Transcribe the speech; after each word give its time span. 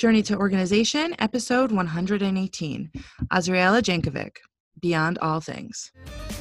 Journey 0.00 0.22
to 0.22 0.36
Organization, 0.38 1.14
episode 1.18 1.70
118. 1.70 2.90
Azriela 3.30 3.82
Jankovic, 3.82 4.36
Beyond 4.80 5.18
All 5.18 5.42
Things. 5.42 5.92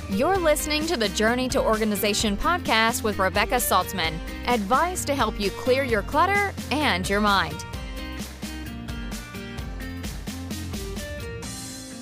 You're 0.09 0.37
listening 0.37 0.85
to 0.85 0.95
the 0.95 1.09
Journey 1.09 1.49
to 1.49 1.59
Organization 1.59 2.37
podcast 2.37 3.03
with 3.03 3.19
Rebecca 3.19 3.55
Saltzman. 3.55 4.13
Advice 4.47 5.03
to 5.03 5.13
help 5.13 5.37
you 5.41 5.51
clear 5.51 5.83
your 5.83 6.03
clutter 6.03 6.53
and 6.71 7.09
your 7.09 7.19
mind. 7.19 7.65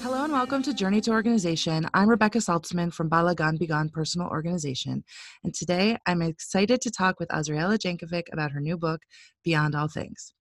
Hello 0.03 0.25
and 0.25 0.33
welcome 0.33 0.61
to 0.61 0.75
Journey 0.75 1.01
to 1.01 1.09
Organization. 1.09 1.89
I'm 1.95 2.07
Rebecca 2.07 2.37
Saltzman 2.37 2.93
from 2.93 3.09
Balagan 3.09 3.57
Began 3.57 3.89
Personal 3.89 4.27
Organization. 4.27 5.03
And 5.43 5.55
today 5.55 5.97
I'm 6.05 6.21
excited 6.21 6.81
to 6.81 6.91
talk 6.91 7.19
with 7.19 7.29
Azriela 7.29 7.79
Jankovic 7.79 8.25
about 8.31 8.51
her 8.51 8.59
new 8.59 8.77
book, 8.77 9.01
Beyond 9.43 9.73
All 9.73 9.87
Things. 9.87 10.35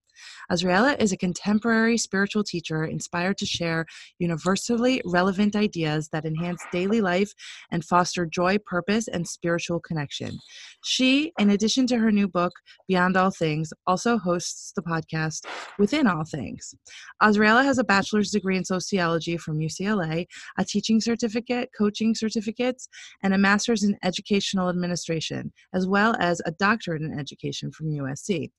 Azriela 0.51 1.01
is 1.01 1.13
a 1.13 1.17
contemporary 1.17 1.97
spiritual 1.99 2.45
teacher 2.45 2.85
inspired 2.85 3.39
to 3.39 3.47
share 3.47 3.87
universally 4.19 5.03
relevant 5.05 5.57
ideas 5.57 6.09
that 6.13 6.25
enhance 6.25 6.63
daily 6.73 7.01
life 7.01 7.33
and 7.71 7.85
foster 7.85 8.27
joy, 8.27 8.59
purpose, 8.59 9.09
and 9.09 9.27
spiritual 9.27 9.81
connection. 9.81 10.39
She, 10.85 11.33
in 11.39 11.51
addition 11.51 11.87
to 11.89 11.99
her 11.99 12.13
new 12.13 12.29
book, 12.29 12.53
Beyond 12.89 13.17
All 13.17 13.31
Things, 13.31 13.73
also 13.87 14.19
hosts 14.19 14.73
the 14.75 14.83
podcast 14.83 15.47
Within 15.79 16.07
All 16.07 16.25
Things. 16.25 16.75
Azriela 17.23 17.65
has 17.65 17.79
a 17.79 17.85
bachelor's 17.85 18.31
degree 18.31 18.57
in 18.57 18.65
sociology 18.65 19.37
from 19.37 19.59
UCLA, 19.59 20.27
a 20.59 20.65
teaching 20.65 21.01
certificate, 21.01 21.71
coaching 21.77 22.15
certificates, 22.15 22.89
and 23.23 23.35
a 23.35 23.39
master's 23.39 23.83
in 23.83 23.97
educational 24.03 24.69
administration, 24.69 25.53
as 25.75 25.87
well 25.87 26.15
as 26.21 26.41
a 26.45 26.53
doctorate 26.53 27.03
in 27.03 27.19
education 27.19 27.71
from 27.73 27.89
USC. 27.89 28.51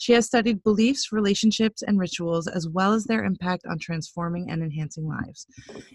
She 0.00 0.14
has 0.14 0.24
studied 0.24 0.62
beliefs, 0.62 1.12
relationships, 1.12 1.82
and 1.82 1.98
rituals, 1.98 2.46
as 2.46 2.66
well 2.66 2.94
as 2.94 3.04
their 3.04 3.22
impact 3.22 3.66
on 3.66 3.78
transforming 3.78 4.50
and 4.50 4.62
enhancing 4.62 5.06
lives. 5.06 5.46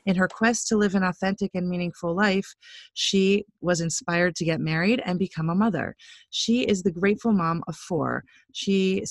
In 0.05 0.15
her 0.15 0.27
quest 0.27 0.67
to 0.67 0.77
live 0.77 0.93
an 0.93 1.01
authentic 1.01 1.49
and 1.55 1.67
meaningful 1.67 2.15
life, 2.15 2.53
she 2.93 3.45
was 3.61 3.81
inspired 3.81 4.35
to 4.35 4.45
get 4.45 4.59
married 4.59 5.01
and 5.05 5.17
become 5.17 5.49
a 5.49 5.55
mother. 5.55 5.95
She 6.29 6.61
is 6.61 6.83
the 6.83 6.91
grateful 6.91 7.33
mom 7.33 7.63
of 7.67 7.75
four. 7.75 8.23
She 8.53 9.03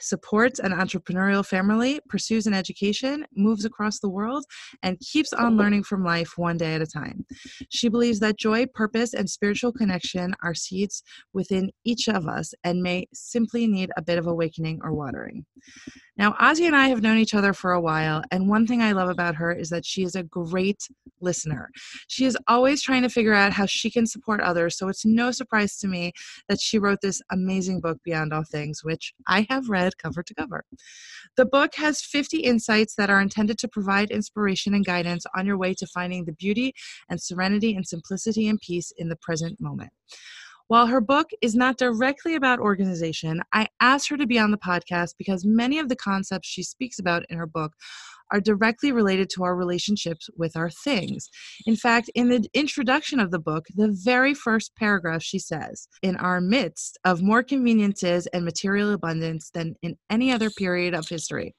supports 0.00 0.58
an 0.58 0.72
entrepreneurial 0.72 1.44
family, 1.44 2.00
pursues 2.08 2.46
an 2.46 2.54
education, 2.54 3.26
moves 3.36 3.64
across 3.64 4.00
the 4.00 4.08
world, 4.08 4.44
and 4.82 4.98
keeps 5.00 5.32
on 5.32 5.56
learning 5.56 5.84
from 5.84 6.04
life 6.04 6.32
one 6.36 6.56
day 6.56 6.74
at 6.74 6.82
a 6.82 6.86
time. 6.86 7.24
She 7.70 7.88
believes 7.88 8.20
that 8.20 8.38
joy, 8.38 8.66
purpose, 8.66 9.14
and 9.14 9.28
spiritual 9.28 9.72
connection 9.72 10.34
are 10.42 10.54
seeds 10.54 11.02
within 11.32 11.70
each 11.84 12.08
of 12.08 12.26
us 12.26 12.54
and 12.64 12.82
may 12.82 13.06
simply 13.12 13.66
need 13.66 13.90
a 13.96 14.02
bit 14.02 14.18
of 14.18 14.26
awakening 14.26 14.80
or 14.82 14.92
watering. 14.92 15.44
Now, 16.18 16.34
Ozzy 16.34 16.66
and 16.66 16.76
I 16.76 16.88
have 16.88 17.00
known 17.00 17.16
each 17.16 17.34
other 17.34 17.54
for 17.54 17.72
a 17.72 17.80
while, 17.80 18.22
and 18.30 18.46
one 18.46 18.66
thing 18.66 18.82
I 18.82 18.92
love 18.92 19.08
about 19.08 19.34
her 19.36 19.50
is 19.50 19.70
that 19.70 19.86
she 19.86 20.02
is 20.02 20.14
a 20.14 20.22
great 20.22 20.86
listener. 21.22 21.70
She 22.08 22.26
is 22.26 22.36
always 22.48 22.82
trying 22.82 23.02
to 23.02 23.08
figure 23.08 23.32
out 23.32 23.52
how 23.52 23.64
she 23.64 23.90
can 23.90 24.06
support 24.06 24.40
others, 24.42 24.76
so 24.76 24.88
it's 24.88 25.06
no 25.06 25.30
surprise 25.30 25.78
to 25.78 25.88
me 25.88 26.12
that 26.50 26.60
she 26.60 26.78
wrote 26.78 26.98
this 27.00 27.22
amazing 27.30 27.80
book, 27.80 27.98
Beyond 28.04 28.34
All 28.34 28.44
Things, 28.44 28.84
which 28.84 29.14
I 29.26 29.46
have 29.48 29.70
read 29.70 29.96
cover 29.96 30.22
to 30.22 30.34
cover. 30.34 30.64
The 31.36 31.46
book 31.46 31.76
has 31.76 32.02
50 32.02 32.40
insights 32.40 32.94
that 32.96 33.08
are 33.08 33.20
intended 33.20 33.56
to 33.58 33.68
provide 33.68 34.10
inspiration 34.10 34.74
and 34.74 34.84
guidance 34.84 35.24
on 35.34 35.46
your 35.46 35.56
way 35.56 35.72
to 35.74 35.86
finding 35.86 36.26
the 36.26 36.32
beauty 36.32 36.74
and 37.08 37.22
serenity 37.22 37.74
and 37.74 37.86
simplicity 37.86 38.48
and 38.48 38.60
peace 38.60 38.92
in 38.98 39.08
the 39.08 39.16
present 39.16 39.58
moment. 39.60 39.90
While 40.72 40.86
her 40.86 41.02
book 41.02 41.28
is 41.42 41.54
not 41.54 41.76
directly 41.76 42.34
about 42.34 42.58
organization, 42.58 43.42
I 43.52 43.68
asked 43.78 44.08
her 44.08 44.16
to 44.16 44.26
be 44.26 44.38
on 44.38 44.52
the 44.52 44.56
podcast 44.56 45.16
because 45.18 45.44
many 45.44 45.78
of 45.78 45.90
the 45.90 45.96
concepts 45.96 46.48
she 46.48 46.62
speaks 46.62 46.98
about 46.98 47.26
in 47.28 47.36
her 47.36 47.46
book 47.46 47.74
are 48.32 48.40
directly 48.40 48.90
related 48.90 49.30
to 49.30 49.44
our 49.44 49.54
relationships 49.54 50.28
with 50.36 50.56
our 50.56 50.70
things. 50.70 51.28
In 51.66 51.76
fact, 51.76 52.10
in 52.14 52.28
the 52.28 52.48
introduction 52.54 53.20
of 53.20 53.30
the 53.30 53.38
book, 53.38 53.66
the 53.74 53.96
very 54.04 54.34
first 54.34 54.74
paragraph 54.76 55.22
she 55.22 55.38
says, 55.38 55.86
In 56.02 56.16
our 56.16 56.40
midst 56.40 56.98
of 57.04 57.22
more 57.22 57.42
conveniences 57.42 58.26
and 58.28 58.44
material 58.44 58.92
abundance 58.92 59.50
than 59.50 59.76
in 59.82 59.96
any 60.10 60.32
other 60.32 60.50
period 60.50 60.94
of 60.94 61.08
history, 61.08 61.54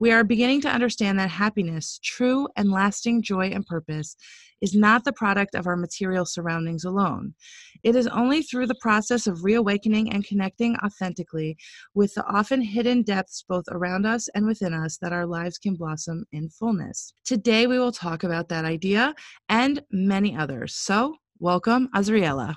we 0.00 0.12
are 0.12 0.22
beginning 0.22 0.60
to 0.62 0.68
understand 0.68 1.18
that 1.18 1.30
happiness, 1.30 1.98
true 2.02 2.46
and 2.56 2.70
lasting 2.70 3.22
joy 3.22 3.48
and 3.48 3.66
purpose, 3.66 4.16
is 4.60 4.74
not 4.74 5.04
the 5.04 5.12
product 5.12 5.54
of 5.54 5.66
our 5.66 5.76
material 5.76 6.24
surroundings 6.24 6.84
alone. 6.84 7.34
It 7.82 7.94
is 7.94 8.06
only 8.08 8.42
through 8.42 8.66
the 8.66 8.78
process 8.80 9.26
of 9.26 9.44
reawakening 9.44 10.12
and 10.12 10.24
connecting 10.24 10.76
authentically 10.84 11.56
with 11.94 12.14
the 12.14 12.24
often 12.26 12.60
hidden 12.60 13.02
depths 13.02 13.44
both 13.48 13.64
around 13.70 14.06
us 14.06 14.28
and 14.34 14.46
within 14.46 14.74
us 14.74 14.98
that 14.98 15.12
our 15.12 15.26
lives 15.26 15.58
can 15.58 15.74
blossom 15.74 16.07
in 16.32 16.48
fullness. 16.48 17.12
Today, 17.24 17.66
we 17.66 17.78
will 17.78 17.92
talk 17.92 18.24
about 18.24 18.48
that 18.48 18.64
idea 18.64 19.14
and 19.48 19.82
many 19.90 20.36
others. 20.36 20.74
So, 20.74 21.16
welcome, 21.38 21.88
Azriela. 21.94 22.56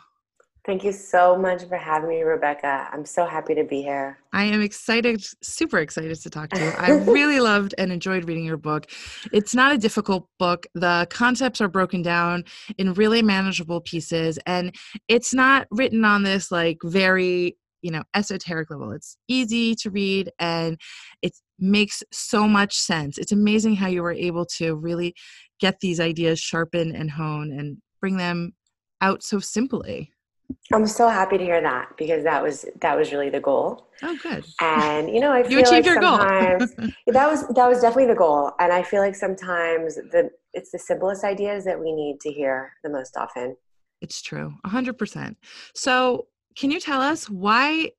Thank 0.63 0.83
you 0.83 0.91
so 0.91 1.35
much 1.35 1.63
for 1.63 1.75
having 1.75 2.09
me, 2.09 2.21
Rebecca. 2.21 2.87
I'm 2.93 3.03
so 3.03 3.25
happy 3.25 3.55
to 3.55 3.63
be 3.63 3.81
here. 3.81 4.19
I 4.31 4.43
am 4.43 4.61
excited, 4.61 5.25
super 5.41 5.79
excited 5.79 6.15
to 6.21 6.29
talk 6.29 6.49
to 6.51 6.59
you. 6.59 6.69
I 6.77 6.91
really 7.11 7.39
loved 7.39 7.73
and 7.79 7.91
enjoyed 7.91 8.27
reading 8.27 8.45
your 8.45 8.57
book. 8.57 8.85
It's 9.33 9.55
not 9.55 9.73
a 9.73 9.77
difficult 9.79 10.27
book. 10.37 10.67
The 10.75 11.07
concepts 11.09 11.61
are 11.61 11.67
broken 11.67 12.03
down 12.03 12.43
in 12.77 12.93
really 12.93 13.23
manageable 13.23 13.81
pieces, 13.81 14.37
and 14.45 14.75
it's 15.07 15.33
not 15.33 15.65
written 15.71 16.05
on 16.05 16.21
this 16.21 16.51
like 16.51 16.77
very 16.83 17.57
you 17.81 17.89
know 17.89 18.03
esoteric 18.13 18.69
level 18.69 18.91
it's 18.91 19.17
easy 19.27 19.73
to 19.73 19.89
read 19.89 20.31
and 20.37 20.79
it 21.23 21.33
makes 21.61 22.03
so 22.11 22.47
much 22.47 22.75
sense 22.75 23.17
it's 23.17 23.31
amazing 23.31 23.75
how 23.75 23.87
you 23.87 24.01
were 24.01 24.11
able 24.11 24.45
to 24.45 24.75
really 24.75 25.13
get 25.59 25.79
these 25.79 25.99
ideas 25.99 26.39
sharpen 26.39 26.95
and 26.95 27.11
hone 27.11 27.51
and 27.51 27.77
bring 27.99 28.17
them 28.17 28.51
out 29.01 29.23
so 29.23 29.39
simply 29.39 30.11
I'm 30.73 30.87
so 30.87 31.07
happy 31.07 31.37
to 31.37 31.43
hear 31.43 31.61
that 31.61 31.89
because 31.97 32.23
that 32.23 32.41
was 32.41 32.65
that 32.81 32.97
was 32.97 33.11
really 33.11 33.29
the 33.29 33.39
goal. 33.39 33.87
Oh, 34.03 34.17
good. 34.21 34.43
And 34.59 35.09
you 35.09 35.19
know, 35.19 35.31
I 35.31 35.43
feel 35.47 35.51
you 35.51 35.59
achieved 35.59 35.71
like 35.71 35.85
your 35.85 36.01
sometimes 36.01 36.73
goal. 36.79 36.89
that 37.07 37.29
was 37.29 37.47
that 37.49 37.67
was 37.67 37.81
definitely 37.81 38.07
the 38.07 38.15
goal. 38.15 38.51
And 38.59 38.71
I 38.71 38.83
feel 38.83 39.01
like 39.01 39.15
sometimes 39.15 39.95
the 39.95 40.29
it's 40.53 40.71
the 40.71 40.79
simplest 40.79 41.23
ideas 41.23 41.65
that 41.65 41.79
we 41.79 41.91
need 41.93 42.19
to 42.21 42.31
hear 42.31 42.73
the 42.83 42.89
most 42.89 43.17
often. 43.17 43.55
It's 44.01 44.21
true, 44.21 44.53
hundred 44.65 44.97
percent. 44.97 45.37
So, 45.75 46.27
can 46.55 46.71
you 46.71 46.79
tell 46.79 47.01
us 47.01 47.29
why 47.29 47.91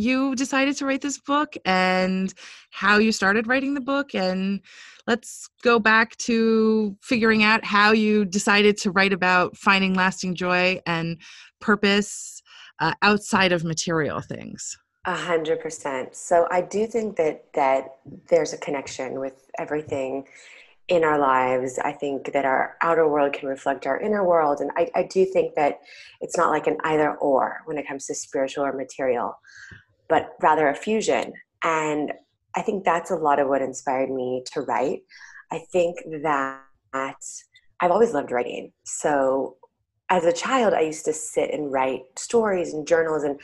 you 0.00 0.34
decided 0.34 0.76
to 0.76 0.86
write 0.86 1.02
this 1.02 1.18
book 1.18 1.54
and 1.64 2.32
how 2.70 2.98
you 2.98 3.12
started 3.12 3.46
writing 3.46 3.74
the 3.74 3.80
book 3.80 4.14
and 4.14 4.60
let's 5.06 5.48
go 5.62 5.78
back 5.78 6.16
to 6.16 6.96
figuring 7.02 7.42
out 7.42 7.64
how 7.64 7.92
you 7.92 8.24
decided 8.24 8.76
to 8.78 8.90
write 8.90 9.12
about 9.12 9.56
finding 9.56 9.94
lasting 9.94 10.34
joy 10.34 10.80
and 10.86 11.18
purpose 11.60 12.42
uh, 12.80 12.94
outside 13.02 13.52
of 13.52 13.64
material 13.64 14.20
things. 14.20 14.76
A 15.06 15.14
hundred 15.14 15.60
percent. 15.60 16.14
So 16.14 16.46
i 16.50 16.60
do 16.60 16.86
think 16.86 17.16
that 17.16 17.44
that 17.54 17.96
there's 18.28 18.52
a 18.52 18.58
connection 18.58 19.18
with 19.18 19.50
everything 19.58 20.26
in 20.88 21.04
our 21.04 21.18
lives. 21.18 21.78
I 21.78 21.92
think 21.92 22.32
that 22.32 22.44
our 22.44 22.76
outer 22.82 23.08
world 23.08 23.32
can 23.32 23.48
reflect 23.48 23.86
our 23.86 23.98
inner 24.00 24.24
world 24.24 24.60
and 24.60 24.70
i, 24.76 24.90
I 24.94 25.04
do 25.04 25.24
think 25.24 25.54
that 25.54 25.80
it's 26.20 26.36
not 26.36 26.50
like 26.50 26.66
an 26.66 26.76
either 26.84 27.14
or 27.16 27.62
when 27.64 27.78
it 27.78 27.88
comes 27.88 28.06
to 28.06 28.14
spiritual 28.14 28.64
or 28.64 28.72
material 28.72 29.38
but 30.10 30.32
rather 30.42 30.68
a 30.68 30.74
fusion 30.74 31.32
and 31.64 32.12
i 32.54 32.60
think 32.60 32.84
that's 32.84 33.10
a 33.10 33.16
lot 33.16 33.38
of 33.38 33.48
what 33.48 33.62
inspired 33.62 34.10
me 34.10 34.42
to 34.52 34.60
write 34.62 35.00
i 35.50 35.58
think 35.72 35.96
that 36.22 36.60
i've 36.92 37.90
always 37.90 38.12
loved 38.12 38.30
writing 38.30 38.70
so 38.84 39.56
as 40.10 40.24
a 40.24 40.32
child, 40.32 40.74
I 40.74 40.80
used 40.80 41.04
to 41.04 41.12
sit 41.12 41.52
and 41.52 41.72
write 41.72 42.02
stories 42.16 42.74
and 42.74 42.86
journals, 42.86 43.22
and 43.22 43.40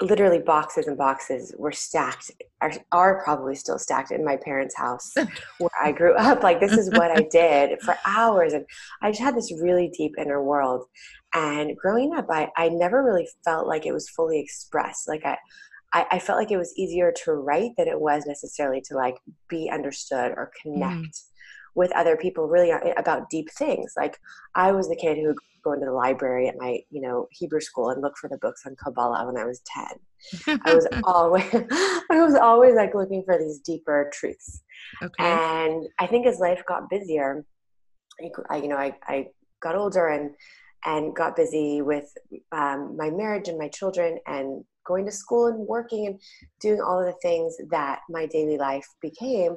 literally 0.00 0.38
boxes 0.38 0.86
and 0.86 0.96
boxes 0.96 1.54
were 1.58 1.72
stacked, 1.72 2.30
are, 2.62 2.72
are 2.90 3.22
probably 3.22 3.54
still 3.54 3.78
stacked 3.78 4.10
in 4.10 4.24
my 4.24 4.38
parents' 4.38 4.74
house 4.74 5.12
where 5.58 5.70
I 5.80 5.92
grew 5.92 6.16
up. 6.16 6.42
Like, 6.42 6.58
this 6.58 6.72
is 6.72 6.90
what 6.90 7.10
I 7.10 7.22
did 7.30 7.80
for 7.82 7.96
hours. 8.06 8.54
And 8.54 8.64
I 9.02 9.10
just 9.10 9.20
had 9.20 9.36
this 9.36 9.52
really 9.60 9.92
deep 9.94 10.14
inner 10.18 10.42
world. 10.42 10.86
And 11.34 11.76
growing 11.76 12.14
up, 12.14 12.26
I, 12.30 12.48
I 12.56 12.70
never 12.70 13.04
really 13.04 13.28
felt 13.44 13.68
like 13.68 13.84
it 13.84 13.92
was 13.92 14.08
fully 14.08 14.40
expressed. 14.40 15.06
Like, 15.06 15.26
I, 15.26 15.36
I, 15.92 16.06
I 16.12 16.18
felt 16.18 16.38
like 16.38 16.50
it 16.50 16.56
was 16.56 16.72
easier 16.76 17.12
to 17.24 17.32
write 17.32 17.72
than 17.76 17.88
it 17.88 18.00
was 18.00 18.24
necessarily 18.26 18.80
to 18.82 18.94
like 18.94 19.16
be 19.48 19.70
understood 19.72 20.32
or 20.36 20.52
connect. 20.62 21.00
Mm 21.00 21.20
with 21.74 21.92
other 21.92 22.16
people 22.16 22.48
really 22.48 22.72
about 22.96 23.30
deep 23.30 23.50
things. 23.52 23.94
Like 23.96 24.18
I 24.54 24.72
was 24.72 24.88
the 24.88 24.96
kid 24.96 25.16
who 25.16 25.28
would 25.28 25.36
go 25.62 25.72
into 25.72 25.86
the 25.86 25.92
library 25.92 26.48
at 26.48 26.56
my, 26.58 26.80
you 26.90 27.00
know, 27.00 27.28
Hebrew 27.30 27.60
school 27.60 27.90
and 27.90 28.02
look 28.02 28.16
for 28.16 28.28
the 28.28 28.38
books 28.38 28.62
on 28.66 28.76
Kabbalah 28.82 29.26
when 29.26 29.36
I 29.36 29.44
was 29.44 29.62
10. 30.46 30.60
I 30.64 30.74
was 30.74 30.86
always 31.04 31.44
I 31.54 32.20
was 32.20 32.34
always 32.34 32.74
like 32.74 32.94
looking 32.94 33.22
for 33.24 33.38
these 33.38 33.60
deeper 33.60 34.10
truths. 34.12 34.62
Okay. 35.02 35.24
And 35.24 35.86
I 35.98 36.06
think 36.06 36.26
as 36.26 36.40
life 36.40 36.62
got 36.66 36.90
busier, 36.90 37.44
I, 38.50 38.56
you 38.56 38.68
know, 38.68 38.76
I, 38.76 38.96
I 39.06 39.28
got 39.62 39.76
older 39.76 40.08
and 40.08 40.32
and 40.84 41.14
got 41.14 41.36
busy 41.36 41.82
with 41.82 42.12
um, 42.52 42.96
my 42.96 43.10
marriage 43.10 43.48
and 43.48 43.58
my 43.58 43.68
children 43.68 44.18
and 44.26 44.64
going 44.84 45.04
to 45.06 45.12
school 45.12 45.46
and 45.46 45.66
working 45.66 46.06
and 46.06 46.20
doing 46.60 46.80
all 46.80 47.00
of 47.00 47.06
the 47.06 47.18
things 47.22 47.56
that 47.70 48.00
my 48.08 48.26
daily 48.26 48.58
life 48.58 48.86
became, 49.00 49.56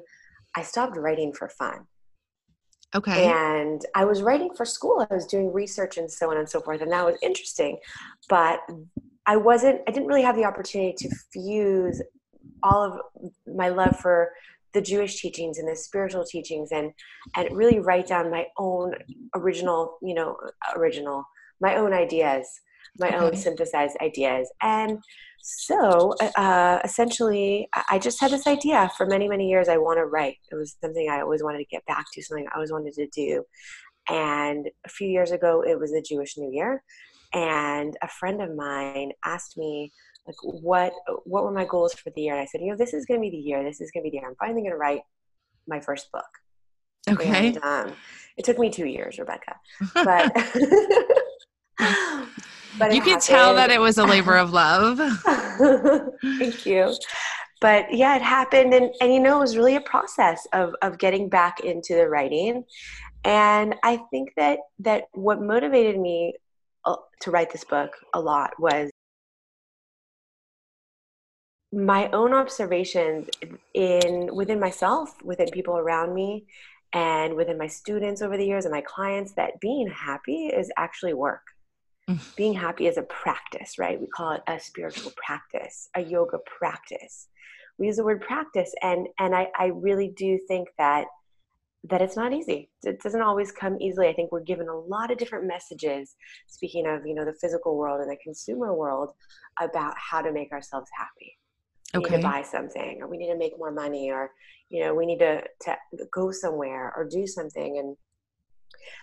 I 0.55 0.61
stopped 0.61 0.97
writing 0.97 1.33
for 1.33 1.49
fun. 1.49 1.87
Okay. 2.95 3.25
And 3.25 3.81
I 3.95 4.05
was 4.05 4.21
writing 4.21 4.51
for 4.55 4.65
school. 4.65 5.05
I 5.09 5.13
was 5.13 5.25
doing 5.25 5.51
research 5.51 5.97
and 5.97 6.11
so 6.11 6.29
on 6.29 6.37
and 6.37 6.47
so 6.47 6.61
forth. 6.61 6.81
And 6.81 6.91
that 6.91 7.05
was 7.05 7.15
interesting. 7.23 7.79
But 8.29 8.59
I 9.25 9.37
wasn't, 9.37 9.81
I 9.87 9.91
didn't 9.91 10.07
really 10.07 10.21
have 10.21 10.35
the 10.35 10.45
opportunity 10.45 10.93
to 10.99 11.15
fuse 11.31 12.01
all 12.61 12.83
of 12.83 12.99
my 13.47 13.69
love 13.69 13.99
for 13.99 14.31
the 14.73 14.81
Jewish 14.81 15.21
teachings 15.21 15.57
and 15.57 15.67
the 15.67 15.75
spiritual 15.75 16.25
teachings 16.25 16.69
and 16.71 16.91
and 17.35 17.55
really 17.55 17.79
write 17.79 18.07
down 18.07 18.31
my 18.31 18.45
own 18.57 18.93
original, 19.35 19.97
you 20.01 20.13
know, 20.13 20.37
original, 20.75 21.23
my 21.61 21.75
own 21.75 21.93
ideas, 21.93 22.47
my 22.99 23.07
okay. 23.07 23.17
own 23.17 23.35
synthesized 23.35 23.97
ideas. 24.01 24.51
And 24.61 24.99
so 25.41 26.15
uh, 26.37 26.79
essentially, 26.83 27.67
I 27.89 27.99
just 27.99 28.19
had 28.21 28.31
this 28.31 28.47
idea 28.47 28.89
for 28.95 29.05
many, 29.05 29.27
many 29.27 29.49
years. 29.49 29.67
I 29.67 29.77
want 29.77 29.97
to 29.97 30.05
write. 30.05 30.37
It 30.51 30.55
was 30.55 30.77
something 30.81 31.09
I 31.09 31.21
always 31.21 31.43
wanted 31.43 31.59
to 31.59 31.65
get 31.65 31.85
back 31.85 32.05
to, 32.13 32.23
something 32.23 32.47
I 32.47 32.55
always 32.55 32.71
wanted 32.71 32.93
to 32.93 33.07
do. 33.07 33.43
And 34.09 34.69
a 34.85 34.89
few 34.89 35.07
years 35.07 35.31
ago, 35.31 35.63
it 35.67 35.79
was 35.79 35.91
the 35.91 36.01
Jewish 36.01 36.37
New 36.37 36.51
Year. 36.51 36.83
And 37.33 37.97
a 38.01 38.07
friend 38.07 38.41
of 38.41 38.55
mine 38.55 39.11
asked 39.25 39.57
me, 39.57 39.91
like 40.25 40.35
what 40.41 40.93
what 41.25 41.43
were 41.43 41.51
my 41.51 41.65
goals 41.65 41.93
for 41.93 42.09
the 42.11 42.21
year? 42.21 42.33
And 42.33 42.41
i 42.41 42.45
said 42.45 42.61
you 42.61 42.71
know 42.71 42.77
this 42.77 42.93
is 42.93 43.05
going 43.05 43.19
to 43.19 43.21
be 43.21 43.29
the 43.29 43.37
year 43.37 43.63
this 43.63 43.81
is 43.81 43.91
going 43.91 44.03
to 44.03 44.09
be 44.09 44.17
the 44.17 44.21
year. 44.21 44.29
I'm 44.29 44.35
finally 44.35 44.61
going 44.61 44.71
to 44.71 44.77
write 44.77 45.01
my 45.67 45.79
first 45.79 46.11
book. 46.11 46.25
Okay. 47.09 47.49
And, 47.49 47.57
um, 47.63 47.93
it 48.37 48.45
took 48.45 48.57
me 48.57 48.69
two 48.69 48.85
years 48.85 49.19
rebecca. 49.19 49.55
But 49.93 50.33
but 52.79 52.95
you 52.95 53.01
can 53.01 53.19
tell 53.19 53.55
that 53.55 53.69
it 53.69 53.79
was 53.79 53.97
a 53.97 54.05
labor 54.05 54.37
of 54.37 54.51
love. 54.51 54.97
Thank 56.39 56.65
you. 56.65 56.95
But 57.61 57.93
yeah 57.93 58.15
it 58.15 58.21
happened 58.21 58.73
and, 58.73 58.93
and 59.01 59.13
you 59.13 59.19
know 59.19 59.37
it 59.37 59.41
was 59.41 59.57
really 59.57 59.75
a 59.75 59.81
process 59.81 60.47
of 60.53 60.73
of 60.81 60.97
getting 60.97 61.29
back 61.29 61.59
into 61.61 61.95
the 61.95 62.07
writing. 62.07 62.63
And 63.25 63.75
i 63.83 63.99
think 64.11 64.33
that 64.37 64.59
that 64.79 65.05
what 65.13 65.41
motivated 65.41 65.99
me 65.99 66.33
uh, 66.85 66.95
to 67.21 67.31
write 67.31 67.51
this 67.51 67.63
book 67.63 67.91
a 68.13 68.19
lot 68.19 68.51
was 68.59 68.89
my 71.73 72.07
own 72.11 72.33
observations 72.33 73.27
in 73.73 74.29
within 74.33 74.59
myself 74.59 75.21
within 75.23 75.49
people 75.49 75.75
around 75.75 76.13
me 76.13 76.45
and 76.93 77.35
within 77.35 77.57
my 77.57 77.65
students 77.65 78.21
over 78.21 78.37
the 78.37 78.45
years 78.45 78.65
and 78.65 78.71
my 78.71 78.81
clients 78.81 79.33
that 79.33 79.59
being 79.59 79.89
happy 79.89 80.47
is 80.47 80.71
actually 80.77 81.13
work. 81.13 81.41
Mm. 82.09 82.35
being 82.35 82.53
happy 82.53 82.87
is 82.87 82.97
a 82.97 83.03
practice 83.03 83.79
right? 83.79 83.99
We 83.99 84.07
call 84.07 84.33
it 84.33 84.41
a 84.47 84.59
spiritual 84.59 85.13
practice 85.15 85.89
a 85.95 86.01
yoga 86.01 86.37
practice. 86.59 87.27
We 87.79 87.87
use 87.87 87.95
the 87.95 88.03
word 88.03 88.21
practice 88.21 88.73
and 88.81 89.07
and 89.17 89.33
i, 89.33 89.47
I 89.57 89.67
really 89.67 90.09
do 90.09 90.37
think 90.47 90.67
that 90.77 91.05
that 91.89 92.01
it's 92.01 92.15
not 92.15 92.31
easy. 92.31 92.69
It 92.83 93.01
doesn't 93.01 93.21
always 93.21 93.51
come 93.51 93.77
easily. 93.81 94.07
I 94.07 94.13
think 94.13 94.31
we're 94.31 94.39
given 94.39 94.69
a 94.69 94.79
lot 94.79 95.11
of 95.11 95.17
different 95.17 95.47
messages 95.47 96.15
speaking 96.47 96.85
of 96.87 97.05
you 97.05 97.15
know 97.15 97.25
the 97.25 97.39
physical 97.41 97.77
world 97.77 98.01
and 98.01 98.11
the 98.11 98.17
consumer 98.21 98.75
world 98.75 99.13
about 99.59 99.95
how 99.97 100.21
to 100.21 100.31
make 100.31 100.51
ourselves 100.51 100.89
happy 100.95 101.37
okay. 101.95 102.15
need 102.15 102.21
to 102.21 102.27
buy 102.27 102.41
something 102.41 102.99
or 103.01 103.07
we 103.07 103.17
need 103.17 103.31
to 103.31 103.37
make 103.37 103.57
more 103.57 103.71
money 103.71 104.11
or 104.11 104.31
you 104.69 104.83
know 104.83 104.93
we 104.93 105.05
need 105.05 105.19
to, 105.19 105.41
to 105.61 105.77
go 106.11 106.31
somewhere 106.31 106.93
or 106.95 107.07
do 107.07 107.27
something. 107.27 107.77
And 107.77 107.95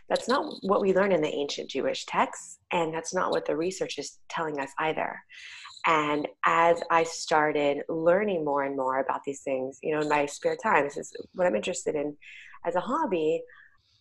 that's 0.09 0.29
not 0.29 0.57
what 0.63 0.81
we 0.81 0.93
learn 0.93 1.13
in 1.13 1.23
the 1.23 1.35
ancient 1.35 1.71
jewish 1.71 2.05
texts 2.05 2.59
and 2.73 2.93
that's 2.93 3.15
not 3.15 3.31
what 3.31 3.47
the 3.47 3.57
research 3.57 3.99
is 3.99 4.19
telling 4.29 4.59
us 4.61 4.71
either. 4.79 5.19
And 5.87 6.29
as 6.45 6.83
i 6.91 7.05
started 7.05 7.83
learning 7.89 8.45
more 8.45 8.65
and 8.65 8.77
more 8.77 9.01
about 9.01 9.23
these 9.25 9.43
things 9.43 9.79
you 9.83 9.95
know 9.95 10.03
in 10.03 10.09
my 10.09 10.27
spare 10.27 10.57
time 10.63 10.85
this 10.85 10.97
is 10.97 11.13
what 11.35 11.47
i'm 11.47 11.57
interested 11.57 11.95
in 11.95 12.17
as 12.67 12.75
a 12.75 12.81
hobby 12.81 13.43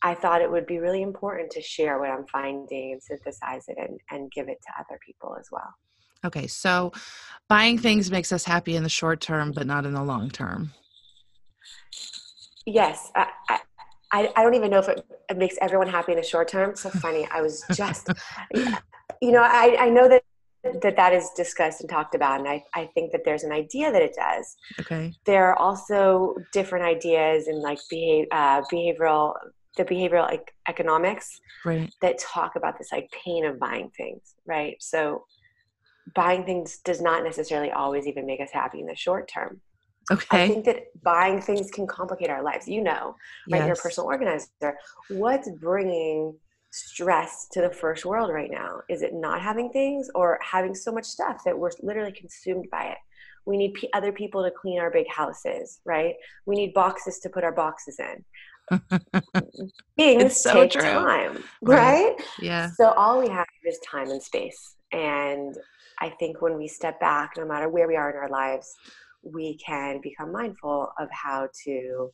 i 0.03 0.13
thought 0.13 0.41
it 0.41 0.51
would 0.51 0.65
be 0.65 0.79
really 0.79 1.01
important 1.01 1.49
to 1.51 1.61
share 1.61 1.99
what 1.99 2.09
i'm 2.09 2.25
finding 2.27 2.91
and 2.93 3.01
synthesize 3.01 3.65
it 3.67 3.77
and, 3.77 3.99
and 4.11 4.31
give 4.31 4.49
it 4.49 4.57
to 4.61 4.73
other 4.79 4.99
people 5.05 5.35
as 5.39 5.47
well 5.51 5.73
Okay, 6.25 6.47
so 6.47 6.91
buying 7.47 7.77
things 7.77 8.11
makes 8.11 8.31
us 8.31 8.43
happy 8.43 8.75
in 8.75 8.83
the 8.83 8.89
short 8.89 9.21
term, 9.21 9.51
but 9.51 9.65
not 9.65 9.85
in 9.85 9.93
the 9.93 10.03
long 10.03 10.29
term. 10.29 10.71
Yes, 12.65 13.11
I, 13.15 13.27
I, 14.11 14.31
I 14.35 14.43
don't 14.43 14.55
even 14.55 14.71
know 14.71 14.79
if 14.79 14.89
it, 14.89 15.05
it, 15.29 15.37
makes 15.37 15.55
everyone 15.61 15.87
happy 15.87 16.11
in 16.11 16.17
the 16.17 16.23
short 16.23 16.47
term. 16.47 16.75
So 16.75 16.89
funny. 16.89 17.27
I 17.31 17.41
was 17.41 17.63
just, 17.73 18.09
you 18.53 19.31
know, 19.31 19.41
I, 19.41 19.77
I 19.79 19.89
know 19.89 20.07
that 20.07 20.23
that 20.63 20.95
that 20.97 21.13
is 21.13 21.29
discussed 21.35 21.81
and 21.81 21.89
talked 21.89 22.15
about 22.15 22.39
and 22.39 22.49
I, 22.49 22.63
I 22.73 22.89
think 22.93 23.13
that 23.13 23.21
there's 23.23 23.43
an 23.43 23.51
idea 23.51 23.91
that 23.91 24.01
it 24.01 24.13
does 24.13 24.57
okay 24.79 25.13
there 25.25 25.45
are 25.45 25.55
also 25.55 26.35
different 26.51 26.85
ideas 26.85 27.47
in 27.47 27.61
like 27.61 27.79
behave, 27.89 28.27
uh, 28.31 28.61
behavioral 28.71 29.35
the 29.77 29.85
behavioral 29.85 30.23
like 30.23 30.53
economics 30.67 31.39
right. 31.63 31.93
that 32.01 32.17
talk 32.17 32.57
about 32.57 32.77
this 32.77 32.91
like 32.91 33.09
pain 33.23 33.45
of 33.45 33.57
buying 33.57 33.89
things 33.95 34.35
right 34.45 34.75
so 34.81 35.23
buying 36.15 36.45
things 36.45 36.79
does 36.83 37.01
not 37.01 37.23
necessarily 37.23 37.71
always 37.71 38.07
even 38.07 38.25
make 38.25 38.41
us 38.41 38.49
happy 38.51 38.79
in 38.79 38.85
the 38.85 38.95
short 38.95 39.27
term. 39.27 39.61
Okay. 40.11 40.43
I 40.43 40.47
think 40.47 40.65
that 40.65 40.85
buying 41.03 41.39
things 41.39 41.69
can 41.69 41.85
complicate 41.85 42.29
our 42.29 42.43
lives. 42.43 42.67
You 42.67 42.81
know, 42.81 43.15
right? 43.51 43.59
Yes. 43.59 43.65
You're 43.65 43.73
a 43.73 43.77
personal 43.77 44.07
organizer. 44.07 44.77
What's 45.09 45.49
bringing 45.59 46.35
stress 46.71 47.47
to 47.51 47.61
the 47.61 47.69
first 47.69 48.05
world 48.05 48.31
right 48.31 48.49
now? 48.51 48.81
Is 48.89 49.01
it 49.01 49.13
not 49.13 49.41
having 49.41 49.69
things 49.69 50.09
or 50.15 50.39
having 50.41 50.75
so 50.75 50.91
much 50.91 51.05
stuff 51.05 51.43
that 51.45 51.57
we're 51.57 51.71
literally 51.81 52.11
consumed 52.11 52.67
by 52.71 52.85
it? 52.85 52.97
We 53.45 53.57
need 53.57 53.73
p- 53.73 53.89
other 53.93 54.11
people 54.11 54.43
to 54.43 54.51
clean 54.51 54.79
our 54.79 54.91
big 54.91 55.07
houses, 55.09 55.79
right? 55.85 56.15
We 56.45 56.55
need 56.55 56.73
boxes 56.73 57.19
to 57.19 57.29
put 57.29 57.43
our 57.43 57.51
boxes 57.51 57.99
in. 57.99 58.25
Things 59.97 60.37
so 60.37 60.53
take 60.53 60.71
true. 60.71 60.81
time, 60.81 61.43
right? 61.61 62.15
right? 62.15 62.15
Yeah. 62.39 62.69
So 62.75 62.91
all 62.91 63.19
we 63.19 63.29
have 63.29 63.47
is 63.65 63.79
time 63.79 64.09
and 64.11 64.21
space. 64.21 64.75
And 64.91 65.55
I 66.01 66.09
think 66.09 66.41
when 66.41 66.57
we 66.57 66.67
step 66.67 66.99
back, 66.99 67.33
no 67.37 67.45
matter 67.45 67.69
where 67.69 67.87
we 67.87 67.95
are 67.95 68.09
in 68.09 68.17
our 68.17 68.29
lives, 68.29 68.73
we 69.23 69.57
can 69.57 69.99
become 70.01 70.31
mindful 70.31 70.91
of 70.97 71.09
how 71.11 71.49
to 71.65 72.11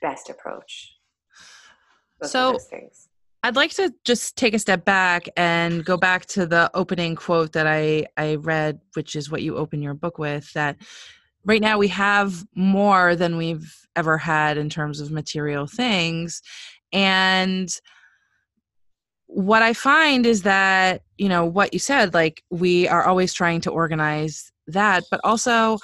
best 0.00 0.28
approach 0.28 0.96
so 2.24 2.58
things. 2.58 3.08
I'd 3.44 3.56
like 3.56 3.72
to 3.72 3.92
just 4.04 4.36
take 4.36 4.54
a 4.54 4.58
step 4.58 4.84
back 4.84 5.28
and 5.36 5.84
go 5.84 5.96
back 5.96 6.26
to 6.26 6.46
the 6.46 6.70
opening 6.74 7.16
quote 7.16 7.52
that 7.52 7.66
I, 7.66 8.06
I 8.16 8.36
read, 8.36 8.80
which 8.94 9.16
is 9.16 9.30
what 9.30 9.42
you 9.42 9.56
open 9.56 9.82
your 9.82 9.94
book 9.94 10.18
with 10.18 10.52
that 10.52 10.76
right 11.44 11.60
now 11.60 11.76
we 11.76 11.88
have 11.88 12.44
more 12.54 13.16
than 13.16 13.36
we've 13.36 13.74
ever 13.96 14.16
had 14.16 14.58
in 14.58 14.70
terms 14.70 15.00
of 15.00 15.10
material 15.10 15.66
things. 15.66 16.40
And 16.92 17.68
what 19.34 19.62
I 19.62 19.72
find 19.72 20.26
is 20.26 20.42
that, 20.42 21.02
you 21.16 21.28
know, 21.28 21.46
what 21.46 21.72
you 21.72 21.78
said, 21.78 22.12
like 22.12 22.42
we 22.50 22.86
are 22.86 23.04
always 23.04 23.32
trying 23.32 23.62
to 23.62 23.70
organize 23.70 24.52
that, 24.66 25.04
but 25.10 25.20
also 25.24 25.78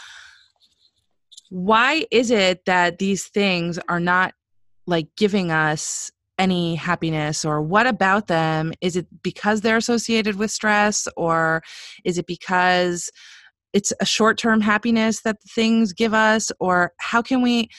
why 1.48 2.04
is 2.10 2.30
it 2.30 2.66
that 2.66 2.98
these 2.98 3.26
things 3.28 3.78
are 3.88 4.00
not 4.00 4.34
like 4.86 5.08
giving 5.16 5.50
us 5.50 6.10
any 6.38 6.74
happiness? 6.74 7.42
Or 7.42 7.62
what 7.62 7.86
about 7.86 8.26
them? 8.26 8.74
Is 8.82 8.96
it 8.96 9.06
because 9.22 9.62
they're 9.62 9.78
associated 9.78 10.36
with 10.36 10.50
stress? 10.50 11.08
Or 11.16 11.62
is 12.04 12.18
it 12.18 12.26
because 12.26 13.10
it's 13.72 13.94
a 13.98 14.04
short-term 14.04 14.60
happiness 14.60 15.22
that 15.22 15.40
the 15.40 15.48
things 15.48 15.94
give 15.94 16.12
us? 16.12 16.52
Or 16.60 16.92
how 16.98 17.22
can 17.22 17.40
we 17.40 17.70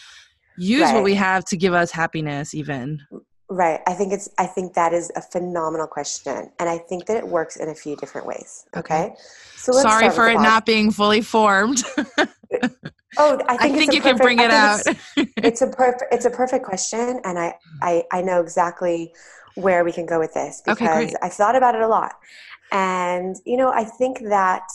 use 0.58 0.82
right. 0.82 0.96
what 0.96 1.04
we 1.04 1.14
have 1.14 1.46
to 1.46 1.58
give 1.58 1.74
us 1.74 1.92
happiness 1.92 2.56
even 2.56 3.00
Right. 3.50 3.80
I 3.88 3.94
think 3.94 4.14
it's 4.14 4.30
I 4.38 4.46
think 4.46 4.76
that 4.76 4.94
is 4.94 5.12
a 5.16 5.22
phenomenal 5.22 5.88
question. 5.88 6.52
And 6.60 6.70
I 6.70 6.78
think 6.78 7.08
that 7.08 7.18
it 7.18 7.28
works 7.28 7.58
in 7.58 7.70
a 7.70 7.76
few 7.76 7.96
different 7.96 8.28
ways. 8.28 8.66
Okay. 8.78 9.06
okay. 9.06 9.16
So 9.56 9.72
sorry 9.72 10.12
for 10.12 10.28
it 10.28 10.36
not 10.36 10.68
being 10.68 10.92
fully 10.92 11.22
formed. 11.22 11.84
oh, 11.98 12.06
I 13.48 13.58
think, 13.58 13.62
I 13.62 13.70
think 13.70 13.94
you 13.94 14.02
perfect, 14.02 14.04
can 14.04 14.18
bring 14.18 14.40
it 14.40 14.52
out. 14.52 14.82
It's, 14.86 15.34
it's, 15.38 15.62
a 15.64 15.68
perfect 15.68 16.14
it's 16.14 16.26
a 16.26 16.30
perfect 16.30 16.64
question 16.64 17.22
and 17.24 17.40
I, 17.40 17.56
I 17.82 18.04
I 18.12 18.22
know 18.22 18.40
exactly 18.40 19.14
where 19.56 19.84
we 19.84 19.92
can 19.92 20.06
go 20.06 20.20
with 20.20 20.34
this 20.36 20.62
because 20.64 21.08
okay, 21.08 21.14
I've 21.24 21.34
thought 21.34 21.56
about 21.56 21.74
it 21.74 21.82
a 21.82 21.88
lot. 21.88 22.14
And 22.72 23.36
you 23.46 23.58
know, 23.58 23.72
I 23.72 23.84
think 23.84 24.20
that 24.30 24.68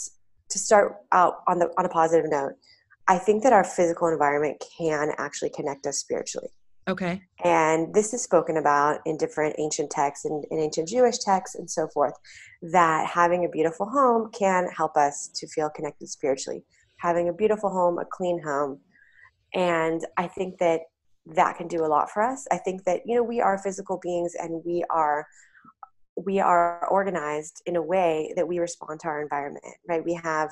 to 0.50 0.58
start 0.58 0.96
out 1.12 1.42
on 1.46 1.60
the 1.60 1.70
on 1.78 1.86
a 1.86 1.88
positive 1.88 2.28
note, 2.28 2.54
I 3.06 3.18
think 3.18 3.44
that 3.44 3.52
our 3.52 3.64
physical 3.64 4.08
environment 4.08 4.62
can 4.76 5.12
actually 5.16 5.50
connect 5.50 5.86
us 5.86 5.98
spiritually. 5.98 6.50
Okay. 6.86 7.22
And 7.42 7.94
this 7.94 8.12
is 8.12 8.22
spoken 8.22 8.58
about 8.58 9.00
in 9.06 9.16
different 9.16 9.56
ancient 9.58 9.90
texts 9.90 10.26
and 10.26 10.44
in 10.50 10.58
ancient 10.58 10.88
Jewish 10.88 11.18
texts 11.18 11.56
and 11.56 11.70
so 11.70 11.88
forth, 11.88 12.14
that 12.62 13.06
having 13.06 13.44
a 13.44 13.48
beautiful 13.48 13.88
home 13.88 14.30
can 14.32 14.68
help 14.68 14.96
us 14.96 15.30
to 15.34 15.46
feel 15.48 15.70
connected 15.70 16.08
spiritually. 16.08 16.62
Having 16.98 17.28
a 17.28 17.32
beautiful 17.32 17.70
home, 17.70 17.98
a 17.98 18.04
clean 18.04 18.42
home. 18.42 18.80
And 19.54 20.04
I 20.18 20.26
think 20.26 20.58
that 20.58 20.80
that 21.34 21.56
can 21.56 21.68
do 21.68 21.84
a 21.84 21.88
lot 21.88 22.10
for 22.10 22.22
us. 22.22 22.46
I 22.52 22.58
think 22.58 22.84
that, 22.84 23.00
you 23.06 23.16
know, 23.16 23.22
we 23.22 23.40
are 23.40 23.56
physical 23.58 23.98
beings 24.02 24.34
and 24.38 24.62
we 24.64 24.84
are 24.90 25.26
we 26.16 26.38
are 26.38 26.86
organized 26.90 27.60
in 27.66 27.74
a 27.74 27.82
way 27.82 28.32
that 28.36 28.46
we 28.46 28.60
respond 28.60 29.00
to 29.00 29.08
our 29.08 29.20
environment, 29.20 29.64
right? 29.88 30.04
We 30.04 30.14
have 30.14 30.50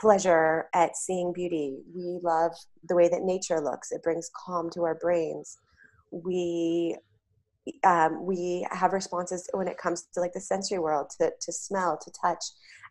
pleasure 0.00 0.68
at 0.74 0.96
seeing 0.96 1.32
beauty. 1.32 1.78
We 1.94 2.18
love 2.22 2.52
the 2.88 2.94
way 2.94 3.08
that 3.08 3.22
nature 3.22 3.60
looks. 3.60 3.92
It 3.92 4.02
brings 4.02 4.30
calm 4.34 4.70
to 4.70 4.84
our 4.84 4.94
brains. 4.94 5.58
We 6.10 6.96
um, 7.82 8.24
we 8.24 8.64
have 8.70 8.92
responses 8.92 9.48
when 9.52 9.66
it 9.66 9.76
comes 9.76 10.06
to 10.14 10.20
like 10.20 10.32
the 10.32 10.40
sensory 10.40 10.78
world, 10.78 11.10
to, 11.20 11.32
to 11.40 11.52
smell, 11.52 11.98
to 12.00 12.12
touch. 12.20 12.44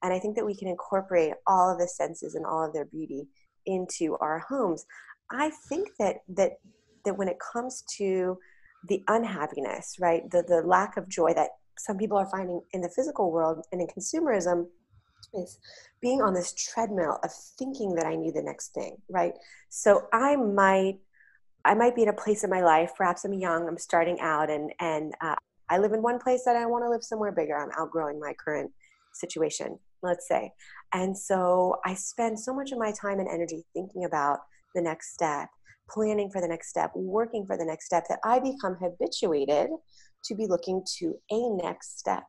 And 0.03 0.13
I 0.13 0.19
think 0.19 0.35
that 0.35 0.45
we 0.45 0.53
can 0.53 0.67
incorporate 0.67 1.33
all 1.47 1.71
of 1.71 1.79
the 1.79 1.87
senses 1.87 2.35
and 2.35 2.45
all 2.45 2.65
of 2.65 2.73
their 2.73 2.83
beauty 2.83 3.27
into 3.65 4.17
our 4.17 4.39
homes. 4.39 4.85
I 5.31 5.51
think 5.69 5.89
that 5.99 6.17
that 6.29 6.53
that 7.05 7.17
when 7.17 7.27
it 7.27 7.37
comes 7.39 7.83
to 7.97 8.37
the 8.87 9.03
unhappiness, 9.07 9.95
right, 9.99 10.29
the 10.29 10.43
the 10.43 10.61
lack 10.61 10.97
of 10.97 11.07
joy 11.07 11.33
that 11.33 11.51
some 11.77 11.97
people 11.97 12.17
are 12.17 12.29
finding 12.29 12.61
in 12.73 12.81
the 12.81 12.89
physical 12.89 13.31
world 13.31 13.65
and 13.71 13.81
in 13.81 13.87
consumerism 13.87 14.67
is 15.33 15.59
being 16.01 16.21
on 16.21 16.33
this 16.33 16.53
treadmill 16.53 17.19
of 17.23 17.31
thinking 17.57 17.95
that 17.95 18.05
I 18.05 18.15
need 18.15 18.35
the 18.35 18.41
next 18.41 18.73
thing, 18.73 18.97
right? 19.09 19.33
So 19.69 20.07
I 20.13 20.35
might 20.35 20.99
I 21.63 21.73
might 21.73 21.95
be 21.95 22.03
in 22.03 22.09
a 22.09 22.13
place 22.13 22.43
in 22.43 22.49
my 22.51 22.61
life, 22.61 22.91
perhaps 22.95 23.25
I'm 23.25 23.33
young, 23.33 23.67
I'm 23.67 23.77
starting 23.77 24.19
out 24.21 24.49
and 24.49 24.71
and 24.79 25.13
uh, 25.21 25.35
I 25.69 25.79
live 25.79 25.93
in 25.93 26.01
one 26.01 26.19
place 26.19 26.43
that 26.45 26.55
I 26.55 26.65
want 26.65 26.85
to 26.85 26.89
live 26.89 27.03
somewhere 27.03 27.31
bigger. 27.31 27.57
I'm 27.57 27.71
outgrowing 27.77 28.19
my 28.19 28.33
current 28.33 28.71
situation, 29.13 29.79
let's 30.03 30.27
say. 30.27 30.51
And 30.93 31.17
so 31.17 31.77
I 31.85 31.95
spend 31.95 32.39
so 32.39 32.53
much 32.53 32.71
of 32.71 32.77
my 32.77 32.91
time 32.91 33.19
and 33.19 33.27
energy 33.27 33.63
thinking 33.73 34.05
about 34.05 34.39
the 34.75 34.81
next 34.81 35.13
step, 35.13 35.49
planning 35.89 36.29
for 36.29 36.39
the 36.39 36.47
next 36.47 36.69
step, 36.69 36.91
working 36.93 37.45
for 37.47 37.57
the 37.57 37.65
next 37.65 37.85
step 37.85 38.05
that 38.09 38.19
I 38.23 38.39
become 38.39 38.75
habituated 38.75 39.69
to 40.25 40.35
be 40.35 40.45
looking 40.45 40.83
to 40.99 41.15
a 41.31 41.49
next 41.49 41.97
step. 41.99 42.23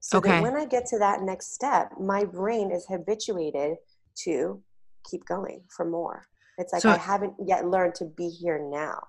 So 0.00 0.18
okay. 0.18 0.30
that 0.30 0.42
when 0.42 0.56
I 0.56 0.64
get 0.64 0.86
to 0.86 0.98
that 0.98 1.22
next 1.22 1.54
step, 1.54 1.92
my 2.00 2.24
brain 2.24 2.72
is 2.72 2.86
habituated 2.88 3.76
to 4.24 4.62
keep 5.08 5.24
going 5.26 5.62
for 5.68 5.84
more. 5.84 6.26
It's 6.58 6.72
like 6.72 6.82
so, 6.82 6.90
I 6.90 6.96
haven't 6.96 7.34
yet 7.38 7.66
learned 7.66 7.94
to 7.96 8.04
be 8.04 8.28
here 8.28 8.58
now. 8.62 9.00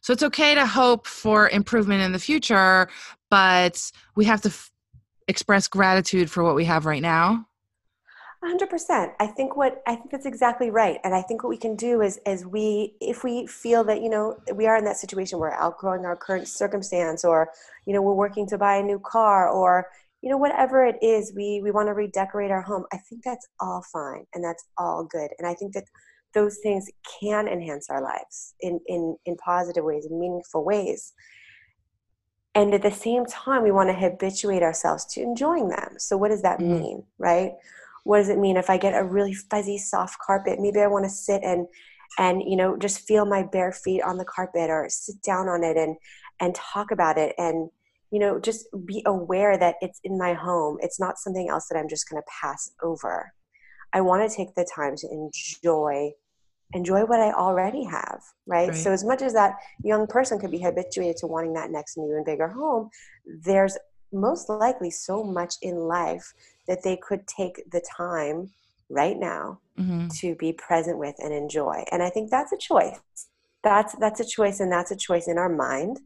So 0.00 0.12
it's 0.12 0.22
okay 0.22 0.54
to 0.54 0.66
hope 0.66 1.06
for 1.06 1.48
improvement 1.48 2.02
in 2.02 2.12
the 2.12 2.18
future, 2.18 2.88
but 3.30 3.92
we 4.16 4.24
have 4.24 4.40
to 4.42 4.48
f- 4.48 4.72
express 5.28 5.68
gratitude 5.68 6.30
for 6.30 6.42
what 6.42 6.56
we 6.56 6.64
have 6.64 6.86
right 6.86 7.02
now. 7.02 7.46
100% 8.44 9.12
i 9.20 9.26
think 9.26 9.56
what 9.56 9.82
i 9.86 9.94
think 9.94 10.10
that's 10.10 10.26
exactly 10.26 10.68
right 10.68 10.98
and 11.04 11.14
i 11.14 11.22
think 11.22 11.44
what 11.44 11.48
we 11.48 11.56
can 11.56 11.76
do 11.76 12.00
is 12.00 12.18
as 12.26 12.44
we 12.44 12.92
if 13.00 13.22
we 13.22 13.46
feel 13.46 13.84
that 13.84 14.02
you 14.02 14.08
know 14.10 14.36
we 14.54 14.66
are 14.66 14.76
in 14.76 14.84
that 14.84 14.96
situation 14.96 15.38
where 15.38 15.50
we're 15.50 15.56
outgrowing 15.56 16.04
our 16.04 16.16
current 16.16 16.48
circumstance 16.48 17.24
or 17.24 17.50
you 17.86 17.92
know 17.92 18.02
we're 18.02 18.14
working 18.14 18.44
to 18.48 18.58
buy 18.58 18.76
a 18.76 18.82
new 18.82 18.98
car 18.98 19.48
or 19.48 19.86
you 20.22 20.30
know 20.30 20.36
whatever 20.36 20.84
it 20.84 20.96
is 21.02 21.32
we 21.36 21.60
we 21.62 21.70
want 21.70 21.88
to 21.88 21.94
redecorate 21.94 22.50
our 22.50 22.62
home 22.62 22.84
i 22.92 22.98
think 23.08 23.22
that's 23.24 23.46
all 23.60 23.84
fine 23.92 24.24
and 24.34 24.42
that's 24.42 24.64
all 24.78 25.06
good. 25.10 25.30
And 25.38 25.46
i 25.46 25.54
think 25.54 25.74
that 25.74 25.84
those 26.34 26.58
things 26.62 26.88
can 27.20 27.46
enhance 27.48 27.88
our 27.90 28.02
lives 28.02 28.54
in 28.60 28.80
in 28.86 29.16
in 29.26 29.36
positive 29.36 29.84
ways 29.84 30.06
in 30.06 30.18
meaningful 30.18 30.64
ways. 30.64 31.12
And 32.54 32.74
at 32.74 32.82
the 32.82 32.90
same 32.90 33.24
time 33.26 33.62
we 33.62 33.70
want 33.70 33.88
to 33.88 33.94
habituate 33.94 34.62
ourselves 34.62 35.06
to 35.14 35.22
enjoying 35.22 35.70
them. 35.70 35.94
So 35.98 36.18
what 36.18 36.28
does 36.28 36.42
that 36.42 36.58
mm-hmm. 36.58 36.80
mean 36.80 37.02
right? 37.18 37.52
What 38.04 38.18
does 38.18 38.28
it 38.30 38.38
mean 38.38 38.56
if 38.56 38.70
i 38.70 38.76
get 38.76 38.94
a 38.94 39.04
really 39.04 39.34
fuzzy 39.34 39.78
soft 39.78 40.18
carpet? 40.24 40.60
Maybe 40.60 40.80
i 40.80 40.86
want 40.86 41.04
to 41.04 41.10
sit 41.10 41.42
and 41.42 41.66
and 42.18 42.42
you 42.42 42.56
know 42.56 42.76
just 42.76 43.06
feel 43.06 43.24
my 43.24 43.42
bare 43.42 43.72
feet 43.72 44.02
on 44.02 44.18
the 44.18 44.24
carpet 44.24 44.70
or 44.70 44.86
sit 44.88 45.20
down 45.22 45.48
on 45.48 45.64
it 45.64 45.76
and 45.76 45.96
and 46.40 46.54
talk 46.54 46.90
about 46.90 47.18
it 47.18 47.34
and 47.38 47.70
you 48.12 48.18
know 48.18 48.38
just 48.38 48.66
be 48.86 49.02
aware 49.06 49.58
that 49.58 49.76
it's 49.80 49.98
in 50.04 50.16
my 50.16 50.34
home 50.34 50.76
it's 50.80 51.00
not 51.00 51.18
something 51.18 51.48
else 51.48 51.66
that 51.68 51.78
i'm 51.78 51.88
just 51.88 52.08
going 52.08 52.22
to 52.22 52.26
pass 52.40 52.70
over 52.82 53.32
i 53.92 54.00
want 54.00 54.28
to 54.28 54.36
take 54.36 54.54
the 54.54 54.68
time 54.72 54.94
to 54.94 55.08
enjoy 55.10 56.10
enjoy 56.74 57.04
what 57.04 57.20
i 57.20 57.32
already 57.32 57.82
have 57.84 58.20
right? 58.46 58.68
right? 58.68 58.76
so 58.76 58.92
as 58.92 59.02
much 59.02 59.22
as 59.22 59.32
that 59.32 59.54
young 59.82 60.06
person 60.06 60.38
could 60.38 60.50
be 60.50 60.60
habituated 60.60 61.16
to 61.16 61.26
wanting 61.26 61.54
that 61.54 61.70
next 61.70 61.96
new 61.96 62.14
and 62.14 62.24
bigger 62.24 62.48
home 62.48 62.88
there's 63.44 63.76
most 64.12 64.48
likely 64.48 64.90
so 64.90 65.24
much 65.24 65.54
in 65.62 65.74
life 65.74 66.34
that 66.68 66.82
they 66.84 66.98
could 67.02 67.26
take 67.26 67.62
the 67.72 67.82
time 67.96 68.50
right 68.90 69.18
now 69.18 69.58
mm-hmm. 69.78 70.06
to 70.08 70.34
be 70.34 70.52
present 70.52 70.98
with 70.98 71.14
and 71.18 71.32
enjoy 71.32 71.82
and 71.90 72.02
i 72.02 72.10
think 72.10 72.30
that's 72.30 72.52
a 72.52 72.58
choice 72.58 73.00
that's 73.64 73.94
that's 73.96 74.20
a 74.20 74.24
choice 74.24 74.60
and 74.60 74.70
that's 74.70 74.90
a 74.90 74.96
choice 74.96 75.28
in 75.28 75.38
our 75.38 75.48
mind 75.48 75.98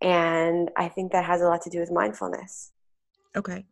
and 0.00 0.70
i 0.76 0.88
think 0.88 1.12
that 1.12 1.24
has 1.24 1.40
a 1.40 1.44
lot 1.44 1.62
to 1.62 1.70
do 1.70 1.80
with 1.80 1.90
mindfulness 1.90 2.72
okay 3.36 3.64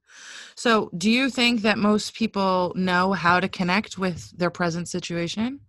so 0.54 0.90
do 0.96 1.10
you 1.10 1.30
think 1.30 1.62
that 1.62 1.78
most 1.78 2.14
people 2.14 2.72
know 2.76 3.12
how 3.12 3.40
to 3.40 3.48
connect 3.48 3.98
with 3.98 4.36
their 4.36 4.50
present 4.50 4.88
situation 4.88 5.60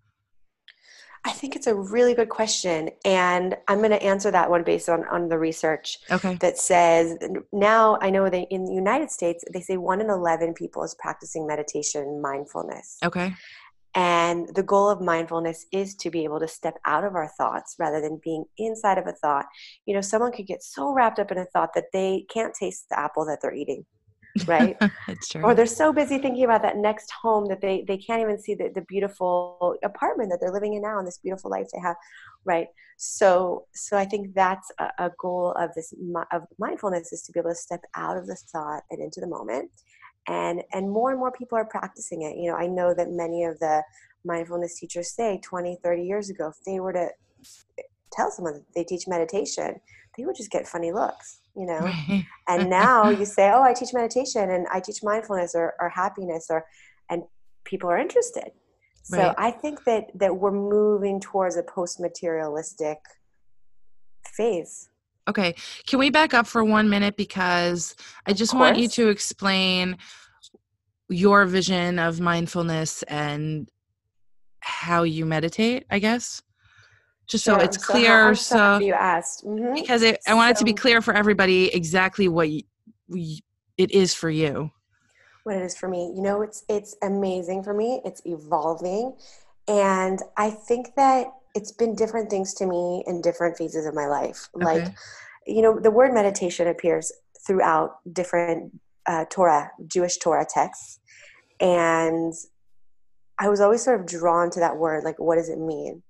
I 1.25 1.31
think 1.31 1.55
it's 1.55 1.67
a 1.67 1.75
really 1.75 2.13
good 2.13 2.29
question. 2.29 2.89
And 3.03 3.57
I'm 3.67 3.79
going 3.79 3.91
to 3.91 4.01
answer 4.01 4.31
that 4.31 4.49
one 4.49 4.63
based 4.63 4.87
on, 4.87 5.05
on 5.09 5.27
the 5.27 5.37
research 5.37 5.99
okay. 6.09 6.35
that 6.35 6.57
says 6.57 7.17
now 7.51 7.97
I 8.01 8.09
know 8.09 8.29
that 8.29 8.47
in 8.49 8.65
the 8.65 8.73
United 8.73 9.11
States, 9.11 9.43
they 9.51 9.61
say 9.61 9.77
one 9.77 9.99
in 10.01 10.09
11 10.09 10.53
people 10.53 10.83
is 10.83 10.95
practicing 10.95 11.45
meditation 11.45 12.21
mindfulness. 12.21 12.97
Okay. 13.03 13.33
And 13.95 14.49
the 14.55 14.63
goal 14.63 14.89
of 14.89 15.01
mindfulness 15.01 15.65
is 15.71 15.95
to 15.95 16.11
be 16.11 16.23
able 16.23 16.39
to 16.39 16.47
step 16.47 16.75
out 16.85 17.03
of 17.03 17.15
our 17.15 17.29
thoughts 17.37 17.75
rather 17.79 17.99
than 18.01 18.21
being 18.23 18.45
inside 18.57 18.97
of 18.97 19.07
a 19.07 19.13
thought. 19.13 19.45
You 19.85 19.95
know, 19.95 20.01
someone 20.01 20.31
could 20.31 20.47
get 20.47 20.63
so 20.63 20.93
wrapped 20.93 21.19
up 21.19 21.31
in 21.31 21.37
a 21.39 21.45
thought 21.45 21.73
that 21.73 21.91
they 21.91 22.25
can't 22.31 22.53
taste 22.53 22.85
the 22.89 22.99
apple 22.99 23.25
that 23.25 23.39
they're 23.41 23.53
eating 23.53 23.85
right? 24.45 24.77
It's 25.07 25.27
true. 25.27 25.41
Or 25.41 25.55
they're 25.55 25.65
so 25.65 25.91
busy 25.91 26.17
thinking 26.19 26.43
about 26.43 26.61
that 26.61 26.77
next 26.77 27.11
home 27.11 27.47
that 27.47 27.61
they, 27.61 27.83
they 27.87 27.97
can't 27.97 28.21
even 28.21 28.39
see 28.39 28.53
the, 28.53 28.71
the 28.73 28.81
beautiful 28.81 29.75
apartment 29.83 30.29
that 30.29 30.39
they're 30.39 30.53
living 30.53 30.75
in 30.75 30.83
now 30.83 30.99
and 30.99 31.07
this 31.07 31.17
beautiful 31.17 31.49
life 31.49 31.67
they 31.73 31.79
have, 31.79 31.95
right? 32.45 32.67
So, 32.97 33.65
so 33.73 33.97
I 33.97 34.05
think 34.05 34.35
that's 34.35 34.71
a, 34.79 34.89
a 34.99 35.11
goal 35.19 35.55
of 35.57 35.73
this 35.73 35.93
of 36.31 36.43
mindfulness 36.59 37.11
is 37.11 37.23
to 37.23 37.31
be 37.31 37.39
able 37.39 37.49
to 37.49 37.55
step 37.55 37.81
out 37.95 38.17
of 38.17 38.27
the 38.27 38.35
thought 38.35 38.83
and 38.91 39.01
into 39.01 39.19
the 39.19 39.27
moment, 39.27 39.71
and 40.29 40.61
and 40.71 40.89
more 40.89 41.11
and 41.11 41.19
more 41.19 41.31
people 41.31 41.57
are 41.57 41.65
practicing 41.65 42.21
it. 42.21 42.37
You 42.37 42.51
know, 42.51 42.55
I 42.55 42.67
know 42.67 42.93
that 42.93 43.09
many 43.09 43.43
of 43.43 43.59
the 43.59 43.83
mindfulness 44.23 44.79
teachers 44.79 45.11
say 45.11 45.41
20, 45.43 45.79
30 45.83 46.03
years 46.03 46.29
ago, 46.29 46.47
if 46.47 46.55
they 46.65 46.79
were 46.79 46.93
to 46.93 47.09
tell 48.13 48.31
someone 48.31 48.53
that 48.53 48.63
they 48.75 48.83
teach 48.83 49.07
meditation, 49.07 49.81
they 50.17 50.25
would 50.25 50.35
just 50.35 50.51
get 50.51 50.67
funny 50.67 50.91
looks 50.91 51.39
you 51.55 51.65
know 51.65 51.91
and 52.47 52.69
now 52.69 53.09
you 53.09 53.25
say 53.25 53.51
oh 53.51 53.61
i 53.61 53.73
teach 53.73 53.93
meditation 53.93 54.49
and 54.49 54.65
i 54.71 54.79
teach 54.79 55.03
mindfulness 55.03 55.53
or, 55.55 55.73
or 55.79 55.89
happiness 55.89 56.47
or 56.49 56.65
and 57.09 57.23
people 57.65 57.89
are 57.89 57.97
interested 57.97 58.51
so 59.03 59.17
right. 59.17 59.35
i 59.37 59.51
think 59.51 59.83
that 59.83 60.05
that 60.15 60.35
we're 60.35 60.51
moving 60.51 61.19
towards 61.19 61.57
a 61.57 61.63
post-materialistic 61.63 62.97
phase 64.25 64.89
okay 65.27 65.55
can 65.87 65.99
we 65.99 66.09
back 66.09 66.33
up 66.33 66.47
for 66.47 66.63
one 66.63 66.89
minute 66.89 67.15
because 67.15 67.95
i 68.25 68.33
just 68.33 68.53
want 68.53 68.77
you 68.77 68.87
to 68.87 69.09
explain 69.09 69.97
your 71.09 71.45
vision 71.45 71.99
of 71.99 72.19
mindfulness 72.19 73.03
and 73.03 73.69
how 74.59 75.03
you 75.03 75.25
meditate 75.25 75.85
i 75.89 75.99
guess 75.99 76.41
just 77.29 77.45
so 77.45 77.57
it's 77.57 77.77
clear. 77.77 78.33
So, 78.33 78.57
so 78.57 78.79
you 78.79 78.93
asked 78.93 79.45
mm-hmm. 79.45 79.73
because 79.75 80.01
it, 80.01 80.19
I 80.27 80.33
want 80.33 80.47
so, 80.47 80.51
it 80.51 80.59
to 80.59 80.65
be 80.65 80.73
clear 80.73 80.99
for 81.01 81.13
everybody 81.13 81.73
exactly 81.73 82.27
what 82.27 82.49
you, 82.49 82.63
it 83.77 83.91
is 83.91 84.15
for 84.15 84.31
you. 84.31 84.71
What 85.43 85.55
it 85.57 85.61
is 85.61 85.77
for 85.77 85.87
me, 85.87 86.11
you 86.15 86.21
know, 86.21 86.41
it's 86.41 86.63
it's 86.67 86.97
amazing 87.03 87.63
for 87.63 87.73
me. 87.73 88.01
It's 88.03 88.21
evolving, 88.25 89.15
and 89.67 90.19
I 90.37 90.49
think 90.49 90.95
that 90.95 91.27
it's 91.55 91.71
been 91.71 91.95
different 91.95 92.29
things 92.29 92.53
to 92.55 92.65
me 92.65 93.03
in 93.07 93.21
different 93.21 93.57
phases 93.57 93.85
of 93.85 93.93
my 93.95 94.07
life. 94.07 94.49
Okay. 94.55 94.65
Like, 94.65 94.93
you 95.45 95.61
know, 95.61 95.79
the 95.79 95.91
word 95.91 96.13
meditation 96.13 96.67
appears 96.67 97.11
throughout 97.45 97.97
different 98.11 98.79
uh, 99.05 99.25
Torah, 99.29 99.71
Jewish 99.87 100.17
Torah 100.17 100.45
texts, 100.47 100.99
and 101.59 102.33
I 103.39 103.47
was 103.47 103.61
always 103.61 103.83
sort 103.83 103.99
of 103.99 104.05
drawn 104.05 104.51
to 104.51 104.59
that 104.59 104.77
word. 104.77 105.03
Like, 105.03 105.17
what 105.17 105.35
does 105.35 105.49
it 105.49 105.59
mean? 105.59 106.03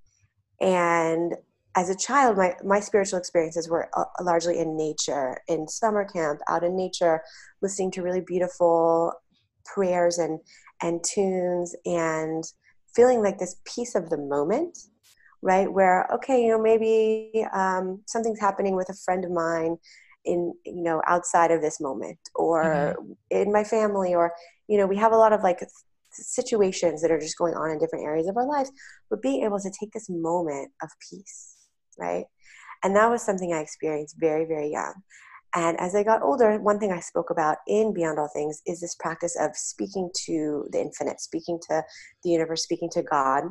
And 0.59 1.35
as 1.75 1.89
a 1.89 1.95
child, 1.95 2.35
my, 2.35 2.55
my 2.63 2.79
spiritual 2.79 3.19
experiences 3.19 3.69
were 3.69 3.89
uh, 3.95 4.05
largely 4.21 4.59
in 4.59 4.75
nature, 4.75 5.37
in 5.47 5.67
summer 5.67 6.03
camp, 6.03 6.39
out 6.49 6.63
in 6.63 6.75
nature, 6.75 7.21
listening 7.61 7.91
to 7.91 8.01
really 8.01 8.21
beautiful 8.21 9.13
prayers 9.65 10.17
and, 10.17 10.39
and 10.81 11.03
tunes 11.03 11.75
and 11.85 12.43
feeling 12.95 13.21
like 13.21 13.37
this 13.37 13.57
piece 13.65 13.95
of 13.95 14.09
the 14.09 14.17
moment, 14.17 14.77
right? 15.41 15.71
Where, 15.71 16.07
okay, 16.13 16.41
you 16.41 16.49
know, 16.49 16.61
maybe 16.61 17.45
um, 17.53 18.01
something's 18.07 18.39
happening 18.39 18.75
with 18.75 18.89
a 18.89 18.93
friend 19.05 19.23
of 19.25 19.31
mine 19.31 19.77
in, 20.25 20.53
you 20.65 20.83
know, 20.83 21.01
outside 21.07 21.51
of 21.51 21.61
this 21.61 21.79
moment 21.79 22.19
or 22.35 22.63
mm-hmm. 22.63 23.11
in 23.31 23.51
my 23.51 23.63
family 23.63 24.13
or, 24.13 24.33
you 24.67 24.77
know, 24.77 24.85
we 24.85 24.97
have 24.97 25.13
a 25.13 25.17
lot 25.17 25.33
of 25.33 25.41
like 25.43 25.59
situations 26.11 27.01
that 27.01 27.11
are 27.11 27.19
just 27.19 27.37
going 27.37 27.53
on 27.53 27.71
in 27.71 27.79
different 27.79 28.05
areas 28.05 28.27
of 28.27 28.37
our 28.37 28.47
lives, 28.47 28.71
but 29.09 29.21
being 29.21 29.43
able 29.43 29.59
to 29.59 29.71
take 29.79 29.91
this 29.91 30.09
moment 30.09 30.71
of 30.81 30.89
peace, 31.09 31.55
right? 31.97 32.25
And 32.83 32.95
that 32.95 33.09
was 33.09 33.21
something 33.21 33.53
I 33.53 33.59
experienced 33.59 34.17
very, 34.19 34.45
very 34.45 34.71
young. 34.71 34.93
And 35.55 35.79
as 35.79 35.95
I 35.95 36.03
got 36.03 36.21
older, 36.21 36.59
one 36.59 36.79
thing 36.79 36.91
I 36.91 36.99
spoke 36.99 37.31
about 37.31 37.57
in 37.67 37.91
Beyond 37.93 38.19
All 38.19 38.29
Things 38.33 38.61
is 38.67 38.81
this 38.81 38.95
practice 38.95 39.35
of 39.39 39.55
speaking 39.55 40.11
to 40.25 40.67
the 40.71 40.79
infinite, 40.79 41.19
speaking 41.19 41.59
to 41.69 41.83
the 42.23 42.29
universe, 42.29 42.63
speaking 42.63 42.89
to 42.91 43.01
God, 43.01 43.45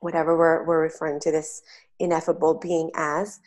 whatever 0.00 0.36
we're, 0.36 0.66
we're 0.66 0.82
referring 0.82 1.20
to 1.20 1.30
this 1.30 1.62
ineffable 1.98 2.58
being 2.58 2.90
as, 2.96 3.38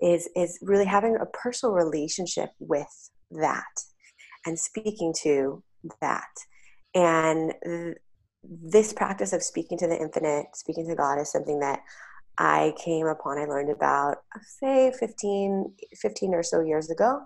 is, 0.00 0.28
is 0.36 0.58
really 0.62 0.84
having 0.84 1.16
a 1.16 1.26
personal 1.26 1.74
relationship 1.74 2.50
with 2.58 3.10
that 3.30 3.64
and 4.46 4.58
speaking 4.58 5.14
to 5.22 5.62
that. 6.00 6.28
And 6.94 7.52
th- 7.64 7.96
this 8.42 8.92
practice 8.92 9.32
of 9.32 9.42
speaking 9.42 9.78
to 9.78 9.86
the 9.86 10.00
infinite, 10.00 10.46
speaking 10.54 10.88
to 10.88 10.94
God, 10.94 11.18
is 11.18 11.30
something 11.30 11.60
that 11.60 11.80
I 12.38 12.72
came 12.82 13.06
upon, 13.06 13.38
I 13.38 13.44
learned 13.44 13.70
about, 13.70 14.18
say, 14.60 14.92
15, 14.98 15.74
15 15.94 16.34
or 16.34 16.42
so 16.42 16.60
years 16.60 16.88
ago. 16.88 17.20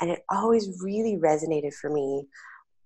And 0.00 0.10
it 0.10 0.22
always 0.30 0.80
really 0.82 1.16
resonated 1.16 1.74
for 1.74 1.90
me, 1.90 2.28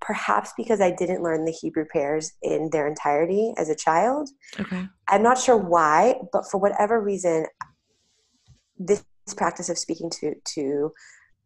perhaps 0.00 0.52
because 0.56 0.80
I 0.80 0.90
didn't 0.90 1.22
learn 1.22 1.44
the 1.44 1.52
Hebrew 1.52 1.84
prayers 1.84 2.32
in 2.42 2.70
their 2.70 2.86
entirety 2.86 3.52
as 3.56 3.68
a 3.68 3.74
child. 3.74 4.28
Okay. 4.58 4.86
I'm 5.08 5.22
not 5.22 5.38
sure 5.38 5.56
why, 5.56 6.16
but 6.32 6.50
for 6.50 6.58
whatever 6.58 7.00
reason, 7.00 7.46
this 8.78 9.04
practice 9.36 9.68
of 9.68 9.78
speaking 9.78 10.10
to, 10.20 10.34
to 10.54 10.92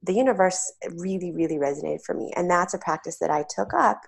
the 0.02 0.14
universe 0.14 0.73
really, 0.97 1.33
really 1.33 1.57
resonated 1.57 2.00
for 2.04 2.14
me. 2.14 2.33
And 2.37 2.50
that's 2.50 2.75
a 2.75 2.78
practice 2.78 3.19
that 3.21 3.30
I 3.30 3.45
took 3.49 3.73
up. 3.73 4.00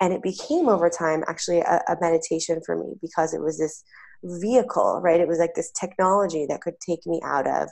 And 0.00 0.12
it 0.12 0.22
became 0.22 0.68
over 0.68 0.88
time 0.88 1.24
actually 1.26 1.60
a, 1.60 1.82
a 1.88 1.96
meditation 2.00 2.60
for 2.64 2.76
me 2.76 2.94
because 3.00 3.34
it 3.34 3.40
was 3.40 3.58
this 3.58 3.82
vehicle, 4.22 5.00
right? 5.02 5.20
It 5.20 5.28
was 5.28 5.38
like 5.38 5.54
this 5.54 5.72
technology 5.72 6.46
that 6.48 6.60
could 6.60 6.78
take 6.80 7.04
me 7.06 7.20
out 7.24 7.48
of 7.48 7.68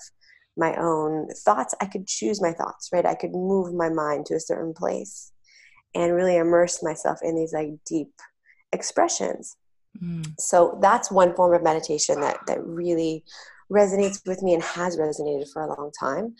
my 0.56 0.74
own 0.76 1.28
thoughts. 1.44 1.74
I 1.80 1.86
could 1.86 2.06
choose 2.06 2.42
my 2.42 2.52
thoughts, 2.52 2.88
right? 2.92 3.06
I 3.06 3.14
could 3.14 3.32
move 3.32 3.74
my 3.74 3.90
mind 3.90 4.26
to 4.26 4.34
a 4.34 4.40
certain 4.40 4.74
place 4.74 5.32
and 5.96 6.14
really 6.14 6.36
immerse 6.36 6.82
myself 6.82 7.18
in 7.22 7.34
these 7.34 7.52
like 7.52 7.70
deep 7.86 8.12
expressions. 8.72 9.56
Mm. 10.02 10.34
So 10.38 10.78
that's 10.82 11.10
one 11.10 11.34
form 11.34 11.54
of 11.54 11.62
meditation 11.62 12.20
that 12.20 12.38
that 12.46 12.64
really 12.64 13.24
resonates 13.72 14.20
with 14.26 14.42
me 14.42 14.54
and 14.54 14.62
has 14.62 14.96
resonated 14.96 15.50
for 15.52 15.62
a 15.62 15.68
long 15.68 15.90
time. 15.98 16.34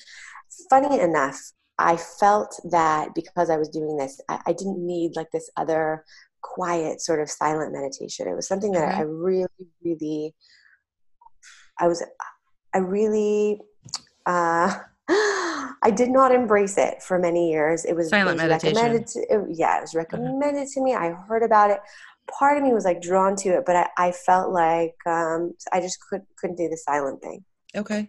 Funny 0.70 1.00
enough, 1.00 1.40
I 1.78 1.96
felt 1.96 2.58
that 2.70 3.14
because 3.14 3.50
I 3.50 3.56
was 3.56 3.68
doing 3.68 3.96
this, 3.96 4.20
I, 4.28 4.40
I 4.46 4.52
didn't 4.52 4.84
need 4.84 5.16
like 5.16 5.30
this 5.32 5.50
other 5.56 6.04
quiet 6.42 7.00
sort 7.00 7.20
of 7.20 7.28
silent 7.28 7.72
meditation. 7.72 8.28
It 8.28 8.34
was 8.34 8.48
something 8.48 8.72
that 8.72 8.94
I 8.94 9.02
really, 9.02 9.48
really, 9.84 10.34
I 11.78 11.88
was, 11.88 12.04
I 12.72 12.78
really, 12.78 13.60
uh, 14.24 14.74
I 15.82 15.90
did 15.90 16.10
not 16.10 16.32
embrace 16.32 16.78
it 16.78 17.02
for 17.02 17.18
many 17.18 17.50
years. 17.50 17.84
It 17.84 17.94
was 17.94 18.08
silent 18.08 18.40
it 18.40 18.50
was. 18.50 18.64
Recommended 18.64 19.06
to, 19.08 19.20
it, 19.20 19.46
yeah, 19.50 19.78
it 19.78 19.82
was 19.82 19.94
recommended 19.94 20.54
mm-hmm. 20.54 20.80
to 20.80 20.84
me. 20.84 20.94
I 20.94 21.10
heard 21.10 21.42
about 21.42 21.70
it. 21.70 21.80
Part 22.38 22.58
of 22.58 22.64
me 22.64 22.72
was 22.72 22.84
like 22.84 23.00
drawn 23.00 23.36
to 23.36 23.50
it, 23.50 23.64
but 23.64 23.76
I, 23.76 23.88
I 23.96 24.12
felt 24.12 24.52
like 24.52 24.96
um, 25.06 25.54
I 25.72 25.80
just 25.80 25.98
could, 26.00 26.22
couldn't 26.38 26.56
do 26.56 26.68
the 26.68 26.76
silent 26.76 27.22
thing. 27.22 27.44
Okay. 27.76 28.08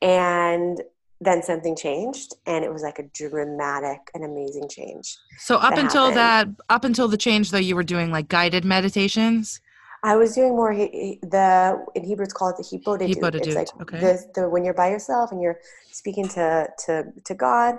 And 0.00 0.80
then 1.20 1.42
something 1.42 1.74
changed 1.74 2.34
and 2.46 2.64
it 2.64 2.72
was 2.72 2.82
like 2.82 2.98
a 2.98 3.02
dramatic 3.14 3.98
and 4.14 4.24
amazing 4.24 4.68
change 4.68 5.16
so 5.38 5.56
up 5.56 5.74
that 5.74 5.80
until 5.80 6.12
happened. 6.12 6.56
that 6.56 6.64
up 6.72 6.84
until 6.84 7.08
the 7.08 7.16
change 7.16 7.50
though 7.50 7.58
you 7.58 7.74
were 7.74 7.82
doing 7.82 8.12
like 8.12 8.28
guided 8.28 8.64
meditations 8.64 9.60
i 10.04 10.16
was 10.16 10.34
doing 10.34 10.50
more 10.54 10.74
the 10.74 11.84
in 11.94 12.04
hebrew 12.04 12.24
it's 12.24 12.32
called 12.32 12.54
the 12.58 12.62
hitbodedut. 12.62 13.34
it's 13.34 13.54
like 13.54 13.68
okay. 13.80 14.00
the, 14.00 14.24
the 14.34 14.48
when 14.48 14.64
you're 14.64 14.74
by 14.74 14.88
yourself 14.88 15.32
and 15.32 15.40
you're 15.40 15.58
speaking 15.90 16.26
to 16.28 16.66
to 16.78 17.04
to 17.24 17.34
god 17.34 17.76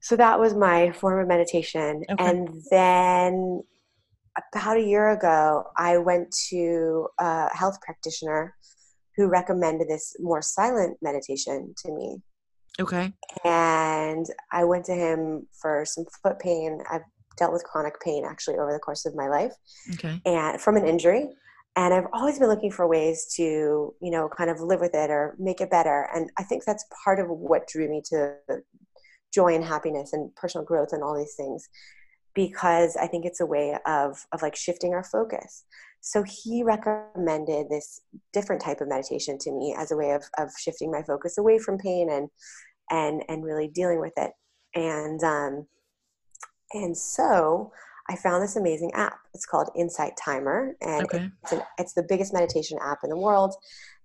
so 0.00 0.16
that 0.16 0.38
was 0.38 0.54
my 0.54 0.90
form 0.92 1.20
of 1.20 1.28
meditation 1.28 2.02
okay. 2.10 2.24
and 2.24 2.48
then 2.70 3.62
about 4.54 4.76
a 4.76 4.82
year 4.82 5.10
ago 5.10 5.64
i 5.76 5.96
went 5.98 6.34
to 6.50 7.08
a 7.18 7.54
health 7.54 7.78
practitioner 7.80 8.54
who 9.16 9.26
recommended 9.26 9.88
this 9.88 10.16
more 10.20 10.40
silent 10.40 10.96
meditation 11.02 11.74
to 11.76 11.92
me 11.92 12.22
Okay. 12.80 13.12
And 13.44 14.26
I 14.50 14.64
went 14.64 14.84
to 14.86 14.94
him 14.94 15.46
for 15.60 15.84
some 15.84 16.04
foot 16.22 16.38
pain. 16.38 16.80
I've 16.90 17.02
dealt 17.36 17.52
with 17.52 17.64
chronic 17.64 18.00
pain 18.00 18.24
actually 18.24 18.56
over 18.56 18.72
the 18.72 18.78
course 18.78 19.04
of 19.04 19.14
my 19.14 19.28
life. 19.28 19.52
Okay. 19.94 20.20
And 20.24 20.60
from 20.60 20.76
an 20.76 20.86
injury. 20.86 21.28
And 21.74 21.94
I've 21.94 22.06
always 22.12 22.38
been 22.38 22.48
looking 22.48 22.70
for 22.70 22.86
ways 22.86 23.32
to, 23.36 23.42
you 23.42 24.10
know, 24.10 24.28
kind 24.28 24.50
of 24.50 24.60
live 24.60 24.80
with 24.80 24.94
it 24.94 25.10
or 25.10 25.34
make 25.38 25.60
it 25.60 25.70
better. 25.70 26.08
And 26.14 26.30
I 26.38 26.42
think 26.42 26.64
that's 26.64 26.84
part 27.04 27.18
of 27.18 27.28
what 27.28 27.66
drew 27.66 27.88
me 27.88 28.02
to 28.10 28.34
joy 29.32 29.54
and 29.54 29.64
happiness 29.64 30.12
and 30.12 30.34
personal 30.36 30.66
growth 30.66 30.92
and 30.92 31.02
all 31.02 31.16
these 31.16 31.34
things 31.34 31.68
because 32.34 32.96
I 32.96 33.06
think 33.06 33.24
it's 33.24 33.40
a 33.40 33.46
way 33.46 33.76
of 33.86 34.18
of 34.32 34.42
like 34.42 34.56
shifting 34.56 34.92
our 34.92 35.04
focus. 35.04 35.64
So 36.00 36.24
he 36.26 36.62
recommended 36.64 37.68
this 37.68 38.00
different 38.32 38.60
type 38.60 38.80
of 38.80 38.88
meditation 38.88 39.38
to 39.38 39.52
me 39.52 39.74
as 39.78 39.92
a 39.92 39.96
way 39.96 40.10
of, 40.10 40.24
of 40.36 40.50
shifting 40.58 40.90
my 40.90 41.02
focus 41.02 41.38
away 41.38 41.58
from 41.58 41.78
pain 41.78 42.10
and 42.10 42.28
and 42.90 43.22
and 43.28 43.44
really 43.44 43.68
dealing 43.68 44.00
with 44.00 44.14
it. 44.16 44.32
And 44.74 45.22
um, 45.22 45.66
and 46.72 46.96
so 46.96 47.72
I 48.08 48.16
found 48.16 48.42
this 48.42 48.56
amazing 48.56 48.92
app. 48.94 49.18
It's 49.34 49.46
called 49.46 49.70
Insight 49.76 50.12
Timer, 50.22 50.74
and 50.80 51.04
okay. 51.04 51.30
it's, 51.42 51.52
an, 51.52 51.62
it's 51.78 51.94
the 51.94 52.04
biggest 52.08 52.32
meditation 52.32 52.78
app 52.82 52.98
in 53.04 53.10
the 53.10 53.18
world. 53.18 53.54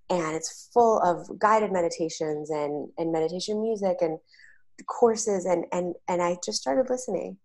And 0.09 0.35
it's 0.35 0.69
full 0.73 1.01
of 1.01 1.27
guided 1.37 1.73
meditations 1.73 2.49
and, 2.49 2.89
and 2.97 3.11
meditation 3.11 3.61
music 3.61 3.97
and 3.99 4.19
courses 4.85 5.45
and, 5.45 5.65
and 5.71 5.95
and 6.07 6.21
I 6.21 6.37
just 6.43 6.61
started 6.61 6.89
listening. 6.89 7.37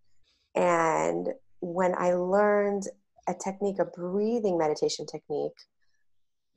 And 0.54 1.28
when 1.60 1.94
I 1.96 2.12
learned 2.12 2.84
a 3.28 3.34
technique, 3.34 3.78
a 3.78 3.84
breathing 3.84 4.58
meditation 4.58 5.06
technique, 5.06 5.56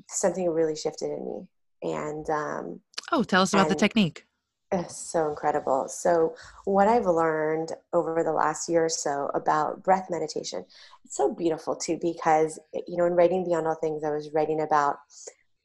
something 0.09 0.49
really 0.49 0.75
shifted 0.75 1.11
in 1.11 1.25
me. 1.25 1.47
And 1.93 2.29
um, 2.29 2.79
oh, 3.11 3.23
tell 3.23 3.43
us 3.43 3.53
about 3.53 3.69
the 3.69 3.75
technique. 3.75 4.25
So 4.89 5.29
incredible. 5.29 5.87
So, 5.87 6.35
what 6.65 6.87
I've 6.87 7.05
learned 7.05 7.71
over 7.93 8.23
the 8.23 8.33
last 8.33 8.67
year 8.67 8.85
or 8.85 8.89
so 8.89 9.29
about 9.33 9.83
breath 9.83 10.07
meditation, 10.09 10.65
it's 11.05 11.15
so 11.15 11.33
beautiful 11.33 11.75
too, 11.75 11.97
because, 12.01 12.59
you 12.87 12.97
know, 12.97 13.05
in 13.05 13.13
writing 13.13 13.45
Beyond 13.45 13.67
All 13.67 13.75
Things, 13.75 14.03
I 14.03 14.09
was 14.09 14.29
writing 14.33 14.61
about 14.61 14.97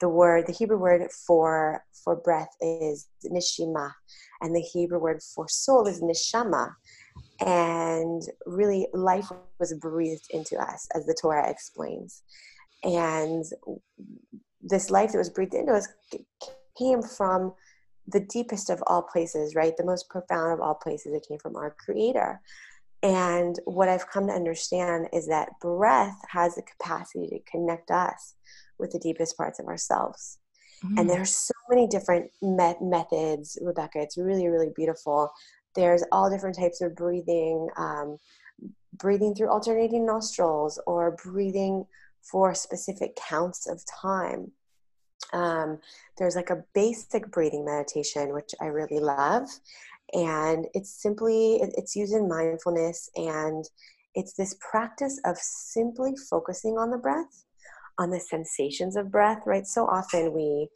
the 0.01 0.09
word, 0.09 0.47
the 0.47 0.53
Hebrew 0.53 0.79
word 0.79 1.03
for, 1.27 1.85
for 2.05 2.17
breath 2.17 2.55
is 2.61 3.09
neshima, 3.25 3.93
and 4.41 4.55
the 4.55 4.61
Hebrew 4.61 4.99
word 4.99 5.23
for 5.23 5.49
soul 5.49 5.87
is 5.87 6.01
neshama 6.01 6.75
and 7.41 8.23
really 8.47 8.87
life 8.93 9.31
was 9.59 9.75
breathed 9.75 10.27
into 10.31 10.57
us 10.59 10.87
as 10.95 11.07
the 11.07 11.17
torah 11.21 11.51
explains 11.51 12.23
and 12.83 13.45
this 14.63 14.91
life 14.91 15.13
that 15.13 15.19
was 15.19 15.31
breathed 15.31 15.55
into 15.55 15.73
us 15.73 15.89
came 16.79 17.03
from 17.03 17.53
the 18.11 18.21
deepest 18.21 18.71
of 18.71 18.83
all 18.87 19.03
places 19.03 19.55
right? 19.55 19.77
The 19.77 19.85
most 19.85 20.09
profound 20.09 20.53
of 20.53 20.61
all 20.61 20.75
places 20.75 21.13
it 21.13 21.27
came 21.29 21.39
from 21.39 21.57
our 21.57 21.77
creator. 21.79 22.41
And 23.03 23.59
what 23.65 23.89
i've 23.89 24.11
come 24.11 24.27
to 24.27 24.33
understand 24.33 25.09
is 25.13 25.27
that 25.29 25.49
breath 25.61 26.19
has 26.29 26.55
the 26.55 26.63
capacity 26.63 27.29
to 27.29 27.51
connect 27.51 27.91
us 27.91 28.35
with 28.79 28.91
the 28.91 28.99
deepest 28.99 29.37
parts 29.37 29.59
of 29.59 29.67
ourselves. 29.67 30.39
Mm. 30.85 31.01
and 31.01 31.11
there's 31.11 31.35
so 31.35 31.53
many 31.69 31.87
different 31.87 32.31
met- 32.41 32.83
methods 32.83 33.59
rebecca. 33.61 34.01
It's 34.01 34.19
really 34.19 34.49
really 34.49 34.71
beautiful. 34.75 35.31
There's 35.75 36.05
all 36.11 36.31
different 36.31 36.59
types 36.59 36.81
of 36.81 36.97
breathing, 36.97 37.69
um, 37.77 38.19
breathing 38.95 39.35
through 39.35 39.51
alternating 39.51 40.05
nostrils 40.05 40.81
or 40.87 41.17
breathing 41.23 41.87
for 42.23 42.55
specific 42.55 43.17
counts 43.17 43.69
of 43.69 43.83
time. 43.87 44.53
Um, 45.33 45.79
there's 46.19 46.37
like 46.37 46.51
a 46.51 46.65
basic 46.75 47.31
breathing 47.31 47.65
meditation, 47.65 48.33
which 48.33 48.55
I 48.61 48.67
really 48.67 49.01
love. 49.01 49.49
And 50.13 50.67
it's 50.75 50.91
simply, 50.91 51.61
it's 51.63 51.95
used 51.95 52.15
in 52.15 52.29
mindfulness 52.29 53.11
and 53.15 53.65
it's 54.15 54.33
this 54.33 54.57
practice 54.61 55.21
of 55.25 55.39
simply 55.39 56.15
focusing 56.29 56.79
on 56.79 56.91
the 56.91 56.99
breath, 56.99 57.45
on 57.99 58.11
the 58.11 58.19
sensations 58.19 58.97
of 58.97 59.11
breath, 59.11 59.43
right? 59.47 59.67
So 59.67 59.87
often 59.87 60.33
we 60.33 60.69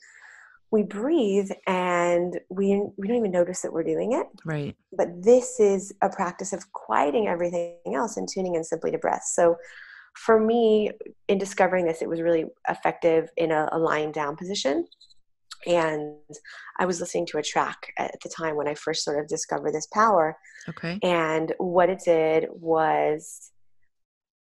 we 0.75 0.83
breathe 0.83 1.51
and 1.69 2.41
we 2.49 2.83
we 2.97 3.07
don't 3.07 3.19
even 3.19 3.31
notice 3.31 3.63
that 3.63 3.73
we're 3.73 3.85
doing 3.85 4.13
it 4.13 4.27
right 4.45 4.75
but 4.93 5.09
this 5.23 5.61
is 5.61 5.95
a 6.03 6.09
practice 6.09 6.53
of 6.53 6.73
quieting 6.73 7.29
everything 7.29 7.77
else 7.95 8.17
and 8.17 8.29
tuning 8.29 8.57
in 8.57 8.65
simply 8.65 8.91
to 8.91 8.99
breath 8.99 9.23
so 9.23 9.57
for 10.17 10.41
me 10.41 10.91
in 11.29 11.39
discovering 11.39 11.85
this 11.85 12.03
it 12.03 12.09
was 12.09 12.21
really 12.21 12.45
effective 12.69 13.29
in 13.37 13.51
a, 13.51 13.69
a 13.73 13.79
lying 13.79 14.13
down 14.13 14.37
position 14.37 14.87
and 15.67 16.17
i 16.79 16.87
was 16.87 17.01
listening 17.01 17.27
to 17.27 17.39
a 17.39 17.43
track 17.43 17.93
at 17.99 18.15
the 18.23 18.29
time 18.29 18.57
when 18.57 18.69
i 18.69 18.75
first 18.75 19.05
sort 19.05 19.19
of 19.19 19.29
discovered 19.29 19.73
this 19.73 19.89
power 19.93 20.37
okay 20.69 20.99
and 21.03 21.53
what 21.59 21.89
it 21.89 22.01
did 22.05 22.47
was 22.51 23.51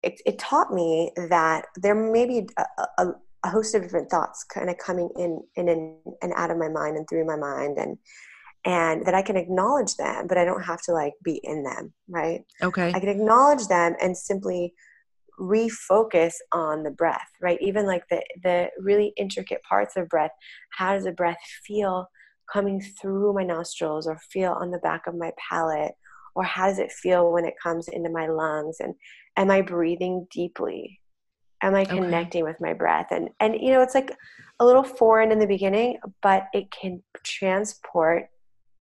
it, 0.02 0.20
it 0.24 0.38
taught 0.38 0.72
me 0.72 1.10
that 1.28 1.66
there 1.76 1.94
may 1.94 2.24
be 2.24 2.48
a, 2.56 2.64
a, 2.98 3.06
a 3.44 3.50
host 3.50 3.74
of 3.74 3.82
different 3.82 4.10
thoughts 4.10 4.44
kind 4.44 4.70
of 4.70 4.78
coming 4.78 5.10
in, 5.16 5.40
in 5.56 5.68
and, 5.68 5.96
and 6.22 6.32
out 6.36 6.50
of 6.50 6.56
my 6.56 6.68
mind 6.68 6.96
and 6.96 7.08
through 7.08 7.26
my 7.26 7.36
mind 7.36 7.78
and 7.78 7.98
and 8.64 9.06
that 9.06 9.14
I 9.14 9.22
can 9.22 9.36
acknowledge 9.36 9.94
them, 9.94 10.26
but 10.26 10.36
I 10.36 10.44
don't 10.44 10.64
have 10.64 10.82
to 10.82 10.92
like 10.92 11.14
be 11.22 11.40
in 11.44 11.62
them, 11.62 11.92
right? 12.08 12.42
Okay. 12.62 12.92
I 12.92 12.98
can 13.00 13.08
acknowledge 13.08 13.66
them 13.68 13.94
and 14.02 14.16
simply 14.16 14.74
refocus 15.38 16.34
on 16.52 16.82
the 16.82 16.90
breath, 16.90 17.28
right? 17.40 17.58
Even 17.60 17.86
like 17.86 18.04
the 18.10 18.22
the 18.42 18.68
really 18.78 19.12
intricate 19.16 19.62
parts 19.62 19.96
of 19.96 20.08
breath. 20.08 20.32
How 20.72 20.94
does 20.94 21.04
the 21.04 21.12
breath 21.12 21.38
feel 21.66 22.08
coming 22.52 22.80
through 22.80 23.34
my 23.34 23.44
nostrils 23.44 24.06
or 24.06 24.18
feel 24.30 24.52
on 24.52 24.70
the 24.70 24.78
back 24.78 25.06
of 25.06 25.14
my 25.14 25.32
palate? 25.48 25.92
Or 26.34 26.44
how 26.44 26.68
does 26.68 26.78
it 26.78 26.92
feel 26.92 27.32
when 27.32 27.44
it 27.44 27.54
comes 27.62 27.88
into 27.88 28.10
my 28.10 28.28
lungs? 28.28 28.76
And 28.80 28.94
am 29.36 29.50
I 29.50 29.60
breathing 29.62 30.26
deeply? 30.30 31.00
Am 31.62 31.74
I 31.74 31.84
connecting 31.84 32.44
okay. 32.44 32.50
with 32.50 32.60
my 32.60 32.72
breath? 32.72 33.08
And 33.10 33.30
and 33.40 33.54
you 33.60 33.72
know, 33.72 33.82
it's 33.82 33.94
like 33.94 34.12
a 34.60 34.64
little 34.64 34.84
foreign 34.84 35.32
in 35.32 35.38
the 35.38 35.46
beginning, 35.46 35.98
but 36.22 36.46
it 36.52 36.70
can 36.70 37.02
transport 37.24 38.28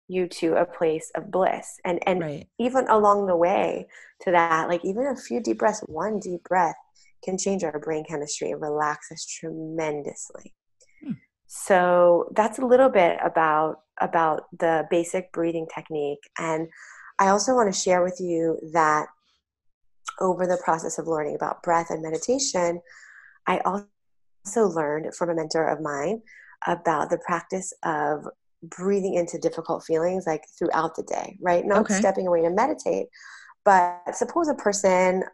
you 0.08 0.28
to 0.28 0.54
a 0.54 0.64
place 0.64 1.10
of 1.14 1.30
bliss 1.30 1.80
and 1.84 1.98
and 2.06 2.20
right. 2.20 2.48
even 2.58 2.86
along 2.88 3.26
the 3.26 3.36
way 3.36 3.86
to 4.20 4.30
that 4.30 4.68
like 4.68 4.84
even 4.84 5.06
a 5.06 5.16
few 5.16 5.40
deep 5.40 5.58
breaths 5.58 5.80
one 5.86 6.20
deep 6.20 6.42
breath 6.44 6.76
can 7.24 7.36
change 7.36 7.64
our 7.64 7.78
brain 7.80 8.04
chemistry 8.08 8.50
and 8.50 8.60
relax 8.60 9.10
us 9.10 9.26
tremendously 9.26 10.54
hmm. 11.02 11.12
so 11.46 12.30
that's 12.36 12.58
a 12.58 12.64
little 12.64 12.88
bit 12.88 13.18
about 13.24 13.80
about 14.00 14.44
the 14.58 14.86
basic 14.90 15.32
breathing 15.32 15.66
technique 15.74 16.30
and 16.38 16.68
i 17.18 17.28
also 17.28 17.54
want 17.54 17.72
to 17.72 17.78
share 17.78 18.04
with 18.04 18.20
you 18.20 18.58
that 18.72 19.06
over 20.20 20.46
the 20.46 20.60
process 20.64 20.98
of 20.98 21.08
learning 21.08 21.34
about 21.34 21.62
breath 21.62 21.90
and 21.90 22.02
meditation 22.02 22.80
i 23.48 23.58
also 23.64 24.68
learned 24.68 25.12
from 25.14 25.30
a 25.30 25.34
mentor 25.34 25.66
of 25.66 25.80
mine 25.80 26.22
about 26.66 27.10
the 27.10 27.18
practice 27.18 27.72
of 27.82 28.26
breathing 28.70 29.14
into 29.14 29.38
difficult 29.38 29.84
feelings 29.84 30.26
like 30.26 30.42
throughout 30.58 30.94
the 30.96 31.02
day, 31.02 31.38
right? 31.40 31.64
Not 31.64 31.82
okay. 31.82 31.94
stepping 31.94 32.26
away 32.26 32.42
to 32.42 32.50
meditate, 32.50 33.06
but 33.64 34.00
suppose 34.14 34.48
a 34.48 34.54
person, 34.54 35.24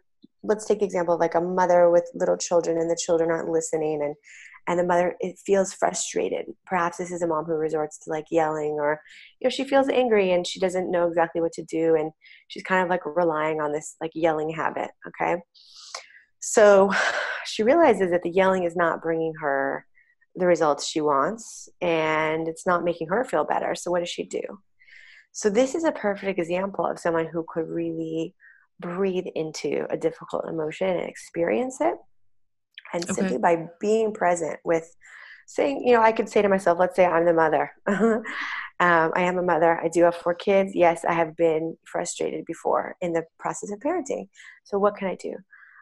let's 0.43 0.65
take 0.65 0.81
example 0.81 1.13
of 1.13 1.19
like 1.19 1.35
a 1.35 1.41
mother 1.41 1.89
with 1.89 2.09
little 2.13 2.37
children 2.37 2.77
and 2.77 2.89
the 2.89 2.99
children 2.99 3.31
aren't 3.31 3.49
listening 3.49 4.01
and 4.03 4.15
and 4.65 4.79
the 4.79 4.85
mother 4.85 5.15
it 5.19 5.37
feels 5.45 5.73
frustrated. 5.73 6.45
Perhaps 6.65 6.97
this 6.97 7.11
is 7.11 7.21
a 7.21 7.27
mom 7.27 7.43
who 7.43 7.53
resorts 7.53 7.99
to 7.99 8.09
like 8.09 8.25
yelling 8.31 8.77
or 8.79 9.01
you 9.39 9.45
know 9.45 9.49
she 9.49 9.65
feels 9.65 9.89
angry 9.89 10.31
and 10.31 10.47
she 10.47 10.59
doesn't 10.59 10.89
know 10.89 11.07
exactly 11.07 11.41
what 11.41 11.51
to 11.53 11.63
do 11.63 11.95
and 11.95 12.11
she's 12.47 12.63
kind 12.63 12.81
of 12.81 12.89
like 12.89 13.05
relying 13.05 13.59
on 13.59 13.73
this 13.73 13.95
like 13.99 14.11
yelling 14.15 14.49
habit, 14.49 14.91
okay? 15.07 15.41
So 16.39 16.91
she 17.45 17.63
realizes 17.63 18.11
that 18.11 18.23
the 18.23 18.31
yelling 18.31 18.63
is 18.63 18.75
not 18.75 19.01
bringing 19.01 19.33
her 19.41 19.85
the 20.35 20.47
results 20.47 20.87
she 20.87 21.01
wants 21.01 21.69
and 21.81 22.47
it's 22.47 22.65
not 22.65 22.83
making 22.83 23.07
her 23.07 23.23
feel 23.23 23.43
better. 23.43 23.75
So, 23.75 23.91
what 23.91 23.99
does 23.99 24.09
she 24.09 24.23
do? 24.23 24.41
So, 25.31 25.49
this 25.49 25.75
is 25.75 25.83
a 25.83 25.91
perfect 25.91 26.39
example 26.39 26.85
of 26.85 26.99
someone 26.99 27.27
who 27.27 27.45
could 27.47 27.67
really 27.67 28.35
breathe 28.79 29.27
into 29.35 29.85
a 29.89 29.97
difficult 29.97 30.45
emotion 30.47 30.87
and 30.87 31.09
experience 31.09 31.79
it. 31.81 31.95
And 32.93 33.03
okay. 33.03 33.13
simply 33.13 33.37
by 33.37 33.67
being 33.79 34.13
present 34.13 34.59
with 34.63 34.95
saying, 35.47 35.83
you 35.85 35.93
know, 35.93 36.01
I 36.01 36.11
could 36.11 36.29
say 36.29 36.41
to 36.41 36.49
myself, 36.49 36.79
let's 36.79 36.95
say 36.95 37.05
I'm 37.05 37.25
the 37.25 37.33
mother. 37.33 37.71
um, 37.87 38.23
I 38.79 39.21
am 39.21 39.37
a 39.37 39.43
mother. 39.43 39.79
I 39.79 39.87
do 39.87 40.03
have 40.03 40.15
four 40.15 40.35
kids. 40.35 40.71
Yes, 40.73 41.03
I 41.07 41.13
have 41.13 41.35
been 41.35 41.77
frustrated 41.85 42.45
before 42.45 42.95
in 43.01 43.13
the 43.13 43.23
process 43.39 43.71
of 43.71 43.79
parenting. 43.79 44.29
So, 44.63 44.77
what 44.79 44.95
can 44.95 45.07
I 45.07 45.15
do? 45.15 45.35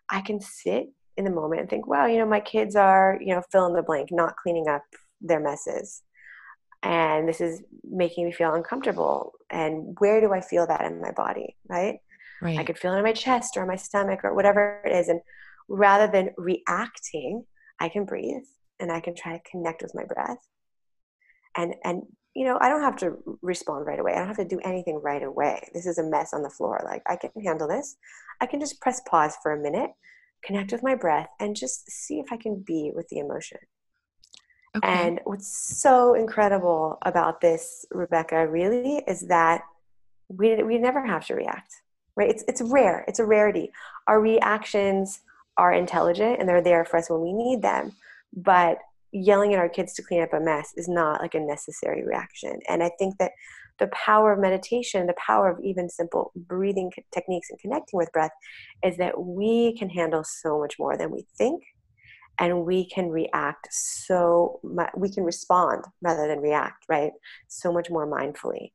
I 0.09 0.21
can 0.21 0.41
sit 0.41 0.87
in 1.21 1.25
the 1.33 1.39
moment 1.39 1.61
and 1.61 1.69
think, 1.69 1.87
wow, 1.87 2.05
you 2.05 2.17
know, 2.17 2.25
my 2.25 2.39
kids 2.39 2.75
are, 2.75 3.17
you 3.21 3.33
know, 3.33 3.41
fill 3.51 3.67
in 3.67 3.73
the 3.73 3.83
blank, 3.83 4.09
not 4.11 4.37
cleaning 4.37 4.67
up 4.67 4.83
their 5.21 5.39
messes. 5.39 6.01
And 6.83 7.29
this 7.29 7.41
is 7.41 7.61
making 7.83 8.25
me 8.25 8.31
feel 8.31 8.53
uncomfortable. 8.53 9.33
And 9.49 9.95
where 9.99 10.19
do 10.19 10.33
I 10.33 10.41
feel 10.41 10.65
that 10.67 10.81
in 10.81 10.99
my 10.99 11.11
body? 11.11 11.55
Right. 11.69 11.99
Right. 12.41 12.57
I 12.57 12.63
could 12.63 12.79
feel 12.79 12.93
it 12.93 12.97
in 12.97 13.03
my 13.03 13.13
chest 13.13 13.55
or 13.55 13.67
my 13.67 13.75
stomach 13.75 14.21
or 14.23 14.33
whatever 14.33 14.81
it 14.83 14.91
is. 14.91 15.07
And 15.09 15.21
rather 15.69 16.11
than 16.11 16.31
reacting, 16.37 17.45
I 17.79 17.89
can 17.89 18.05
breathe 18.05 18.43
and 18.79 18.91
I 18.91 18.99
can 18.99 19.13
try 19.13 19.37
to 19.37 19.49
connect 19.49 19.83
with 19.83 19.93
my 19.93 20.05
breath. 20.05 20.39
And 21.55 21.75
and 21.83 22.03
you 22.33 22.45
know, 22.45 22.57
I 22.61 22.69
don't 22.69 22.81
have 22.81 22.95
to 22.97 23.17
respond 23.41 23.85
right 23.85 23.99
away. 23.99 24.13
I 24.13 24.19
don't 24.19 24.27
have 24.27 24.37
to 24.37 24.45
do 24.45 24.59
anything 24.63 25.01
right 25.03 25.21
away. 25.21 25.67
This 25.73 25.85
is 25.85 25.97
a 25.97 26.03
mess 26.03 26.33
on 26.33 26.41
the 26.41 26.49
floor. 26.49 26.81
Like 26.83 27.03
I 27.05 27.17
can 27.17 27.29
handle 27.43 27.67
this. 27.67 27.97
I 28.39 28.45
can 28.45 28.59
just 28.59 28.79
press 28.79 29.01
pause 29.07 29.35
for 29.43 29.51
a 29.51 29.61
minute 29.61 29.91
connect 30.43 30.71
with 30.71 30.83
my 30.83 30.95
breath, 30.95 31.29
and 31.39 31.55
just 31.55 31.89
see 31.89 32.19
if 32.19 32.31
I 32.31 32.37
can 32.37 32.61
be 32.61 32.91
with 32.93 33.07
the 33.09 33.19
emotion. 33.19 33.59
Okay. 34.75 34.87
And 34.87 35.19
what's 35.25 35.81
so 35.81 36.13
incredible 36.13 36.97
about 37.01 37.41
this, 37.41 37.85
Rebecca, 37.91 38.47
really 38.47 39.03
is 39.07 39.27
that 39.27 39.63
we, 40.29 40.63
we 40.63 40.77
never 40.77 41.05
have 41.05 41.25
to 41.27 41.35
react, 41.35 41.73
right? 42.15 42.29
It's, 42.29 42.43
it's 42.47 42.61
rare, 42.61 43.03
it's 43.07 43.19
a 43.19 43.25
rarity. 43.25 43.71
Our 44.07 44.21
reactions 44.21 45.19
are 45.57 45.73
intelligent 45.73 46.39
and 46.39 46.47
they're 46.47 46.61
there 46.61 46.85
for 46.85 46.97
us 46.97 47.09
when 47.09 47.21
we 47.21 47.33
need 47.33 47.61
them. 47.61 47.91
But 48.33 48.77
yelling 49.11 49.53
at 49.53 49.59
our 49.59 49.67
kids 49.67 49.93
to 49.95 50.01
clean 50.01 50.21
up 50.21 50.31
a 50.33 50.39
mess 50.39 50.71
is 50.77 50.87
not 50.87 51.21
like 51.21 51.35
a 51.35 51.39
necessary 51.39 52.05
reaction. 52.05 52.59
And 52.69 52.81
I 52.81 52.91
think 52.97 53.17
that 53.17 53.33
the 53.81 53.87
power 53.87 54.31
of 54.31 54.39
meditation, 54.39 55.07
the 55.07 55.15
power 55.15 55.49
of 55.49 55.59
even 55.63 55.89
simple 55.89 56.31
breathing 56.35 56.91
techniques 57.11 57.49
and 57.49 57.59
connecting 57.59 57.97
with 57.97 58.11
breath 58.13 58.31
is 58.85 58.95
that 58.97 59.19
we 59.19 59.75
can 59.75 59.89
handle 59.89 60.23
so 60.23 60.59
much 60.59 60.75
more 60.77 60.95
than 60.95 61.09
we 61.09 61.25
think 61.35 61.63
and 62.39 62.63
we 62.63 62.87
can 62.87 63.09
react 63.09 63.67
so 63.71 64.59
much, 64.63 64.91
we 64.95 65.11
can 65.11 65.23
respond 65.23 65.83
rather 66.03 66.27
than 66.27 66.39
react, 66.39 66.85
right? 66.87 67.11
So 67.47 67.73
much 67.73 67.89
more 67.89 68.07
mindfully. 68.07 68.71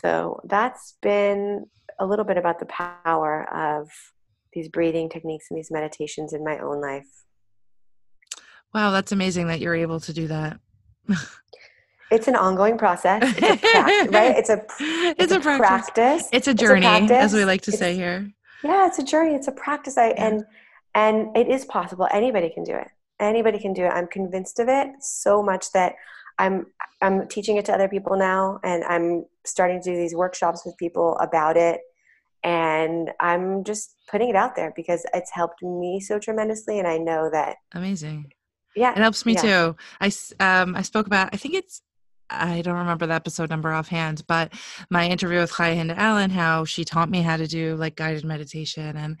So 0.00 0.40
that's 0.44 0.94
been 1.02 1.66
a 1.98 2.06
little 2.06 2.24
bit 2.24 2.38
about 2.38 2.60
the 2.60 2.66
power 2.66 3.52
of 3.52 3.90
these 4.52 4.68
breathing 4.68 5.10
techniques 5.10 5.46
and 5.50 5.58
these 5.58 5.72
meditations 5.72 6.32
in 6.32 6.44
my 6.44 6.58
own 6.58 6.80
life. 6.80 7.08
Wow, 8.72 8.92
that's 8.92 9.10
amazing 9.10 9.48
that 9.48 9.58
you're 9.58 9.74
able 9.74 9.98
to 9.98 10.12
do 10.12 10.28
that. 10.28 10.60
it's 12.10 12.28
an 12.28 12.36
ongoing 12.36 12.78
process. 12.78 13.22
It's 13.38 14.12
right? 14.12 14.36
It's 14.36 14.50
a 14.50 14.64
it's, 14.78 15.20
it's 15.20 15.32
a, 15.32 15.38
a 15.38 15.40
practice. 15.40 15.66
practice. 15.66 16.28
It's 16.32 16.48
a 16.48 16.54
journey, 16.54 16.86
it's 16.86 17.10
a 17.10 17.18
as 17.18 17.34
we 17.34 17.44
like 17.44 17.62
to 17.62 17.70
it's, 17.70 17.78
say 17.78 17.94
here. 17.94 18.30
Yeah, 18.62 18.86
it's 18.86 18.98
a 18.98 19.04
journey. 19.04 19.34
It's 19.34 19.48
a 19.48 19.52
practice. 19.52 19.98
I 19.98 20.08
yeah. 20.08 20.26
and 20.26 20.44
and 20.94 21.36
it 21.36 21.48
is 21.48 21.64
possible. 21.64 22.08
Anybody 22.12 22.50
can 22.50 22.64
do 22.64 22.74
it. 22.74 22.88
Anybody 23.20 23.58
can 23.58 23.72
do 23.72 23.84
it. 23.84 23.88
I'm 23.88 24.06
convinced 24.06 24.58
of 24.58 24.68
it 24.68 24.88
so 25.00 25.42
much 25.42 25.72
that 25.72 25.94
I'm 26.38 26.66
I'm 27.00 27.28
teaching 27.28 27.56
it 27.56 27.64
to 27.66 27.74
other 27.74 27.88
people 27.88 28.16
now, 28.16 28.60
and 28.64 28.84
I'm 28.84 29.24
starting 29.44 29.80
to 29.82 29.90
do 29.90 29.96
these 29.96 30.14
workshops 30.14 30.64
with 30.64 30.76
people 30.78 31.16
about 31.18 31.56
it. 31.56 31.80
And 32.42 33.10
I'm 33.20 33.64
just 33.64 33.94
putting 34.10 34.28
it 34.28 34.36
out 34.36 34.54
there 34.54 34.72
because 34.76 35.06
it's 35.14 35.30
helped 35.30 35.62
me 35.62 36.00
so 36.00 36.18
tremendously, 36.18 36.78
and 36.78 36.88
I 36.88 36.98
know 36.98 37.30
that 37.30 37.56
amazing. 37.72 38.32
Yeah, 38.76 38.92
it 38.92 38.98
helps 38.98 39.24
me 39.24 39.34
yeah. 39.34 39.40
too. 39.40 39.76
I 40.00 40.12
um 40.40 40.74
I 40.74 40.82
spoke 40.82 41.06
about 41.06 41.30
I 41.32 41.36
think 41.36 41.54
it's 41.54 41.82
I 42.30 42.62
don't 42.62 42.78
remember 42.78 43.06
the 43.06 43.14
episode 43.14 43.50
number 43.50 43.72
offhand, 43.72 44.22
but 44.26 44.52
my 44.90 45.08
interview 45.08 45.38
with 45.38 45.52
Chaya 45.52 45.76
Hinda 45.76 45.96
Allen, 45.96 46.30
how 46.30 46.64
she 46.64 46.84
taught 46.84 47.10
me 47.10 47.22
how 47.22 47.36
to 47.36 47.46
do 47.46 47.76
like 47.76 47.96
guided 47.96 48.24
meditation. 48.24 48.96
And 48.96 49.20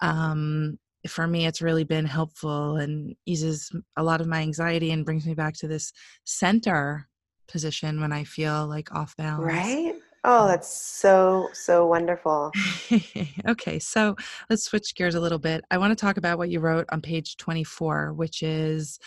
um, 0.00 0.78
for 1.06 1.26
me, 1.26 1.46
it's 1.46 1.62
really 1.62 1.84
been 1.84 2.06
helpful 2.06 2.76
and 2.76 3.14
eases 3.26 3.70
a 3.96 4.02
lot 4.02 4.20
of 4.20 4.26
my 4.26 4.40
anxiety 4.40 4.90
and 4.90 5.04
brings 5.04 5.26
me 5.26 5.34
back 5.34 5.54
to 5.58 5.68
this 5.68 5.92
center 6.24 7.08
position 7.48 8.00
when 8.00 8.12
I 8.12 8.24
feel 8.24 8.66
like 8.66 8.94
off 8.94 9.16
balance. 9.16 9.44
Right? 9.44 9.94
Oh, 10.22 10.46
that's 10.46 10.68
so, 10.68 11.48
so 11.54 11.86
wonderful. 11.86 12.52
okay, 13.48 13.78
so 13.78 14.16
let's 14.50 14.64
switch 14.64 14.94
gears 14.94 15.14
a 15.14 15.20
little 15.20 15.38
bit. 15.38 15.64
I 15.70 15.78
want 15.78 15.92
to 15.92 16.00
talk 16.00 16.18
about 16.18 16.36
what 16.36 16.50
you 16.50 16.60
wrote 16.60 16.84
on 16.92 17.00
page 17.00 17.38
24, 17.38 18.12
which 18.12 18.42
is 18.42 18.98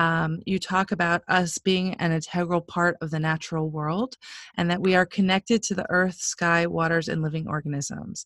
um, 0.00 0.40
you 0.46 0.58
talk 0.58 0.92
about 0.92 1.22
us 1.28 1.58
being 1.58 1.92
an 1.96 2.10
integral 2.10 2.62
part 2.62 2.96
of 3.02 3.10
the 3.10 3.20
natural 3.20 3.68
world 3.68 4.16
and 4.56 4.70
that 4.70 4.80
we 4.80 4.94
are 4.94 5.04
connected 5.04 5.62
to 5.62 5.74
the 5.74 5.84
earth, 5.90 6.16
sky, 6.16 6.66
waters, 6.66 7.06
and 7.06 7.20
living 7.20 7.46
organisms. 7.46 8.24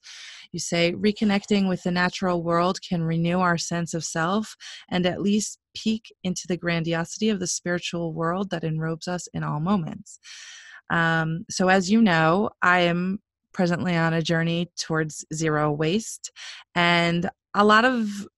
You 0.52 0.60
say 0.60 0.92
reconnecting 0.92 1.68
with 1.68 1.82
the 1.82 1.90
natural 1.90 2.44
world 2.44 2.78
can 2.80 3.02
renew 3.02 3.40
our 3.40 3.58
sense 3.58 3.92
of 3.92 4.04
self 4.04 4.56
and 4.88 5.04
at 5.04 5.20
least 5.20 5.58
peek 5.74 6.14
into 6.22 6.46
the 6.46 6.56
grandiosity 6.56 7.28
of 7.28 7.40
the 7.40 7.48
spiritual 7.48 8.12
world 8.12 8.50
that 8.50 8.62
enrobes 8.62 9.08
us 9.08 9.26
in 9.34 9.42
all 9.42 9.58
moments. 9.58 10.20
Um, 10.90 11.44
so, 11.50 11.68
as 11.68 11.90
you 11.90 12.00
know, 12.00 12.50
I 12.62 12.82
am 12.82 13.18
presently 13.52 13.96
on 13.96 14.14
a 14.14 14.22
journey 14.22 14.70
towards 14.78 15.24
zero 15.34 15.72
waste. 15.72 16.30
And 16.76 17.28
a 17.52 17.64
lot 17.64 17.84
of 17.84 18.28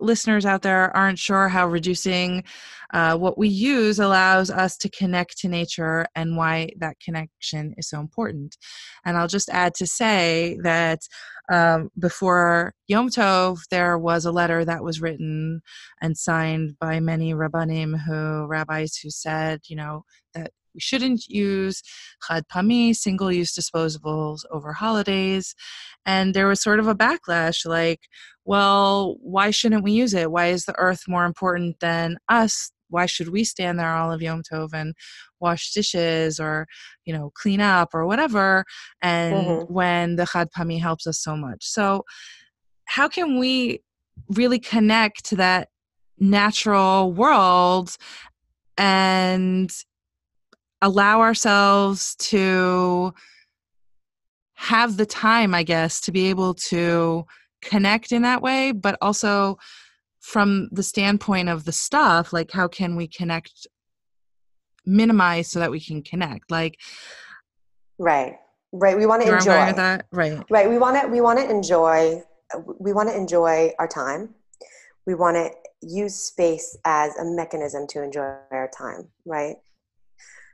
listeners 0.00 0.46
out 0.46 0.62
there 0.62 0.94
aren't 0.96 1.18
sure 1.18 1.48
how 1.48 1.66
reducing 1.66 2.44
uh, 2.92 3.16
what 3.16 3.36
we 3.36 3.48
use 3.48 3.98
allows 3.98 4.50
us 4.50 4.76
to 4.78 4.88
connect 4.88 5.38
to 5.38 5.48
nature 5.48 6.06
and 6.14 6.36
why 6.36 6.70
that 6.78 6.98
connection 7.00 7.74
is 7.76 7.88
so 7.88 8.00
important. 8.00 8.56
And 9.04 9.16
I'll 9.16 9.28
just 9.28 9.48
add 9.48 9.74
to 9.76 9.86
say 9.86 10.58
that 10.62 11.00
um, 11.50 11.90
before 11.98 12.74
Yom 12.88 13.08
Tov, 13.08 13.58
there 13.70 13.98
was 13.98 14.24
a 14.24 14.32
letter 14.32 14.64
that 14.64 14.82
was 14.82 15.00
written 15.00 15.60
and 16.00 16.16
signed 16.16 16.76
by 16.80 17.00
many 17.00 17.34
rabbanim 17.34 18.00
who 18.04 18.46
rabbis 18.46 18.96
who 18.96 19.10
said, 19.10 19.60
you 19.68 19.76
know, 19.76 20.04
that 20.34 20.52
we 20.74 20.80
shouldn't 20.80 21.26
use 21.26 21.82
khad 22.28 22.42
pami, 22.52 22.94
single 22.94 23.32
use 23.32 23.54
disposables 23.54 24.40
over 24.50 24.72
holidays. 24.72 25.54
And 26.04 26.34
there 26.34 26.46
was 26.46 26.62
sort 26.62 26.78
of 26.78 26.86
a 26.86 26.94
backlash 26.94 27.64
like, 27.64 28.00
well, 28.46 29.16
why 29.20 29.50
shouldn't 29.50 29.82
we 29.82 29.90
use 29.90 30.14
it? 30.14 30.30
Why 30.30 30.46
is 30.46 30.64
the 30.64 30.78
earth 30.78 31.02
more 31.08 31.24
important 31.24 31.80
than 31.80 32.16
us? 32.28 32.70
Why 32.88 33.06
should 33.06 33.30
we 33.30 33.42
stand 33.42 33.78
there 33.78 33.92
all 33.92 34.12
of 34.12 34.22
Yom 34.22 34.42
Tov 34.42 34.72
and 34.72 34.94
wash 35.40 35.72
dishes 35.72 36.38
or, 36.38 36.68
you 37.04 37.12
know, 37.12 37.32
clean 37.34 37.60
up 37.60 37.92
or 37.92 38.06
whatever? 38.06 38.64
And 39.02 39.34
mm-hmm. 39.34 39.72
when 39.72 40.14
the 40.14 40.26
Khad 40.26 40.50
Pami 40.56 40.80
helps 40.80 41.08
us 41.08 41.18
so 41.18 41.36
much. 41.36 41.66
So, 41.66 42.04
how 42.84 43.08
can 43.08 43.40
we 43.40 43.82
really 44.28 44.60
connect 44.60 45.24
to 45.26 45.36
that 45.36 45.68
natural 46.20 47.12
world 47.12 47.96
and 48.78 49.72
allow 50.80 51.20
ourselves 51.20 52.14
to 52.16 53.12
have 54.54 54.96
the 54.96 55.06
time, 55.06 55.52
I 55.52 55.64
guess, 55.64 56.00
to 56.02 56.12
be 56.12 56.30
able 56.30 56.54
to 56.54 57.26
connect 57.66 58.12
in 58.12 58.22
that 58.22 58.42
way, 58.42 58.72
but 58.72 58.96
also 59.00 59.58
from 60.20 60.68
the 60.72 60.82
standpoint 60.82 61.48
of 61.48 61.64
the 61.64 61.72
stuff, 61.72 62.32
like 62.32 62.50
how 62.50 62.68
can 62.68 62.96
we 62.96 63.06
connect, 63.06 63.66
minimize 64.84 65.50
so 65.50 65.58
that 65.58 65.70
we 65.70 65.80
can 65.80 66.02
connect? 66.02 66.50
Like, 66.50 66.80
right, 67.98 68.36
right. 68.72 68.96
We 68.96 69.06
want 69.06 69.22
to 69.22 69.32
enjoy 69.34 69.72
that, 69.72 70.06
right? 70.12 70.42
Right. 70.50 70.68
We 70.68 70.78
want 70.78 71.00
to. 71.00 71.08
We 71.08 71.20
want 71.20 71.38
to 71.38 71.48
enjoy. 71.48 72.22
We 72.78 72.92
want 72.92 73.08
to 73.08 73.16
enjoy 73.16 73.72
our 73.78 73.88
time. 73.88 74.34
We 75.06 75.14
want 75.14 75.36
to 75.36 75.50
use 75.82 76.14
space 76.14 76.76
as 76.84 77.16
a 77.18 77.24
mechanism 77.24 77.86
to 77.88 78.02
enjoy 78.02 78.34
our 78.50 78.70
time, 78.76 79.08
right? 79.24 79.56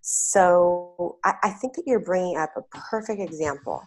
So 0.02 1.16
I, 1.24 1.34
I 1.44 1.50
think 1.50 1.76
that 1.76 1.84
you're 1.86 2.00
bringing 2.00 2.36
up 2.36 2.52
a 2.56 2.62
perfect 2.90 3.20
example 3.20 3.82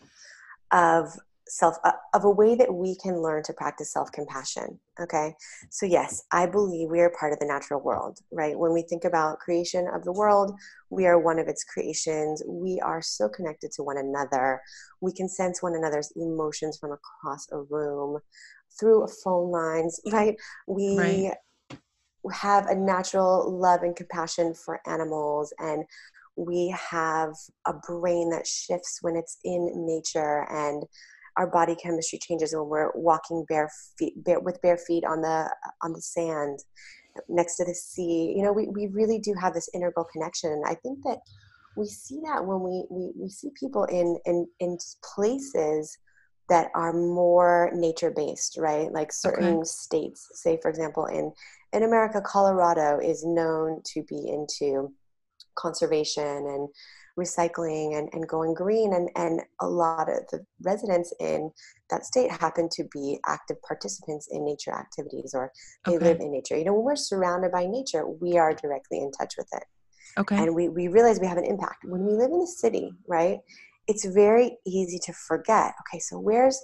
of 0.72 1.18
self 1.48 1.76
uh, 1.84 1.92
of 2.14 2.24
a 2.24 2.30
way 2.30 2.56
that 2.56 2.74
we 2.74 2.96
can 2.96 3.22
learn 3.22 3.44
to 3.44 3.54
practice 3.54 3.94
self-compassion 3.94 4.80
okay? 5.00 5.34
So 5.70 5.86
yes 5.86 6.24
i 6.32 6.46
believe 6.46 6.90
we 6.90 7.02
are 7.02 7.14
part 7.20 7.34
of 7.34 7.40
the 7.40 7.46
natural 7.46 7.82
world 7.82 8.20
right? 8.32 8.58
When 8.58 8.74
we 8.74 8.82
think 8.82 9.06
about 9.06 9.40
creation 9.40 9.88
of 9.94 10.04
the 10.04 10.14
world 10.14 10.58
we 10.90 11.06
are 11.06 11.20
one 11.20 11.40
of 11.40 11.48
its 11.48 11.64
creations. 11.64 12.44
We 12.48 12.80
are 12.84 13.02
so 13.02 13.28
connected 13.28 13.72
to 13.74 13.84
one 13.84 13.98
another. 13.98 14.62
We 15.02 15.12
can 15.14 15.28
sense 15.28 15.62
one 15.62 15.76
another's 15.76 16.12
emotions 16.16 16.78
from 16.78 16.92
across 16.92 17.48
a 17.52 17.62
room 17.62 18.20
through 18.80 19.08
phone 19.24 19.52
lines 19.52 20.00
right? 20.12 20.36
We 20.68 20.98
right. 20.98 21.82
have 22.32 22.68
a 22.68 22.76
natural 22.76 23.52
love 23.52 23.84
and 23.84 23.96
compassion 23.96 24.54
for 24.54 24.82
animals 24.88 25.54
and 25.60 25.84
we 26.38 26.76
have 26.90 27.34
a 27.66 27.74
brain 27.74 28.30
that 28.30 28.46
shifts 28.46 29.00
when 29.02 29.16
it's 29.16 29.38
in 29.44 29.70
nature 29.74 30.46
and 30.50 30.84
our 31.38 31.48
body 31.48 31.76
chemistry 31.76 32.20
changes 32.20 32.54
when 32.54 32.68
we're 32.68 32.92
walking 32.96 33.46
bare 33.50 33.70
feet 33.98 34.14
bare, 34.24 34.40
with 34.40 34.62
bare 34.62 34.78
feet 34.78 35.04
on 35.06 35.22
the 35.22 35.50
on 35.84 35.94
the 35.94 36.02
sand 36.02 36.60
next 37.30 37.58
to 37.58 37.66
the 37.66 37.74
sea. 37.74 38.34
You 38.36 38.44
know 38.44 38.54
we, 38.54 38.68
we 38.68 38.88
really 38.88 39.20
do 39.20 39.34
have 39.40 39.54
this 39.54 39.70
integral 39.74 40.06
connection. 40.12 40.52
And 40.52 40.66
i 40.66 40.76
think 40.76 41.00
that 41.04 41.20
we 41.76 41.86
see 41.88 42.20
that 42.26 42.46
when 42.46 42.62
we 42.62 42.86
we, 42.90 43.12
we 43.18 43.30
see 43.30 43.50
people 43.60 43.86
in 43.86 44.18
in 44.26 44.48
in 44.60 44.78
places 45.16 45.98
that 46.48 46.70
are 46.76 46.94
more 46.94 47.72
nature 47.74 48.12
based 48.12 48.58
right? 48.58 48.92
Like 48.92 49.12
certain 49.12 49.58
okay. 49.58 49.64
states 49.66 50.28
say 50.34 50.60
for 50.62 50.70
example 50.70 51.06
in 51.06 51.32
in 51.74 51.84
america 51.84 52.22
colorado 52.22 53.00
is 53.00 53.26
known 53.26 53.82
to 53.94 54.04
be 54.04 54.30
into 54.30 54.94
conservation 55.56 56.24
and 56.24 56.70
recycling 57.20 57.98
and, 57.98 58.10
and 58.14 58.28
going 58.28 58.54
green 58.54 58.94
and, 58.94 59.10
and 59.16 59.42
a 59.62 59.68
lot 59.68 60.10
of 60.10 60.20
the 60.32 60.46
residents 60.64 61.14
in 61.20 61.52
that 61.90 62.06
state 62.06 62.30
happen 62.30 62.68
to 62.72 62.84
be 62.94 63.20
active 63.26 63.62
participants 63.62 64.28
in 64.32 64.44
nature 64.46 64.74
activities 64.74 65.34
or 65.34 65.52
they 65.86 65.96
okay. 65.96 66.06
live 66.06 66.20
in 66.20 66.32
nature. 66.32 66.58
You 66.58 66.66
know 66.66 66.74
when 66.74 66.84
we're 66.84 66.96
surrounded 66.96 67.52
by 67.52 67.66
nature 67.66 68.08
we 68.08 68.38
are 68.38 68.54
directly 68.54 69.00
in 69.00 69.12
touch 69.12 69.36
with 69.38 69.48
it. 69.54 69.64
Okay. 70.18 70.38
And 70.38 70.56
we, 70.56 70.70
we 70.70 70.88
realize 70.88 71.20
we 71.20 71.28
have 71.28 71.38
an 71.38 71.46
impact. 71.46 71.84
When 71.84 72.06
we 72.06 72.14
live 72.14 72.32
in 72.32 72.40
the 72.40 72.48
city 72.48 72.92
right 73.08 73.40
it's 73.88 74.06
very 74.06 74.58
easy 74.66 74.98
to 74.98 75.14
forget 75.14 75.74
okay 75.88 76.00
so 76.00 76.18
where's 76.20 76.60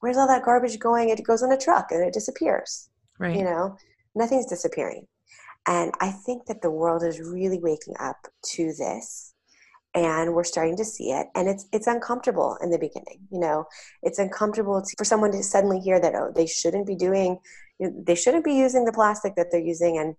where's 0.00 0.16
all 0.16 0.26
that 0.26 0.44
garbage 0.44 0.78
going? 0.78 1.08
It 1.08 1.22
goes 1.22 1.42
on 1.42 1.52
a 1.52 1.56
truck 1.56 1.92
and 1.92 2.04
it 2.04 2.12
disappears 2.12 2.90
right. 3.18 3.36
you 3.36 3.44
know? 3.44 3.76
Nothing's 4.14 4.46
disappearing. 4.46 5.06
And 5.66 5.92
I 6.00 6.10
think 6.10 6.46
that 6.46 6.60
the 6.60 6.70
world 6.70 7.02
is 7.02 7.20
really 7.20 7.60
waking 7.60 7.94
up 8.00 8.16
to 8.54 8.74
this 8.76 9.31
and 9.94 10.32
we're 10.32 10.44
starting 10.44 10.76
to 10.76 10.84
see 10.84 11.10
it 11.10 11.26
and 11.34 11.48
it's 11.48 11.66
it's 11.72 11.86
uncomfortable 11.86 12.56
in 12.62 12.70
the 12.70 12.78
beginning 12.78 13.20
you 13.30 13.38
know? 13.38 13.66
It's 14.02 14.18
uncomfortable 14.18 14.80
to, 14.80 14.94
for 14.96 15.04
someone 15.04 15.32
to 15.32 15.42
suddenly 15.42 15.80
hear 15.80 16.00
that 16.00 16.14
oh 16.14 16.32
they 16.34 16.46
shouldn't 16.46 16.86
be 16.86 16.96
doing 16.96 17.38
they 17.78 18.14
shouldn't 18.14 18.44
be 18.44 18.54
using 18.54 18.84
the 18.84 18.92
plastic 18.92 19.34
that 19.36 19.48
they're 19.50 19.60
using 19.60 19.98
and 19.98 20.14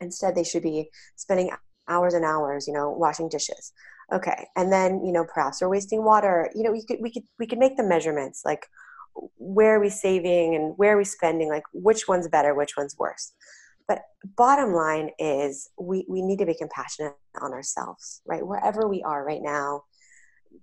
instead 0.00 0.34
they 0.34 0.44
should 0.44 0.62
be 0.62 0.90
spending 1.16 1.50
hours 1.88 2.14
and 2.14 2.24
hours 2.24 2.66
you 2.66 2.74
know 2.74 2.90
washing 2.90 3.28
dishes. 3.28 3.72
Okay 4.12 4.46
and 4.56 4.72
then 4.72 5.04
you 5.04 5.12
know 5.12 5.24
perhaps 5.24 5.60
we're 5.60 5.68
wasting 5.68 6.04
water. 6.04 6.50
You 6.54 6.62
know 6.62 6.72
we 6.72 6.84
could 6.84 6.98
we 7.00 7.10
could 7.10 7.24
we 7.38 7.46
could 7.46 7.58
make 7.58 7.76
the 7.76 7.84
measurements 7.84 8.42
like 8.44 8.66
where 9.38 9.76
are 9.76 9.80
we 9.80 9.88
saving 9.88 10.54
and 10.54 10.74
where 10.76 10.94
are 10.94 10.98
we 10.98 11.04
spending? 11.04 11.48
Like 11.48 11.64
which 11.72 12.06
one's 12.06 12.28
better 12.28 12.54
which 12.54 12.76
one's 12.76 12.96
worse 12.98 13.32
but 13.88 14.02
bottom 14.36 14.72
line 14.72 15.10
is 15.18 15.70
we, 15.80 16.04
we 16.08 16.22
need 16.22 16.38
to 16.38 16.46
be 16.46 16.54
compassionate 16.54 17.14
on 17.40 17.52
ourselves, 17.52 18.20
right? 18.26 18.44
Wherever 18.44 18.88
we 18.88 19.02
are 19.02 19.24
right 19.24 19.42
now, 19.42 19.82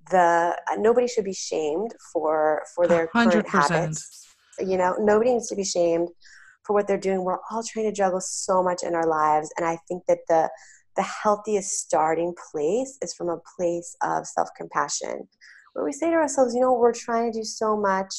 the 0.09 0.57
uh, 0.71 0.75
nobody 0.77 1.07
should 1.07 1.25
be 1.25 1.33
shamed 1.33 1.93
for 2.11 2.63
for 2.75 2.87
their 2.87 3.07
100%. 3.15 3.31
current 3.31 3.47
habits. 3.47 4.27
You 4.59 4.77
know, 4.77 4.95
nobody 4.99 5.33
needs 5.33 5.47
to 5.49 5.55
be 5.55 5.63
shamed 5.63 6.09
for 6.63 6.73
what 6.73 6.87
they're 6.87 6.97
doing. 6.97 7.23
We're 7.23 7.39
all 7.51 7.63
trying 7.63 7.85
to 7.85 7.95
juggle 7.95 8.21
so 8.21 8.63
much 8.63 8.83
in 8.83 8.95
our 8.95 9.07
lives, 9.07 9.51
and 9.57 9.65
I 9.65 9.77
think 9.87 10.03
that 10.07 10.19
the 10.27 10.49
the 10.95 11.03
healthiest 11.03 11.71
starting 11.79 12.35
place 12.51 12.97
is 13.01 13.13
from 13.13 13.29
a 13.29 13.39
place 13.57 13.95
of 14.01 14.27
self 14.27 14.49
compassion, 14.57 15.27
where 15.73 15.85
we 15.85 15.91
say 15.91 16.09
to 16.09 16.15
ourselves, 16.15 16.53
you 16.53 16.61
know, 16.61 16.73
we're 16.73 16.93
trying 16.93 17.31
to 17.31 17.39
do 17.39 17.43
so 17.43 17.77
much, 17.77 18.13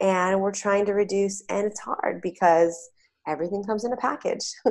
and 0.00 0.40
we're 0.40 0.52
trying 0.52 0.86
to 0.86 0.92
reduce, 0.92 1.42
and 1.48 1.66
it's 1.66 1.80
hard 1.80 2.20
because 2.22 2.90
everything 3.26 3.62
comes 3.64 3.84
in 3.84 3.92
a 3.92 3.96
package. 3.96 4.44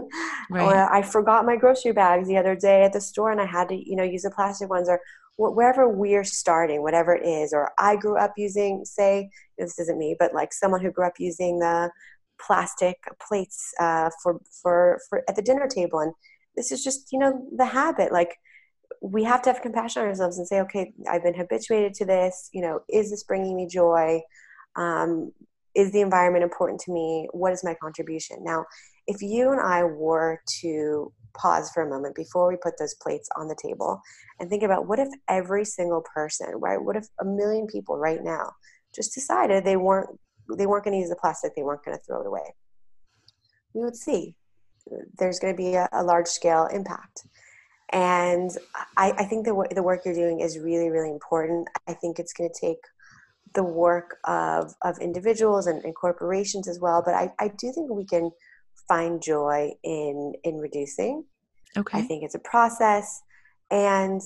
Right. 0.52 0.64
or 0.64 0.92
I 0.92 1.04
forgot 1.04 1.46
my 1.46 1.58
grocery 1.58 1.92
bags 1.92 2.28
the 2.28 2.38
other 2.38 2.56
day 2.56 2.82
at 2.82 2.92
the 2.92 3.00
store 3.00 3.32
and 3.32 3.40
I 3.40 3.46
had 3.46 3.70
to, 3.70 3.76
you 3.76 3.96
know, 3.96 4.04
use 4.04 4.24
the 4.24 4.32
plastic 4.32 4.68
ones 4.68 4.90
or 4.90 5.00
wherever 5.38 5.88
we're 5.88 6.24
starting, 6.24 6.82
whatever 6.82 7.14
it 7.14 7.24
is. 7.24 7.54
Or 7.54 7.72
I 7.78 7.96
grew 7.96 8.18
up 8.18 8.34
using, 8.36 8.84
say, 8.84 9.30
this 9.60 9.78
isn't 9.78 10.00
me, 10.00 10.16
but 10.18 10.34
like 10.34 10.52
someone 10.52 10.82
who 10.82 10.92
grew 10.92 11.06
up 11.06 11.20
using 11.20 11.60
the 11.60 11.92
plastic 12.42 12.98
plates 13.28 13.72
uh, 13.80 14.10
for, 14.24 14.40
for, 14.64 15.00
for 15.08 15.24
at 15.30 15.36
the 15.36 15.44
dinner 15.44 15.68
table. 15.68 16.00
And 16.00 16.14
this 16.56 16.72
is 16.72 16.84
just, 16.84 17.12
you 17.12 17.20
know, 17.20 17.48
the 17.56 17.66
habit. 17.66 18.12
Like 18.12 18.36
we 19.02 19.24
have 19.24 19.42
to 19.44 19.54
have 19.54 19.62
compassion 19.62 20.02
on 20.02 20.08
ourselves 20.08 20.40
and 20.40 20.48
say, 20.48 20.62
okay, 20.62 20.94
I've 21.08 21.24
been 21.24 21.36
habituated 21.36 21.94
to 21.96 22.06
this. 22.06 22.50
You 22.54 22.62
know, 22.62 22.80
is 22.90 23.12
this 23.12 23.24
bringing 23.24 23.56
me 23.56 23.68
joy? 23.68 24.22
Um, 24.76 25.32
is 25.76 25.92
the 25.92 26.02
environment 26.02 26.44
important 26.44 26.80
to 26.82 26.92
me? 26.92 27.28
What 27.32 27.54
is 27.54 27.64
my 27.64 27.76
contribution? 27.82 28.38
Now, 28.42 28.66
if 29.08 29.22
you 29.22 29.52
and 29.52 29.62
I 29.62 29.84
were 29.84 30.42
to 30.62 31.12
pause 31.36 31.72
for 31.74 31.84
a 31.84 31.90
moment 31.90 32.16
before 32.16 32.50
we 32.50 32.58
put 32.58 32.78
those 32.78 32.96
plates 33.02 33.30
on 33.38 33.48
the 33.48 33.58
table 33.62 34.02
and 34.40 34.50
think 34.50 34.64
about 34.64 34.88
what 34.88 35.00
if 35.00 35.08
every 35.28 35.66
single 35.66 36.04
person, 36.14 36.48
right? 36.56 36.82
What 36.82 36.96
if 36.96 37.08
a 37.22 37.26
million 37.26 37.68
people 37.68 37.98
right 37.98 38.24
now 38.24 38.52
just 38.96 39.14
decided 39.14 39.64
they 39.64 39.78
weren't 39.78 40.10
they 40.58 40.66
weren't 40.66 40.84
going 40.84 40.96
to 40.96 41.00
use 41.00 41.10
the 41.10 41.16
plastic, 41.16 41.56
they 41.56 41.62
weren't 41.62 41.86
going 41.86 41.96
to 41.96 42.04
throw 42.04 42.22
it 42.22 42.28
away? 42.28 42.56
We 43.74 43.84
would 43.84 43.96
see 43.96 44.36
there's 45.18 45.40
going 45.40 45.54
to 45.54 45.58
be 45.58 45.76
a, 45.76 45.88
a 45.92 46.04
large 46.04 46.28
scale 46.28 46.68
impact. 46.74 47.24
And 47.92 48.52
I, 48.98 49.14
I 49.18 49.26
think 49.26 49.46
the, 49.46 49.68
the 49.74 49.84
work 49.84 50.02
you're 50.06 50.14
doing 50.14 50.40
is 50.40 50.60
really, 50.60 50.90
really 50.90 51.10
important. 51.10 51.68
I 51.88 51.94
think 51.94 52.20
it's 52.20 52.34
going 52.34 52.50
to 52.52 52.60
take 52.60 52.78
the 53.56 53.64
work 53.64 54.18
of, 54.26 54.74
of 54.84 54.98
individuals 55.00 55.68
and, 55.68 55.84
and 55.84 55.96
corporations 55.96 56.68
as 56.68 56.80
well. 56.80 57.02
But 57.04 57.16
I, 57.16 57.32
I 57.40 57.50
do 57.50 57.72
think 57.74 57.90
we 57.92 58.06
can 58.06 58.32
find 58.88 59.22
joy 59.22 59.72
in 59.84 60.34
in 60.44 60.58
reducing. 60.58 61.26
Okay. 61.78 62.00
I 62.00 62.02
think 62.02 62.24
it's 62.24 62.36
a 62.36 62.40
process. 62.40 63.22
And 63.72 64.22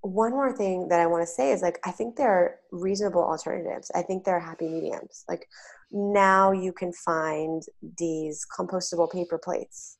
one 0.00 0.32
more 0.32 0.54
thing 0.54 0.88
that 0.88 1.00
I 1.00 1.06
want 1.06 1.22
to 1.22 1.26
say 1.26 1.52
is 1.52 1.62
like 1.62 1.78
I 1.84 1.90
think 1.90 2.16
there 2.16 2.30
are 2.30 2.56
reasonable 2.72 3.22
alternatives. 3.22 3.90
I 3.94 4.02
think 4.02 4.24
there 4.24 4.36
are 4.36 4.40
happy 4.40 4.68
mediums. 4.68 5.24
Like 5.28 5.46
now 5.90 6.52
you 6.52 6.72
can 6.72 6.92
find 6.92 7.62
these 7.98 8.44
compostable 8.58 9.10
paper 9.10 9.38
plates. 9.42 9.98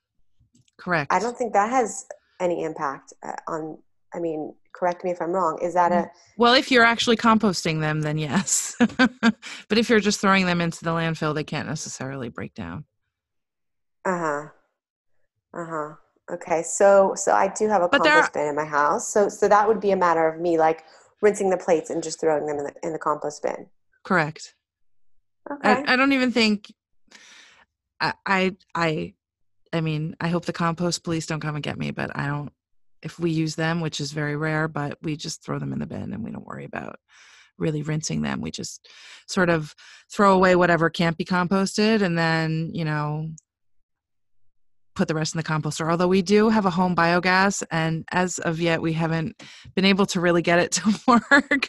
Correct. 0.79 1.12
I 1.12 1.20
don't 1.20 1.38
think 1.38 1.53
that 1.53 1.70
has 1.70 2.07
any 2.40 2.64
impact 2.64 3.12
uh, 3.27 3.33
on 3.46 3.79
I 4.14 4.20
mean, 4.20 4.55
correct 4.74 5.05
me 5.05 5.11
if 5.11 5.20
I'm 5.20 5.33
wrong. 5.33 5.59
Is 5.62 5.74
that 5.74 5.92
a 5.92 5.94
mm. 5.94 6.09
well? 6.37 6.55
If 6.55 6.70
you're 6.70 6.85
actually 6.85 7.16
composting 7.16 7.81
them, 7.81 8.03
then 8.03 8.18
yes. 8.18 8.77
but 8.79 9.79
if 9.79 9.88
you're 9.88 10.00
just 10.00 10.20
throwing 10.20 10.46
them 10.46 10.61
into 10.61 10.85
the 10.85 10.90
landfill, 10.90 11.35
they 11.35 11.44
can't 11.44 11.68
necessarily 11.68 12.29
break 12.29 12.55
down. 12.55 12.85
Uh 14.05 14.18
huh. 14.18 14.48
Uh 15.55 15.66
huh. 15.66 15.94
Okay, 16.33 16.62
so 16.62 17.14
so 17.16 17.33
I 17.33 17.48
do 17.48 17.68
have 17.68 17.83
a 17.83 17.88
But 17.88 18.03
compost 18.03 18.33
there- 18.33 18.44
bin 18.44 18.50
in 18.50 18.57
my 18.57 18.64
house. 18.64 19.09
So 19.12 19.29
so 19.29 19.48
that 19.48 19.66
would 19.68 19.81
be 19.81 19.90
a 19.90 19.96
matter 19.96 20.27
of 20.29 20.40
me 20.40 20.59
like 20.59 20.85
rinsing 21.20 21.50
the 21.50 21.57
plates 21.57 21.90
and 21.90 22.03
just 22.03 22.20
throwing 22.20 22.46
them 22.46 22.59
in 22.59 22.64
the 22.64 22.74
in 22.83 22.92
the 22.92 22.98
compost 22.98 23.42
bin. 23.42 23.66
Correct. 24.05 24.55
Okay. 25.50 25.83
I, 25.87 25.92
I 25.92 25.96
don't 25.96 26.12
even 26.12 26.33
think 26.33 26.72
I, 28.00 28.14
I 28.24 28.57
I 28.74 29.14
I 29.72 29.81
mean, 29.81 30.16
I 30.20 30.29
hope 30.29 30.44
the 30.44 30.53
compost 30.53 31.03
police 31.03 31.27
don't 31.27 31.40
come 31.40 31.57
and 31.57 31.64
get 31.64 31.79
me, 31.79 31.90
but 31.90 32.16
I 32.16 32.27
don't 32.27 32.53
if 33.05 33.19
we 33.19 33.31
use 33.31 33.55
them, 33.55 33.81
which 33.81 34.01
is 34.01 34.12
very 34.12 34.35
rare, 34.35 34.67
but 34.67 34.99
we 35.03 35.17
just 35.17 35.45
throw 35.45 35.59
them 35.59 35.73
in 35.73 35.79
the 35.79 35.87
bin 35.87 36.12
and 36.12 36.25
we 36.25 36.31
don't 36.31 36.47
worry 36.47 36.64
about 36.64 36.97
really 37.59 37.83
rinsing 37.83 38.23
them. 38.23 38.40
We 38.40 38.51
just 38.51 38.88
sort 39.29 39.51
of 39.51 39.75
throw 40.12 40.35
away 40.35 40.57
whatever 40.57 40.90
can't 40.90 41.17
be 41.17 41.25
composted 41.25 42.03
and 42.03 42.19
then, 42.19 42.71
you 42.73 42.85
know, 42.85 43.29
put 44.95 45.09
the 45.09 45.14
rest 45.14 45.35
in 45.35 45.38
the 45.38 45.45
composter. 45.45 45.90
Although 45.90 46.09
we 46.09 46.23
do 46.23 46.49
have 46.49 46.67
a 46.67 46.71
home 46.71 46.97
biogas, 46.97 47.62
and 47.71 48.05
as 48.12 48.38
of 48.38 48.61
yet, 48.61 48.81
we 48.81 48.93
haven't 48.93 49.43
been 49.75 49.85
able 49.85 50.07
to 50.07 50.21
really 50.21 50.43
get 50.43 50.59
it 50.59 50.73
to 50.73 51.01
work. 51.07 51.69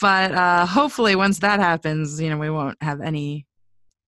but 0.00 0.32
uh, 0.32 0.66
hopefully, 0.66 1.14
once 1.14 1.38
that 1.40 1.60
happens, 1.60 2.20
you 2.20 2.30
know, 2.30 2.38
we 2.38 2.50
won't 2.50 2.82
have 2.82 3.00
any 3.00 3.46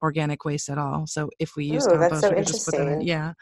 organic 0.05 0.45
waste 0.45 0.69
at 0.69 0.79
all. 0.79 1.07
So 1.07 1.31
if 1.39 1.57
we 1.57 1.65
use 1.65 1.87
Ooh, 1.87 1.91
compost, 1.91 2.21
so 2.21 2.31
we 2.31 2.43
just 2.43 2.67
put 2.67 2.77
them 2.77 2.89
in. 2.89 3.01
Yeah, 3.01 3.33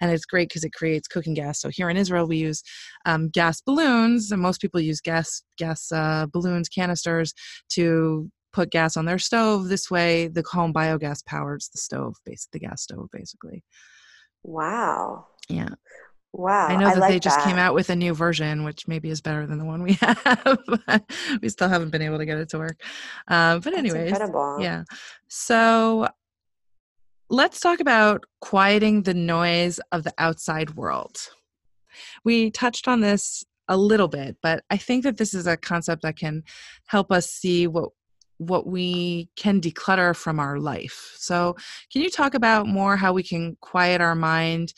and 0.00 0.10
it's 0.10 0.26
great 0.26 0.48
because 0.48 0.64
it 0.64 0.74
creates 0.74 1.08
cooking 1.08 1.34
gas. 1.34 1.60
So 1.60 1.70
here 1.70 1.88
in 1.88 1.96
Israel, 1.96 2.26
we 2.26 2.36
use 2.36 2.62
um, 3.06 3.30
gas 3.30 3.60
balloons, 3.60 4.30
and 4.32 4.42
most 4.42 4.60
people 4.60 4.80
use 4.80 5.00
gas 5.00 5.42
gas 5.56 5.90
uh, 5.92 6.26
balloons 6.26 6.68
canisters 6.68 7.32
to 7.70 8.30
put 8.52 8.70
gas 8.70 8.96
on 8.96 9.04
their 9.04 9.18
stove. 9.18 9.68
This 9.68 9.90
way, 9.90 10.28
the 10.28 10.42
home 10.50 10.72
biogas 10.72 11.24
powers 11.24 11.70
the 11.72 11.78
stove, 11.78 12.16
basically 12.26 12.58
the 12.60 12.66
gas 12.66 12.82
stove, 12.82 13.08
basically. 13.12 13.62
wow. 14.42 15.26
Yeah. 15.48 15.70
Wow. 16.32 16.66
I 16.66 16.76
know 16.76 16.86
that 16.86 16.98
like 16.98 17.10
they 17.10 17.18
just 17.18 17.40
came 17.40 17.56
out 17.56 17.74
with 17.74 17.90
a 17.90 17.96
new 17.96 18.14
version, 18.14 18.64
which 18.64 18.86
maybe 18.86 19.08
is 19.08 19.20
better 19.20 19.46
than 19.46 19.58
the 19.58 19.64
one 19.64 19.82
we 19.82 19.92
have. 20.00 20.58
but 20.86 21.02
we 21.40 21.48
still 21.48 21.68
haven't 21.68 21.90
been 21.90 22.02
able 22.02 22.18
to 22.18 22.26
get 22.26 22.38
it 22.38 22.50
to 22.50 22.58
work. 22.58 22.80
Uh, 23.26 23.58
but 23.58 23.74
anyways, 23.74 24.12
incredible. 24.12 24.58
yeah. 24.60 24.84
So 25.28 26.08
let's 27.30 27.60
talk 27.60 27.80
about 27.80 28.24
quieting 28.40 29.02
the 29.02 29.14
noise 29.14 29.80
of 29.90 30.04
the 30.04 30.12
outside 30.18 30.74
world. 30.74 31.18
We 32.24 32.50
touched 32.50 32.88
on 32.88 33.00
this 33.00 33.44
a 33.66 33.76
little 33.76 34.08
bit, 34.08 34.36
but 34.42 34.64
I 34.70 34.76
think 34.76 35.04
that 35.04 35.16
this 35.16 35.34
is 35.34 35.46
a 35.46 35.56
concept 35.56 36.02
that 36.02 36.16
can 36.16 36.42
help 36.86 37.10
us 37.10 37.30
see 37.30 37.66
what 37.66 37.90
what 38.38 38.68
we 38.68 39.28
can 39.34 39.60
declutter 39.60 40.14
from 40.14 40.38
our 40.38 40.60
life. 40.60 41.16
So, 41.16 41.56
can 41.92 42.02
you 42.02 42.10
talk 42.10 42.34
about 42.34 42.68
more 42.68 42.96
how 42.96 43.12
we 43.12 43.24
can 43.24 43.56
quiet 43.60 44.00
our 44.00 44.14
mind 44.14 44.74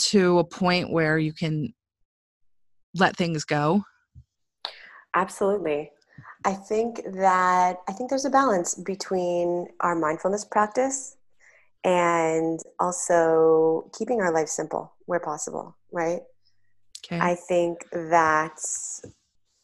to 0.00 0.38
a 0.38 0.44
point 0.44 0.90
where 0.90 1.18
you 1.18 1.32
can 1.32 1.72
let 2.94 3.16
things 3.16 3.44
go? 3.44 3.82
Absolutely. 5.14 5.90
I 6.44 6.54
think 6.54 7.02
that 7.04 7.76
I 7.88 7.92
think 7.92 8.10
there's 8.10 8.24
a 8.24 8.30
balance 8.30 8.74
between 8.74 9.68
our 9.80 9.94
mindfulness 9.94 10.44
practice 10.44 11.16
and 11.84 12.60
also 12.78 13.90
keeping 13.96 14.20
our 14.20 14.32
life 14.32 14.48
simple 14.48 14.94
where 15.06 15.20
possible, 15.20 15.76
right? 15.92 16.20
Okay. 17.04 17.18
I 17.20 17.34
think 17.34 17.84
that 17.92 18.58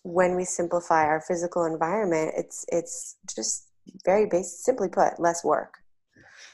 when 0.02 0.36
we 0.36 0.44
simplify 0.44 1.04
our 1.04 1.20
physical 1.20 1.64
environment, 1.64 2.34
it's 2.36 2.64
it's 2.68 3.16
just 3.34 3.68
very 4.04 4.26
basic. 4.26 4.58
Simply 4.60 4.88
put, 4.88 5.20
less 5.20 5.44
work 5.44 5.74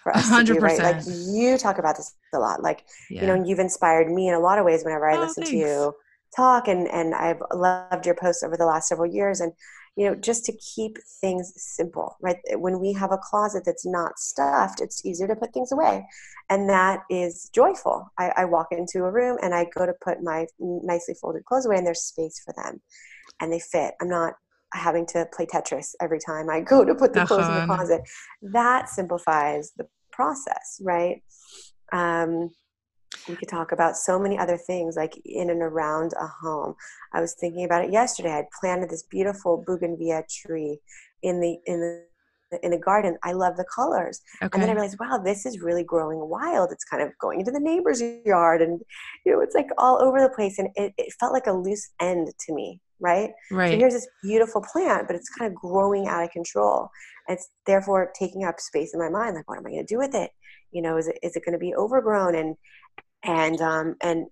for 0.02 0.16
us 0.16 0.28
to 0.28 0.44
do. 0.44 0.58
Right? 0.58 0.78
Like 0.78 1.02
you 1.06 1.58
talk 1.58 1.78
about 1.78 1.96
this 1.96 2.14
a 2.34 2.38
lot. 2.38 2.62
Like 2.62 2.84
yeah. 3.10 3.22
you 3.22 3.26
know, 3.26 3.44
you've 3.44 3.58
inspired 3.58 4.10
me 4.10 4.28
in 4.28 4.34
a 4.34 4.40
lot 4.40 4.58
of 4.58 4.64
ways 4.64 4.84
whenever 4.84 5.08
I 5.08 5.16
Oh, 5.16 5.20
listen 5.20 5.44
to 5.44 5.56
you 5.56 5.94
talk, 6.34 6.68
and 6.68 6.88
and 6.88 7.14
I've 7.14 7.42
loved 7.52 8.06
your 8.06 8.14
posts 8.14 8.42
over 8.42 8.56
the 8.56 8.66
last 8.66 8.88
several 8.88 9.12
years, 9.12 9.40
and 9.40 9.52
you 9.96 10.06
know, 10.06 10.14
just 10.14 10.44
to 10.46 10.52
keep 10.56 10.96
things 11.20 11.52
simple. 11.56 12.16
Right? 12.20 12.36
When 12.54 12.80
we 12.80 12.92
have 12.94 13.12
a 13.12 13.18
closet 13.18 13.64
that's 13.64 13.86
not 13.86 14.18
stuffed, 14.18 14.80
it's 14.80 15.04
easier 15.04 15.28
to 15.28 15.36
put 15.36 15.52
things 15.52 15.72
away 15.72 16.04
and 16.52 16.68
that 16.68 17.00
is 17.08 17.50
joyful. 17.54 18.12
I, 18.18 18.30
I 18.36 18.44
walk 18.44 18.68
into 18.72 19.04
a 19.04 19.10
room 19.10 19.38
and 19.42 19.54
I 19.54 19.66
go 19.74 19.86
to 19.86 19.94
put 20.04 20.22
my 20.22 20.46
nicely 20.58 21.14
folded 21.14 21.46
clothes 21.46 21.64
away, 21.64 21.76
and 21.76 21.86
there's 21.86 22.02
space 22.02 22.42
for 22.44 22.52
them, 22.52 22.82
and 23.40 23.50
they 23.50 23.58
fit. 23.58 23.94
I'm 24.02 24.10
not 24.10 24.34
having 24.72 25.06
to 25.06 25.26
play 25.34 25.46
Tetris 25.46 25.94
every 26.00 26.18
time 26.18 26.48
I 26.50 26.60
go 26.60 26.84
to 26.84 26.94
put 26.94 27.12
the 27.12 27.24
clothes 27.26 27.48
in 27.48 27.54
the 27.54 27.60
Uh-huh. 27.62 27.76
closet. 27.76 28.00
That 28.42 28.88
simplifies 28.88 29.72
the 29.76 29.86
process, 30.12 30.80
right? 30.82 31.22
Um, 31.92 32.50
we 33.28 33.36
could 33.36 33.48
talk 33.48 33.72
about 33.72 33.96
so 33.96 34.18
many 34.18 34.38
other 34.38 34.56
things 34.56 34.96
like 34.96 35.14
in 35.24 35.50
and 35.50 35.62
around 35.62 36.12
a 36.20 36.26
home. 36.26 36.74
I 37.12 37.20
was 37.20 37.34
thinking 37.34 37.64
about 37.64 37.84
it 37.84 37.92
yesterday. 37.92 38.32
I 38.32 38.44
planted 38.60 38.90
this 38.90 39.04
beautiful 39.04 39.62
bougainvillea 39.66 40.24
tree 40.28 40.78
in 41.22 41.40
the 41.40 41.58
in 41.66 41.80
the 41.80 42.04
in 42.62 42.70
the 42.72 42.78
garden. 42.78 43.16
I 43.22 43.32
love 43.32 43.56
the 43.56 43.64
colors. 43.74 44.20
okay. 44.42 44.50
And 44.52 44.62
then 44.62 44.68
I 44.70 44.74
realized, 44.74 44.98
wow, 45.00 45.18
this 45.24 45.46
is 45.46 45.60
really 45.60 45.84
growing 45.84 46.28
wild. 46.28 46.70
It's 46.70 46.84
kind 46.84 47.02
of 47.02 47.10
going 47.18 47.40
into 47.40 47.50
the 47.52 47.60
neighbor's 47.60 48.02
yard 48.26 48.60
and, 48.60 48.78
you 49.24 49.32
know, 49.32 49.40
it's 49.40 49.54
like 49.54 49.68
all 49.78 50.02
over 50.02 50.20
the 50.20 50.28
place. 50.28 50.58
And 50.58 50.68
it, 50.74 50.92
it 50.98 51.14
felt 51.18 51.32
like 51.32 51.46
a 51.46 51.52
loose 51.52 51.90
end 51.98 52.28
to 52.46 52.54
me, 52.54 52.78
right? 53.02 53.30
So 53.50 53.56
right. 53.56 53.78
here's 53.78 53.92
this 53.92 54.08
beautiful 54.22 54.62
plant, 54.72 55.06
but 55.06 55.16
it's 55.16 55.28
kind 55.28 55.50
of 55.50 55.56
growing 55.56 56.06
out 56.08 56.24
of 56.24 56.30
control. 56.30 56.88
And 57.28 57.36
it's 57.36 57.50
therefore 57.66 58.12
taking 58.18 58.44
up 58.44 58.60
space 58.60 58.94
in 58.94 59.00
my 59.00 59.10
mind. 59.10 59.34
Like, 59.34 59.48
what 59.48 59.58
am 59.58 59.66
I 59.66 59.70
going 59.70 59.86
to 59.86 59.94
do 59.94 59.98
with 59.98 60.14
it? 60.14 60.30
You 60.70 60.82
know, 60.82 60.96
is 60.96 61.08
it, 61.08 61.18
is 61.22 61.36
it 61.36 61.44
going 61.44 61.52
to 61.52 61.58
be 61.58 61.74
overgrown? 61.74 62.34
And, 62.34 62.56
and, 63.24 63.60
um, 63.60 63.96
and 64.00 64.26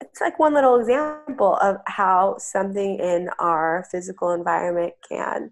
it's 0.00 0.20
like 0.20 0.38
one 0.38 0.54
little 0.54 0.78
example 0.78 1.56
of 1.56 1.76
how 1.86 2.36
something 2.38 2.98
in 2.98 3.28
our 3.38 3.86
physical 3.90 4.32
environment 4.32 4.94
can 5.08 5.50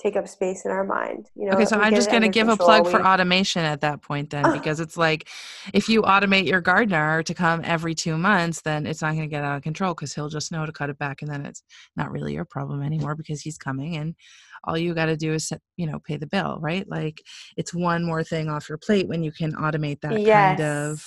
take 0.00 0.16
up 0.16 0.26
space 0.26 0.64
in 0.64 0.70
our 0.70 0.84
mind. 0.84 1.28
You 1.34 1.46
know, 1.46 1.52
Okay, 1.52 1.64
so 1.64 1.78
I'm 1.78 1.94
just 1.94 2.10
going 2.10 2.22
to 2.22 2.28
give 2.28 2.48
a 2.48 2.56
control, 2.56 2.82
plug 2.82 2.90
for 2.90 3.06
automation 3.06 3.62
at 3.64 3.80
that 3.82 4.02
point 4.02 4.30
then 4.30 4.46
Oh. 4.46 4.52
because 4.52 4.80
it's 4.80 4.96
like 4.96 5.28
if 5.72 5.88
you 5.88 6.02
automate 6.02 6.46
your 6.46 6.60
gardener 6.60 7.22
to 7.22 7.34
come 7.34 7.60
every 7.64 7.94
2 7.94 8.16
months 8.16 8.62
then 8.62 8.86
it's 8.86 9.02
not 9.02 9.10
going 9.10 9.22
to 9.22 9.26
get 9.28 9.44
out 9.44 9.56
of 9.56 9.62
control 9.62 9.94
cuz 9.94 10.14
he'll 10.14 10.28
just 10.28 10.50
know 10.50 10.66
to 10.66 10.72
cut 10.72 10.90
it 10.90 10.98
back 10.98 11.22
and 11.22 11.30
then 11.30 11.46
it's 11.46 11.62
not 11.96 12.10
really 12.10 12.32
your 12.34 12.44
problem 12.44 12.82
anymore 12.82 13.14
because 13.14 13.42
he's 13.42 13.58
coming 13.58 13.96
and 13.96 14.14
all 14.64 14.78
you 14.78 14.94
got 14.94 15.06
to 15.06 15.16
do 15.16 15.32
is 15.32 15.52
you 15.76 15.86
know 15.86 15.98
pay 15.98 16.16
the 16.16 16.26
bill, 16.26 16.58
right? 16.60 16.88
Like 16.88 17.22
it's 17.56 17.74
one 17.74 18.04
more 18.04 18.22
thing 18.24 18.48
off 18.48 18.68
your 18.68 18.78
plate 18.78 19.08
when 19.08 19.22
you 19.22 19.32
can 19.32 19.52
automate 19.54 20.00
that 20.02 20.20
yes. 20.20 20.58
kind 20.58 20.60
of 20.68 21.04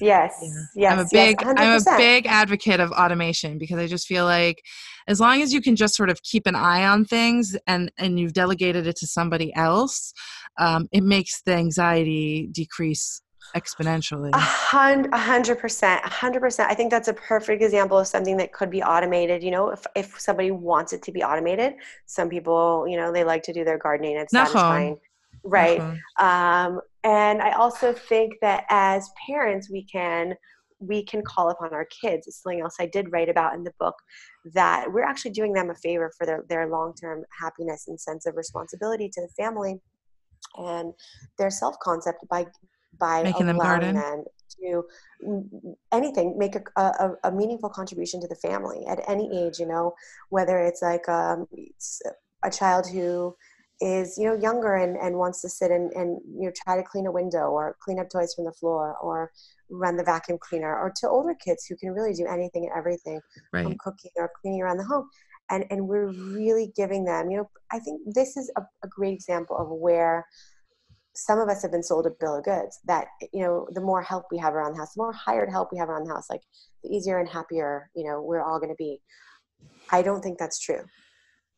Yes. 0.00 0.42
Yes. 0.74 0.92
I'm 0.92 0.98
a 0.98 1.02
yes, 1.02 1.12
big 1.12 1.44
I'm 1.46 1.80
a 1.80 1.96
big 1.98 2.26
advocate 2.26 2.80
of 2.80 2.90
automation 2.92 3.58
because 3.58 3.78
I 3.78 3.86
just 3.86 4.06
feel 4.06 4.24
like 4.24 4.62
as 5.06 5.20
long 5.20 5.42
as 5.42 5.52
you 5.52 5.60
can 5.60 5.76
just 5.76 5.94
sort 5.94 6.10
of 6.10 6.22
keep 6.22 6.46
an 6.46 6.54
eye 6.54 6.86
on 6.86 7.04
things 7.04 7.56
and 7.66 7.90
and 7.98 8.18
you've 8.18 8.32
delegated 8.32 8.86
it 8.86 8.96
to 8.96 9.06
somebody 9.06 9.54
else, 9.54 10.12
um, 10.58 10.88
it 10.92 11.02
makes 11.02 11.42
the 11.42 11.52
anxiety 11.52 12.48
decrease 12.50 13.22
exponentially. 13.54 14.30
A 14.32 14.38
hun- 14.38 15.08
a 15.12 15.18
hundred 15.18 15.58
percent, 15.58 16.02
a 16.04 16.08
hundred 16.08 16.40
percent. 16.40 16.70
I 16.70 16.74
think 16.74 16.90
that's 16.90 17.08
a 17.08 17.14
perfect 17.14 17.62
example 17.62 17.98
of 17.98 18.06
something 18.06 18.36
that 18.36 18.52
could 18.52 18.70
be 18.70 18.82
automated. 18.82 19.42
You 19.42 19.50
know, 19.50 19.70
if 19.70 19.84
if 19.96 20.20
somebody 20.20 20.50
wants 20.50 20.92
it 20.92 21.02
to 21.02 21.12
be 21.12 21.22
automated, 21.22 21.74
some 22.06 22.28
people, 22.28 22.86
you 22.88 22.96
know, 22.96 23.12
they 23.12 23.24
like 23.24 23.42
to 23.44 23.52
do 23.52 23.64
their 23.64 23.78
gardening. 23.78 24.16
It's 24.16 24.32
Nachon. 24.32 24.46
satisfying, 24.46 24.96
right? 25.44 25.80
Uh-huh. 25.80 26.26
Um, 26.26 26.80
and 27.04 27.40
I 27.42 27.52
also 27.52 27.92
think 27.92 28.34
that 28.42 28.64
as 28.68 29.08
parents, 29.26 29.70
we 29.70 29.84
can 29.84 30.34
we 30.82 31.04
can 31.04 31.22
call 31.22 31.50
upon 31.50 31.74
our 31.74 31.86
kids. 32.02 32.26
It's 32.26 32.42
something 32.42 32.62
else 32.62 32.76
I 32.80 32.86
did 32.86 33.12
write 33.12 33.28
about 33.28 33.54
in 33.54 33.64
the 33.64 33.72
book 33.78 33.94
that 34.54 34.90
we're 34.90 35.04
actually 35.04 35.32
doing 35.32 35.52
them 35.52 35.70
a 35.70 35.74
favor 35.74 36.10
for 36.16 36.26
their 36.26 36.44
their 36.48 36.68
long 36.68 36.94
term 36.94 37.24
happiness 37.38 37.86
and 37.88 38.00
sense 38.00 38.26
of 38.26 38.36
responsibility 38.36 39.08
to 39.10 39.20
the 39.20 39.28
family 39.42 39.80
and 40.56 40.92
their 41.38 41.50
self 41.50 41.76
concept 41.82 42.26
by 42.28 42.46
by 42.98 43.22
Making 43.22 43.46
them 43.46 43.56
allowing 43.56 43.80
garden. 43.80 43.94
them 43.94 44.24
to 44.62 44.82
anything 45.92 46.36
make 46.36 46.56
a, 46.56 46.62
a, 46.76 47.10
a 47.24 47.32
meaningful 47.32 47.68
contribution 47.68 48.20
to 48.20 48.26
the 48.26 48.34
family 48.36 48.84
at 48.86 49.00
any 49.08 49.30
age 49.46 49.58
you 49.58 49.66
know 49.66 49.94
whether 50.30 50.58
it's 50.58 50.82
like 50.82 51.08
um, 51.08 51.46
it's 51.52 52.02
a 52.44 52.50
child 52.50 52.86
who 52.88 53.34
is 53.80 54.18
you 54.18 54.26
know 54.26 54.36
younger 54.40 54.74
and, 54.74 54.96
and 54.96 55.16
wants 55.16 55.40
to 55.42 55.48
sit 55.48 55.70
and, 55.70 55.92
and 55.92 56.20
you 56.38 56.46
know 56.46 56.52
try 56.64 56.76
to 56.76 56.82
clean 56.82 57.06
a 57.06 57.12
window 57.12 57.50
or 57.50 57.76
clean 57.82 57.98
up 57.98 58.08
toys 58.10 58.34
from 58.34 58.44
the 58.44 58.52
floor 58.52 58.96
or 59.02 59.30
run 59.70 59.96
the 59.96 60.04
vacuum 60.04 60.38
cleaner 60.40 60.76
or 60.78 60.92
to 60.96 61.08
older 61.08 61.34
kids 61.44 61.64
who 61.66 61.76
can 61.76 61.90
really 61.92 62.12
do 62.12 62.26
anything 62.26 62.64
and 62.64 62.76
everything 62.76 63.20
from 63.52 63.64
Right. 63.64 63.78
cooking 63.78 64.10
or 64.16 64.30
cleaning 64.40 64.62
around 64.62 64.78
the 64.78 64.84
home. 64.84 65.08
And 65.50 65.64
and 65.70 65.88
we're 65.88 66.12
really 66.12 66.72
giving 66.76 67.04
them 67.04 67.30
you 67.30 67.38
know 67.38 67.50
i 67.72 67.78
think 67.80 68.00
this 68.14 68.36
is 68.36 68.52
a, 68.56 68.62
a 68.84 68.88
great 68.88 69.14
example 69.14 69.56
of 69.56 69.68
where 69.68 70.26
some 71.14 71.40
of 71.40 71.48
us 71.48 71.62
have 71.62 71.72
been 71.72 71.82
sold 71.82 72.06
a 72.06 72.10
bill 72.20 72.38
of 72.38 72.44
goods 72.44 72.78
that 72.86 73.06
you 73.32 73.42
know 73.42 73.66
the 73.72 73.80
more 73.80 74.00
help 74.00 74.26
we 74.30 74.38
have 74.38 74.54
around 74.54 74.72
the 74.72 74.78
house 74.78 74.94
the 74.94 75.02
more 75.02 75.12
hired 75.12 75.50
help 75.50 75.70
we 75.72 75.78
have 75.78 75.88
around 75.88 76.06
the 76.06 76.12
house 76.14 76.30
like 76.30 76.42
the 76.84 76.90
easier 76.90 77.18
and 77.18 77.28
happier 77.28 77.90
you 77.96 78.04
know 78.04 78.22
we're 78.22 78.42
all 78.42 78.58
going 78.60 78.70
to 78.70 78.76
be. 78.76 79.00
I 79.92 80.02
don't 80.02 80.22
think 80.22 80.38
that's 80.38 80.60
true 80.60 80.84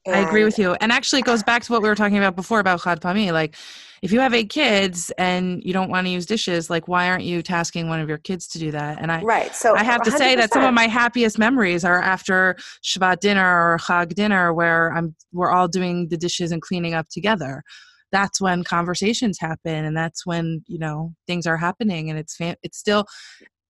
And 0.05 0.17
I 0.17 0.21
agree 0.21 0.45
with 0.45 0.59
you. 0.59 0.75
And 0.81 0.91
actually, 0.91 1.21
it 1.21 1.25
goes 1.25 1.43
back 1.43 1.63
to 1.63 1.73
what 1.73 1.83
we 1.83 1.89
were 1.89 1.95
talking 1.95 2.19
about 2.19 2.35
before 2.35 2.59
about 2.59 2.83
chad 2.83 3.01
pa'ami. 3.01 3.33
Like, 3.33 3.57
if 4.03 4.11
you 4.11 4.19
have 4.19 4.35
eight 4.35 4.51
kids 4.51 5.13
and 5.17 5.63
you 5.65 5.73
don't 5.73 5.91
want 5.91 6.07
to 6.07 6.11
use 6.11 6.27
dishes, 6.27 6.69
like, 6.69 6.89
why 6.89 7.09
aren't 7.09 7.23
you 7.23 7.41
tasking 7.41 7.89
one 7.89 8.01
of 8.01 8.09
your 8.09 8.19
kids 8.19 8.49
to 8.49 8.59
do 8.59 8.73
that? 8.73 9.01
And 9.01 9.13
I, 9.13 9.23
right. 9.23 9.55
So 9.55 9.77
I 9.77 9.85
have 9.85 10.01
100%. 10.01 10.05
to 10.05 10.11
say 10.11 10.35
that 10.35 10.53
some 10.53 10.65
of 10.65 10.75
my 10.75 10.89
happiest 10.89 11.39
memories 11.39 11.85
are 11.85 12.03
after 12.03 12.57
Shabbat 12.83 13.21
dinner 13.21 13.75
or 13.75 13.79
Chag 13.79 14.15
dinner, 14.15 14.53
where 14.53 14.93
I'm 14.93 15.15
we're 15.33 15.53
all 15.53 15.69
doing 15.69 16.09
the 16.09 16.17
dishes 16.17 16.51
and 16.51 16.61
cleaning 16.61 16.95
up 16.95 17.09
together. 17.09 17.63
That's 18.11 18.41
when 18.41 18.65
conversations 18.65 19.39
happen, 19.41 19.85
and 19.85 19.97
that's 19.97 20.27
when 20.27 20.65
you 20.67 20.81
know 20.81 21.15
things 21.29 21.47
are 21.47 21.57
happening, 21.57 22.11
and 22.11 22.19
it's 22.19 22.37
fam- 22.37 22.57
it's 22.65 22.79
still 22.79 23.07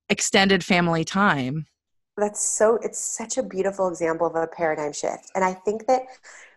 extended 0.09 0.65
family 0.65 1.05
time 1.05 1.67
that's 2.17 2.45
so 2.45 2.79
it's 2.83 2.99
such 2.99 3.39
a 3.39 3.43
beautiful 3.43 3.89
example 3.89 4.27
of 4.27 4.35
a 4.35 4.47
paradigm 4.47 4.93
shift. 4.93 5.31
And 5.35 5.45
i 5.45 5.53
think 5.53 5.87
that 5.87 6.03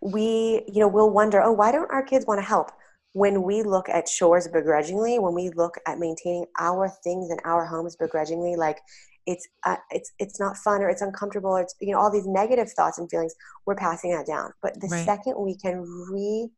we 0.02 0.64
you 0.68 0.80
know 0.80 0.88
we'll 0.88 1.10
wonder 1.10 1.42
oh 1.42 1.52
why 1.52 1.72
don't 1.72 1.90
our 1.92 2.04
kids 2.04 2.26
want 2.26 2.40
to 2.40 2.46
help? 2.46 2.72
When 3.14 3.44
we 3.44 3.64
look 3.64 3.88
at 3.88 4.08
chores 4.08 4.48
begrudgingly 4.48 5.20
when 5.20 5.34
we 5.34 5.50
look 5.52 5.76
at 5.88 6.00
maintaining 6.00 6.46
our 6.60 6.90
things 7.04 7.32
in 7.32 7.38
our 7.46 7.66
homes 7.66 7.96
begrudgingly 7.96 8.56
like 8.56 8.80
it's 9.26 9.48
uh, 9.66 9.78
it's 9.92 10.12
it's 10.20 10.40
not 10.40 10.58
fun 10.58 10.82
or 10.82 10.90
it's 10.90 11.02
uncomfortable 11.02 11.52
or 11.52 11.62
it's 11.62 11.76
you 11.80 11.92
know 11.92 12.00
all 12.00 12.12
these 12.12 12.28
negative 12.28 12.72
thoughts 12.72 12.98
and 12.98 13.10
feelings 13.10 13.34
we're 13.66 13.76
passing 13.76 14.12
that 14.12 14.28
down. 14.28 14.52
But 14.62 14.80
the 14.82 14.88
right. 14.88 15.06
second 15.06 15.36
we 15.38 15.56
can 15.56 15.82
re 16.12 16.50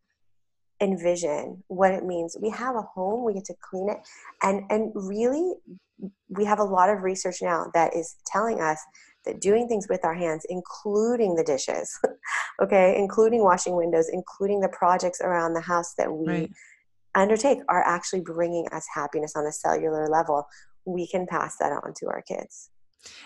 envision 0.82 1.64
what 1.68 1.92
it 1.92 2.06
means 2.06 2.38
we 2.42 2.50
have 2.50 2.76
a 2.76 2.82
home 2.82 3.26
we 3.26 3.34
get 3.34 3.46
to 3.46 3.56
clean 3.62 3.90
it 3.90 3.98
and 4.44 4.64
and 4.70 4.92
really 4.94 5.54
we 6.30 6.46
have 6.46 6.60
a 6.60 6.64
lot 6.64 6.90
of 6.90 7.02
research 7.02 7.38
now 7.42 7.66
that 7.74 7.96
is 7.96 8.16
telling 8.26 8.62
us 8.62 8.80
that 9.28 9.42
doing 9.42 9.68
things 9.68 9.88
with 9.90 10.04
our 10.04 10.14
hands, 10.14 10.46
including 10.50 11.36
the 11.36 11.44
dishes, 11.44 12.00
okay, 12.62 12.96
including 12.98 13.44
washing 13.44 13.76
windows, 13.76 14.10
including 14.12 14.60
the 14.62 14.70
projects 14.70 15.22
around 15.22 15.54
the 15.54 15.62
house 15.62 15.94
that 15.98 16.12
we 16.12 16.28
right. 16.28 16.52
undertake, 17.16 17.60
are 17.70 17.84
actually 17.84 18.22
bringing 18.22 18.68
us 18.72 18.86
happiness 18.94 19.34
on 19.36 19.46
a 19.46 19.52
cellular 19.52 20.08
level. 20.08 20.48
We 20.86 21.08
can 21.08 21.28
pass 21.28 21.58
that 21.60 21.72
on 21.72 21.94
to 22.00 22.08
our 22.08 22.22
kids. 22.22 22.70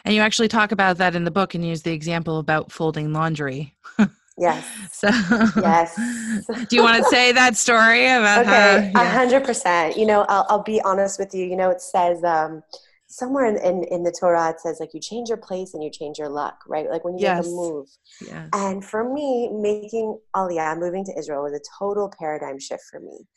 And 0.03 0.13
you 0.13 0.21
actually 0.21 0.49
talk 0.49 0.71
about 0.71 0.97
that 0.97 1.15
in 1.15 1.23
the 1.23 1.31
book 1.31 1.55
and 1.55 1.65
use 1.65 1.83
the 1.83 1.93
example 1.93 2.39
about 2.39 2.71
folding 2.71 3.13
laundry. 3.13 3.75
Yes. 4.41 4.65
So 4.91 5.07
yes. 5.61 5.95
do 6.67 6.75
you 6.75 6.81
want 6.81 6.97
to 7.03 7.09
say 7.09 7.31
that 7.31 7.55
story 7.55 8.07
about 8.07 8.41
okay, 8.41 8.91
a 8.95 9.05
hundred 9.09 9.43
percent. 9.43 9.95
You 9.95 10.07
know, 10.07 10.25
I'll, 10.27 10.45
I'll 10.49 10.63
be 10.63 10.81
honest 10.81 11.19
with 11.19 11.33
you. 11.35 11.45
You 11.45 11.55
know, 11.55 11.69
it 11.69 11.79
says 11.79 12.23
um, 12.23 12.63
somewhere 13.07 13.45
in, 13.45 13.57
in, 13.57 13.83
in, 13.91 14.03
the 14.03 14.11
Torah 14.11 14.49
it 14.49 14.59
says 14.59 14.79
like 14.79 14.95
you 14.95 14.99
change 14.99 15.29
your 15.29 15.37
place 15.37 15.75
and 15.75 15.83
you 15.83 15.91
change 15.91 16.17
your 16.17 16.29
luck, 16.29 16.57
right? 16.67 16.89
Like 16.89 17.03
when 17.05 17.19
you 17.19 17.21
yes. 17.21 17.45
make 17.45 17.51
a 17.51 17.55
move. 17.55 17.87
Yes. 18.25 18.49
And 18.53 18.83
for 18.83 19.13
me, 19.13 19.49
making 19.53 20.17
Aliyah, 20.35 20.79
moving 20.79 21.05
to 21.05 21.13
Israel 21.17 21.43
was 21.43 21.53
a 21.53 21.61
total 21.77 22.11
paradigm 22.17 22.59
shift 22.59 22.83
for 22.89 22.99
me. 22.99 23.27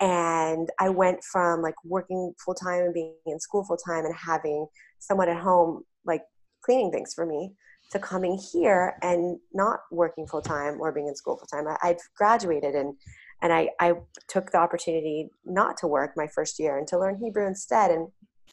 And 0.00 0.68
I 0.78 0.88
went 0.88 1.24
from 1.24 1.62
like 1.62 1.74
working 1.84 2.32
full 2.44 2.54
time 2.54 2.84
and 2.84 2.94
being 2.94 3.14
in 3.26 3.40
school 3.40 3.64
full 3.64 3.76
time 3.76 4.04
and 4.04 4.14
having 4.14 4.66
someone 5.00 5.28
at 5.28 5.42
home 5.42 5.82
like 6.04 6.22
cleaning 6.62 6.92
things 6.92 7.12
for 7.12 7.26
me 7.26 7.52
to 7.94 8.00
coming 8.00 8.36
here 8.52 8.96
and 9.02 9.38
not 9.52 9.80
working 9.92 10.26
full 10.26 10.42
time 10.42 10.80
or 10.80 10.90
being 10.90 11.06
in 11.06 11.14
school 11.14 11.36
full 11.36 11.46
time. 11.46 11.66
I, 11.82 11.90
would 11.90 11.98
graduated 12.16 12.74
and 12.74 12.96
and 13.40 13.52
I, 13.52 13.70
I 13.78 13.94
took 14.26 14.50
the 14.50 14.58
opportunity 14.58 15.28
not 15.44 15.76
to 15.78 15.86
work 15.86 16.14
my 16.16 16.26
first 16.26 16.58
year 16.58 16.78
and 16.78 16.88
to 16.88 16.98
learn 16.98 17.18
Hebrew 17.22 17.46
instead. 17.46 17.90
And 17.90 18.08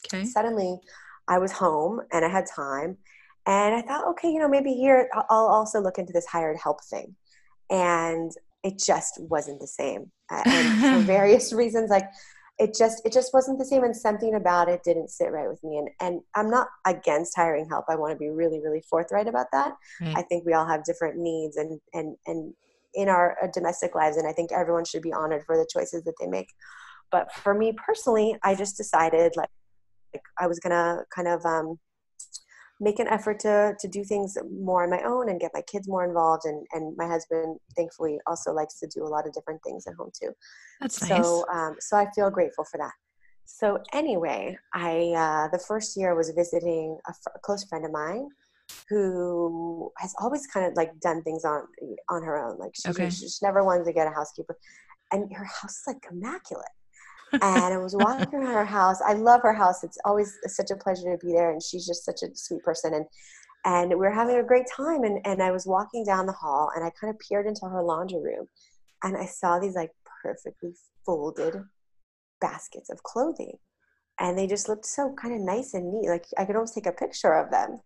okay. 0.05 0.25
suddenly 0.25 0.79
I 1.27 1.37
was 1.37 1.51
home 1.51 2.01
and 2.11 2.25
I 2.25 2.27
had 2.27 2.45
time. 2.45 2.97
And 3.45 3.73
I 3.73 3.81
thought, 3.81 4.07
okay, 4.09 4.29
you 4.29 4.39
know, 4.39 4.49
maybe 4.49 4.73
here 4.73 5.09
I'll 5.29 5.47
also 5.47 5.79
look 5.79 5.97
into 5.97 6.13
this 6.13 6.25
hired 6.25 6.57
help 6.57 6.83
thing. 6.83 7.15
And 7.69 8.31
it 8.63 8.79
just 8.79 9.19
wasn't 9.21 9.61
the 9.61 9.67
same. 9.67 10.11
And 10.29 10.79
for 10.81 10.99
various 11.05 11.53
reasons, 11.53 11.89
like 11.89 12.09
it 12.61 12.75
just 12.77 13.01
it 13.03 13.11
just 13.11 13.33
wasn't 13.33 13.57
the 13.57 13.65
same 13.65 13.83
and 13.83 13.95
something 13.95 14.35
about 14.35 14.69
it 14.69 14.83
didn't 14.83 15.09
sit 15.09 15.31
right 15.31 15.49
with 15.49 15.63
me. 15.63 15.79
And 15.79 15.89
and 15.99 16.21
i'm 16.35 16.49
not 16.49 16.67
against 16.85 17.35
hiring 17.35 17.67
help. 17.67 17.85
I 17.89 17.95
want 17.95 18.13
to 18.13 18.19
be 18.19 18.29
really 18.29 18.61
really 18.61 18.83
forthright 18.87 19.27
about 19.27 19.47
that. 19.51 19.73
Right. 19.99 20.15
i 20.17 20.21
think 20.21 20.45
we 20.45 20.53
all 20.53 20.67
have 20.67 20.83
different 20.83 21.17
needs 21.17 21.57
and 21.57 21.79
and 21.93 22.15
and 22.27 22.53
in 22.93 23.09
our 23.09 23.37
uh, 23.41 23.47
domestic 23.53 23.95
lives 23.95 24.17
and 24.17 24.27
i 24.27 24.33
think 24.33 24.51
everyone 24.51 24.85
should 24.85 25.01
be 25.01 25.13
honored 25.13 25.43
for 25.45 25.57
the 25.57 25.67
choices 25.73 26.03
that 26.03 26.13
they 26.19 26.27
make. 26.27 26.49
But 27.11 27.33
for 27.33 27.53
me 27.53 27.73
personally 27.87 28.37
i 28.43 28.53
just 28.53 28.77
decided 28.77 29.33
like, 29.35 29.49
like 30.13 30.23
i 30.39 30.45
was 30.45 30.59
gonna 30.59 30.99
kind 31.15 31.27
of 31.27 31.43
um, 31.45 31.79
make 32.81 32.99
an 32.99 33.07
effort 33.07 33.39
to 33.39 33.75
to 33.79 33.87
do 33.87 34.03
things 34.03 34.37
more 34.51 34.83
on 34.83 34.89
my 34.89 35.01
own 35.05 35.29
and 35.29 35.39
get 35.39 35.51
my 35.53 35.61
kids 35.61 35.87
more 35.87 36.03
involved. 36.03 36.43
And 36.45 36.65
and 36.73 36.97
my 36.97 37.07
husband 37.07 37.57
thankfully 37.77 38.19
also 38.27 38.51
likes 38.51 38.79
to 38.79 38.87
do 38.87 39.03
a 39.03 39.07
lot 39.07 39.27
of 39.27 39.33
different 39.33 39.61
things 39.63 39.85
at 39.87 39.93
home 39.93 40.11
too. 40.19 40.31
That's 40.81 40.97
so 40.97 41.45
nice. 41.47 41.57
um, 41.57 41.75
so 41.79 41.95
i 41.95 42.07
feel 42.13 42.29
grateful 42.29 42.65
for 42.65 42.77
that. 42.79 42.93
So 43.45 43.77
anyway 43.93 44.57
i 44.73 45.13
uh, 45.15 45.47
the 45.55 45.63
first 45.65 45.95
year 45.95 46.11
I 46.11 46.15
was 46.15 46.31
visiting 46.31 46.97
a 47.07 47.39
close 47.39 47.63
friend 47.63 47.85
of 47.85 47.91
mine 47.91 48.27
who 48.89 49.91
has 49.97 50.13
always 50.19 50.47
kind 50.47 50.65
of 50.65 50.73
like 50.75 50.97
done 50.99 51.21
things 51.23 51.45
on 51.45 51.67
on 52.09 52.23
her 52.23 52.43
own. 52.43 52.57
Like 52.57 52.73
she, 52.75 52.89
okay. 52.89 53.09
she 53.09 53.27
never 53.43 53.63
wanted 53.63 53.85
to 53.85 53.93
get 53.93 54.07
a 54.07 54.11
housekeeper. 54.11 54.57
And 55.13 55.31
her 55.35 55.45
house 55.45 55.77
is 55.79 55.83
like 55.87 56.03
immaculate 56.09 56.75
and 57.33 57.73
I 57.73 57.77
was 57.77 57.95
walking 57.95 58.39
around 58.39 58.53
her 58.53 58.65
house. 58.65 59.01
I 59.05 59.13
love 59.13 59.41
her 59.43 59.53
house. 59.53 59.83
It's 59.83 59.97
always 60.05 60.37
such 60.47 60.71
a 60.71 60.75
pleasure 60.75 61.15
to 61.15 61.25
be 61.25 61.33
there, 61.33 61.51
and 61.51 61.61
she's 61.61 61.85
just 61.85 62.05
such 62.05 62.23
a 62.23 62.35
sweet 62.35 62.63
person. 62.63 62.93
And 62.93 63.05
and 63.63 63.91
we 63.91 63.95
were 63.97 64.11
having 64.11 64.37
a 64.37 64.43
great 64.43 64.65
time. 64.75 65.03
And 65.03 65.19
and 65.25 65.41
I 65.41 65.51
was 65.51 65.65
walking 65.65 66.05
down 66.05 66.25
the 66.25 66.33
hall, 66.33 66.71
and 66.75 66.83
I 66.83 66.91
kind 66.99 67.13
of 67.13 67.19
peered 67.19 67.47
into 67.47 67.65
her 67.65 67.83
laundry 67.83 68.21
room, 68.21 68.47
and 69.03 69.17
I 69.17 69.25
saw 69.25 69.59
these 69.59 69.75
like 69.75 69.91
perfectly 70.21 70.73
folded 71.05 71.55
baskets 72.39 72.89
of 72.89 73.03
clothing, 73.03 73.57
and 74.19 74.37
they 74.37 74.47
just 74.47 74.69
looked 74.69 74.85
so 74.85 75.13
kind 75.21 75.35
of 75.35 75.41
nice 75.41 75.73
and 75.73 75.91
neat. 75.91 76.09
Like 76.09 76.25
I 76.37 76.45
could 76.45 76.55
almost 76.55 76.75
take 76.75 76.87
a 76.87 76.91
picture 76.91 77.33
of 77.33 77.51
them. 77.51 77.79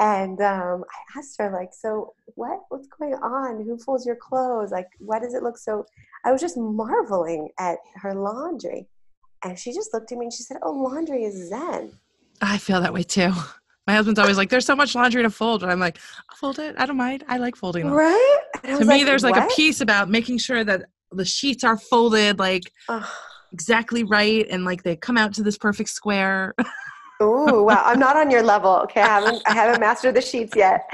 And 0.00 0.40
um, 0.40 0.82
I 0.90 1.18
asked 1.18 1.36
her, 1.38 1.50
like, 1.50 1.74
so 1.74 2.14
what? 2.34 2.60
What's 2.70 2.88
going 2.88 3.14
on? 3.14 3.62
Who 3.62 3.76
folds 3.76 4.06
your 4.06 4.16
clothes? 4.16 4.72
Like, 4.72 4.88
why 4.98 5.18
does 5.18 5.34
it 5.34 5.42
look 5.42 5.58
so? 5.58 5.84
I 6.24 6.32
was 6.32 6.40
just 6.40 6.56
marveling 6.56 7.50
at 7.58 7.78
her 7.96 8.14
laundry, 8.14 8.88
and 9.44 9.58
she 9.58 9.74
just 9.74 9.92
looked 9.92 10.10
at 10.10 10.16
me 10.16 10.26
and 10.26 10.32
she 10.32 10.42
said, 10.42 10.56
"Oh, 10.62 10.72
laundry 10.72 11.24
is 11.24 11.50
zen." 11.50 11.92
I 12.40 12.56
feel 12.56 12.80
that 12.80 12.94
way 12.94 13.02
too. 13.02 13.30
My 13.86 13.94
husband's 13.94 14.18
always 14.18 14.38
like, 14.38 14.48
"There's 14.48 14.64
so 14.64 14.74
much 14.74 14.94
laundry 14.94 15.22
to 15.22 15.28
fold," 15.28 15.62
and 15.62 15.70
I'm 15.70 15.80
like, 15.80 15.98
"I'll 16.30 16.36
fold 16.36 16.58
it. 16.58 16.76
I 16.78 16.86
don't 16.86 16.96
mind. 16.96 17.24
I 17.28 17.36
like 17.36 17.54
folding 17.54 17.84
them." 17.84 17.92
Right? 17.92 18.38
To 18.64 18.80
me, 18.80 18.84
like, 18.86 19.04
there's 19.04 19.22
like 19.22 19.36
what? 19.36 19.52
a 19.52 19.54
piece 19.54 19.82
about 19.82 20.08
making 20.08 20.38
sure 20.38 20.64
that 20.64 20.86
the 21.12 21.26
sheets 21.26 21.62
are 21.62 21.76
folded 21.76 22.38
like 22.38 22.72
exactly 23.52 24.04
right, 24.04 24.46
and 24.48 24.64
like 24.64 24.82
they 24.82 24.96
come 24.96 25.18
out 25.18 25.34
to 25.34 25.42
this 25.42 25.58
perfect 25.58 25.90
square. 25.90 26.54
Oh 27.22 27.64
wow! 27.64 27.82
I'm 27.84 27.98
not 27.98 28.16
on 28.16 28.30
your 28.30 28.42
level. 28.42 28.70
Okay, 28.84 29.02
I 29.02 29.06
haven't 29.06 29.42
I 29.46 29.52
haven't 29.52 29.78
mastered 29.78 30.14
the 30.14 30.22
sheets 30.22 30.56
yet, 30.56 30.86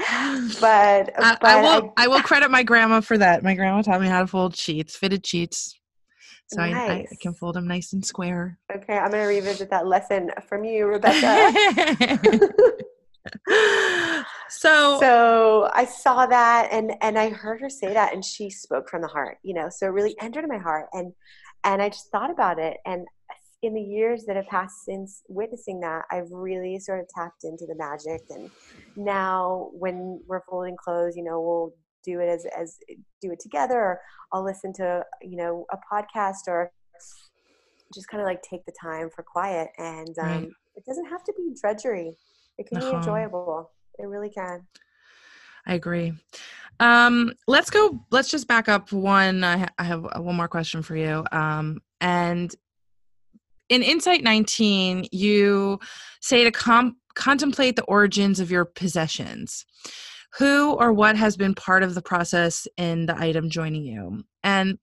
but, 0.59 1.13
I, 1.17 1.37
but 1.39 1.43
I 1.43 1.61
will 1.61 1.93
I, 1.95 2.03
I, 2.03 2.07
will 2.07 2.21
credit 2.21 2.51
my 2.51 2.63
grandma 2.63 2.99
for 2.99 3.17
that. 3.17 3.43
My 3.43 3.55
grandma 3.55 3.81
taught 3.81 4.01
me 4.01 4.07
how 4.07 4.19
to 4.19 4.27
fold 4.27 4.53
sheets, 4.53 4.97
fitted 4.97 5.25
sheets, 5.25 5.79
so 6.47 6.65
nice. 6.65 6.75
I, 6.75 6.93
I, 7.09 7.15
can 7.21 7.33
fold 7.33 7.55
them 7.55 7.65
nice 7.65 7.93
and 7.93 8.05
square. 8.05 8.59
Okay, 8.75 8.97
I'm 8.97 9.09
gonna 9.09 9.25
revisit 9.25 9.69
that 9.69 9.87
lesson 9.87 10.31
from 10.49 10.65
you, 10.65 10.87
Rebecca. 10.87 12.19
so 14.49 14.99
so 14.99 15.69
I 15.73 15.85
saw 15.85 16.25
that 16.25 16.69
and 16.73 16.91
and 16.99 17.17
I 17.17 17.29
heard 17.29 17.61
her 17.61 17.69
say 17.69 17.93
that, 17.93 18.13
and 18.13 18.23
she 18.23 18.49
spoke 18.49 18.89
from 18.89 19.01
the 19.01 19.07
heart. 19.07 19.37
You 19.43 19.53
know, 19.53 19.69
so 19.69 19.85
it 19.85 19.91
really 19.91 20.15
entered 20.19 20.45
my 20.49 20.57
heart, 20.57 20.87
and 20.91 21.13
and 21.63 21.81
I 21.81 21.87
just 21.87 22.11
thought 22.11 22.31
about 22.31 22.59
it, 22.59 22.79
and 22.85 23.07
in 23.63 23.73
the 23.73 23.81
years 23.81 24.23
that 24.25 24.35
have 24.35 24.47
passed 24.47 24.85
since 24.85 25.23
witnessing 25.27 25.79
that, 25.79 26.05
I've 26.11 26.31
really 26.31 26.79
sort 26.79 26.99
of 26.99 27.07
tapped 27.09 27.43
into 27.43 27.65
the 27.65 27.75
magic. 27.75 28.21
And 28.29 28.51
now, 28.95 29.69
when 29.73 30.21
we're 30.27 30.43
folding 30.49 30.77
clothes, 30.77 31.15
you 31.15 31.23
know, 31.23 31.41
we'll 31.41 31.73
do 32.03 32.19
it 32.19 32.29
as 32.29 32.45
as 32.57 32.77
do 33.21 33.31
it 33.31 33.39
together. 33.39 33.75
Or 33.75 34.01
I'll 34.31 34.43
listen 34.43 34.73
to 34.73 35.03
you 35.21 35.37
know 35.37 35.65
a 35.71 35.77
podcast 35.91 36.47
or 36.47 36.71
just 37.93 38.07
kind 38.07 38.21
of 38.21 38.27
like 38.27 38.41
take 38.41 38.65
the 38.65 38.73
time 38.79 39.09
for 39.13 39.23
quiet. 39.23 39.69
And 39.77 40.15
um, 40.19 40.27
right. 40.27 40.49
it 40.75 40.85
doesn't 40.85 41.05
have 41.05 41.23
to 41.23 41.33
be 41.35 41.55
drudgery. 41.59 42.15
It 42.57 42.67
can 42.67 42.77
uh-huh. 42.77 42.91
be 42.91 42.97
enjoyable. 42.97 43.71
It 43.97 44.05
really 44.05 44.29
can. 44.29 44.67
I 45.65 45.73
agree. 45.73 46.13
Um, 46.79 47.33
let's 47.47 47.69
go. 47.69 47.99
Let's 48.11 48.29
just 48.29 48.47
back 48.47 48.69
up 48.69 48.91
one. 48.91 49.43
I, 49.43 49.57
ha- 49.57 49.73
I 49.77 49.83
have 49.83 50.03
one 50.03 50.35
more 50.35 50.47
question 50.47 50.81
for 50.81 50.95
you. 50.95 51.25
Um, 51.31 51.79
and 51.99 52.53
in 53.69 53.83
Insight 53.83 54.23
19, 54.23 55.07
you 55.11 55.79
say 56.21 56.43
to 56.43 56.51
com- 56.51 56.97
contemplate 57.15 57.75
the 57.75 57.83
origins 57.83 58.39
of 58.39 58.51
your 58.51 58.65
possessions. 58.65 59.65
Who 60.37 60.73
or 60.73 60.93
what 60.93 61.15
has 61.15 61.35
been 61.35 61.55
part 61.55 61.83
of 61.83 61.95
the 61.95 62.01
process 62.01 62.67
in 62.77 63.07
the 63.07 63.17
item 63.17 63.49
joining 63.49 63.83
you? 63.83 64.23
And 64.43 64.77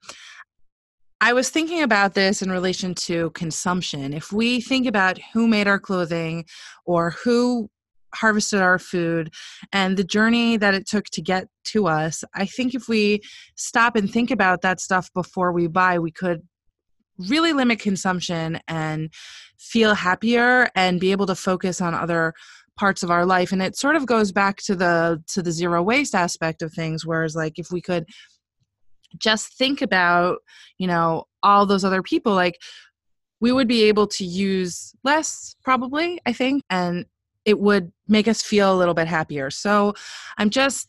I 1.20 1.32
was 1.32 1.48
thinking 1.48 1.82
about 1.82 2.14
this 2.14 2.42
in 2.42 2.50
relation 2.50 2.94
to 3.06 3.30
consumption. 3.30 4.12
If 4.12 4.32
we 4.32 4.60
think 4.60 4.86
about 4.86 5.18
who 5.32 5.46
made 5.46 5.68
our 5.68 5.78
clothing 5.78 6.44
or 6.84 7.10
who 7.10 7.70
harvested 8.14 8.60
our 8.60 8.78
food 8.78 9.32
and 9.72 9.96
the 9.96 10.04
journey 10.04 10.56
that 10.56 10.74
it 10.74 10.86
took 10.86 11.06
to 11.06 11.20
get 11.20 11.48
to 11.64 11.86
us 11.86 12.22
i 12.34 12.46
think 12.46 12.74
if 12.74 12.88
we 12.88 13.20
stop 13.56 13.96
and 13.96 14.10
think 14.10 14.30
about 14.30 14.62
that 14.62 14.80
stuff 14.80 15.10
before 15.14 15.52
we 15.52 15.66
buy 15.66 15.98
we 15.98 16.10
could 16.10 16.40
really 17.18 17.52
limit 17.52 17.78
consumption 17.78 18.60
and 18.68 19.12
feel 19.58 19.94
happier 19.94 20.68
and 20.74 21.00
be 21.00 21.12
able 21.12 21.26
to 21.26 21.34
focus 21.34 21.80
on 21.80 21.94
other 21.94 22.34
parts 22.76 23.02
of 23.02 23.10
our 23.10 23.24
life. 23.24 23.52
And 23.52 23.62
it 23.62 23.76
sort 23.76 23.96
of 23.96 24.06
goes 24.06 24.32
back 24.32 24.56
to 24.64 24.74
the 24.74 25.22
to 25.28 25.42
the 25.42 25.52
zero 25.52 25.82
waste 25.82 26.14
aspect 26.14 26.62
of 26.62 26.72
things 26.72 27.06
whereas 27.06 27.36
like 27.36 27.58
if 27.58 27.70
we 27.70 27.80
could 27.80 28.04
just 29.18 29.56
think 29.56 29.80
about 29.80 30.38
you 30.78 30.88
know 30.88 31.24
all 31.42 31.66
those 31.66 31.84
other 31.84 32.02
people 32.02 32.34
like 32.34 32.58
we 33.40 33.52
would 33.52 33.68
be 33.68 33.84
able 33.84 34.08
to 34.08 34.24
use 34.24 34.92
less 35.04 35.54
probably 35.62 36.18
i 36.26 36.32
think 36.32 36.64
and 36.68 37.06
it 37.44 37.60
would 37.60 37.92
make 38.08 38.26
us 38.26 38.42
feel 38.42 38.74
a 38.74 38.78
little 38.78 38.94
bit 38.94 39.06
happier. 39.06 39.50
So 39.50 39.94
i'm 40.38 40.50
just 40.50 40.88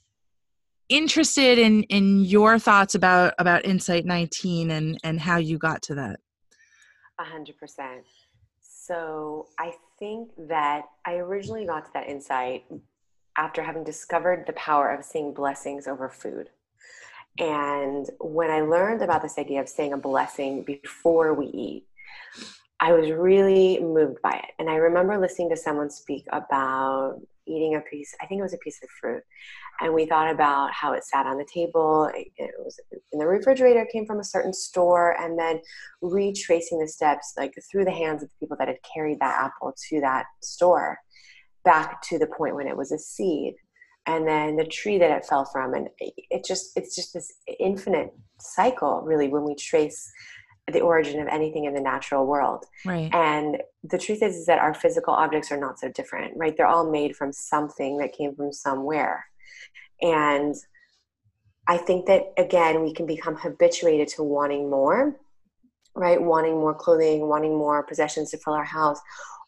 interested 0.90 1.58
in 1.58 1.84
in 1.84 2.20
your 2.20 2.60
thoughts 2.60 2.96
about 2.96 3.34
about 3.40 3.66
insight 3.66 4.06
19 4.06 4.72
and 4.72 4.98
and 5.04 5.20
how 5.20 5.38
you 5.38 5.58
got 5.58 5.82
to 5.84 5.96
that? 5.96 6.20
A 7.20 7.24
hundred 7.24 7.58
percent. 7.58 8.04
So 8.62 9.48
i 9.60 9.74
think 9.98 10.30
that 10.38 10.84
i 11.06 11.16
originally 11.16 11.66
got 11.66 11.86
to 11.86 11.92
that 11.94 12.10
insight 12.10 12.66
after 13.38 13.64
having 13.64 13.84
discovered 13.84 14.44
the 14.46 14.54
power 14.54 14.92
of 14.92 15.06
seeing 15.06 15.34
blessings 15.34 15.88
over 15.88 16.10
food. 16.10 16.50
And 17.40 18.10
when 18.20 18.52
i 18.52 18.62
learned 18.62 19.02
about 19.02 19.22
this 19.22 19.38
idea 19.38 19.62
of 19.62 19.70
saying 19.70 19.94
a 19.94 19.98
blessing 19.98 20.64
before 20.64 21.34
we 21.34 21.48
eat 21.48 21.88
I 22.80 22.92
was 22.92 23.10
really 23.10 23.80
moved 23.80 24.22
by 24.22 24.32
it. 24.32 24.52
And 24.60 24.70
I 24.70 24.76
remember 24.76 25.18
listening 25.18 25.50
to 25.50 25.58
someone 25.58 25.90
speak 25.90 26.26
about 26.32 27.22
eating 27.48 27.76
a 27.76 27.82
piece, 27.82 28.14
I 28.22 28.26
think 28.26 28.39
it 28.39 28.43
was 28.43 28.54
a 28.54 28.60
piece 28.60 28.80
of 28.84 28.89
fruit. 29.02 29.24
And 29.82 29.93
we 29.93 30.06
thought 30.06 30.32
about 30.32 30.72
how 30.74 30.93
it 30.93 31.04
sat 31.04 31.26
on 31.26 31.38
the 31.38 31.48
table. 31.54 32.10
It 32.14 32.52
was 32.60 32.80
in 33.12 33.20
the 33.20 33.28
refrigerator, 33.28 33.82
it 33.82 33.91
came 33.91 34.06
from 34.06 34.20
a 34.20 34.24
certain 34.24 34.54
store, 34.54 35.20
and 35.20 35.38
then 35.38 35.60
retracing 36.02 36.80
the 36.80 36.88
steps 36.88 37.34
like 37.38 37.54
through 37.72 37.86
the 37.86 37.91
hands 37.91 38.24
of 38.24 38.30
the 38.30 38.46
people 38.46 38.58
that 38.60 38.68
had 38.68 38.78
carried 38.93 39.20
that 39.20 39.43
apple 39.46 39.74
to 39.89 40.02
that 40.02 40.26
store 40.41 40.98
back 41.64 42.02
to 42.04 42.20
the 42.20 42.28
point 42.28 42.56
when 42.56 42.68
it 42.68 42.78
was 42.78 42.91
a 42.91 43.00
seed 43.00 43.56
and 44.06 44.28
then 44.28 44.56
the 44.56 44.66
tree 44.66 44.98
that 44.98 45.12
it 45.12 45.26
fell 45.26 45.46
from 45.46 45.74
and 45.74 45.89
it 46.00 46.46
just 46.46 46.72
it's 46.76 46.96
just 46.96 47.14
this 47.14 47.34
infinite 47.60 48.14
cycle 48.39 49.02
really 49.04 49.28
when 49.28 49.43
we 49.43 49.56
trace 49.56 50.12
the 50.72 50.82
origin 50.82 51.20
of 51.20 51.28
anything 51.28 51.66
in 51.66 51.74
the 51.74 51.82
natural 51.82 52.26
world. 52.26 52.66
Right. 52.86 53.13
And 53.13 53.61
the 53.84 53.97
truth 53.97 54.24
is, 54.24 54.36
is 54.36 54.45
that 54.47 54.59
our 54.59 54.74
physical 54.74 55.13
objects 55.13 55.51
are 55.51 55.59
not 55.59 55.80
so 55.80 55.89
different, 55.89 56.36
right? 56.36 56.55
They're 56.57 56.66
all 56.68 56.89
made 56.89 57.16
from 57.16 57.32
something 57.32 57.97
that 57.97 58.13
came 58.13 58.36
from 58.36 58.51
somewhere. 58.51 59.26
And 60.01 60.55
I 61.68 61.78
think 61.78 62.07
that 62.07 62.34
again, 62.38 62.84
we 62.84 62.93
can 62.93 63.05
become 63.05 63.36
habituated 63.36 64.07
to 64.09 64.24
wanting 64.24 64.70
more, 64.70 65.16
right? 65.95 66.22
Wanting 66.22 66.55
more 66.55 66.74
clothing, 66.74 67.28
wanting 67.28 67.55
more 67.55 67.84
possessions 67.84 68.32
to 68.32 68.38
fill 68.38 68.53
our 68.53 68.66
house. 68.66 68.99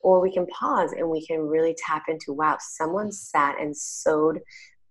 Or 0.02 0.22
we 0.22 0.32
can 0.32 0.46
pause 0.48 0.94
and 0.94 1.10
we 1.10 1.26
can 1.26 1.42
really 1.42 1.76
tap 1.86 2.04
into 2.08 2.32
wow, 2.32 2.58
someone 2.60 3.12
sat 3.12 3.60
and 3.60 3.76
sewed 3.76 4.40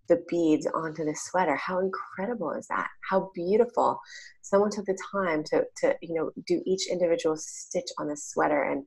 the 0.09 0.22
beads 0.28 0.66
onto 0.74 1.04
the 1.04 1.14
sweater. 1.16 1.57
How 1.57 1.80
incredible 1.80 2.52
is 2.52 2.66
that? 2.68 2.88
How 3.09 3.30
beautiful. 3.34 4.00
Someone 4.42 4.70
took 4.70 4.86
the 4.86 4.98
time 5.12 5.42
to, 5.44 5.64
to 5.78 5.96
you 6.00 6.14
know, 6.14 6.30
do 6.46 6.62
each 6.66 6.88
individual 6.90 7.36
stitch 7.36 7.88
on 7.98 8.09
the 8.09 8.16
sweater 8.16 8.62
and 8.62 8.84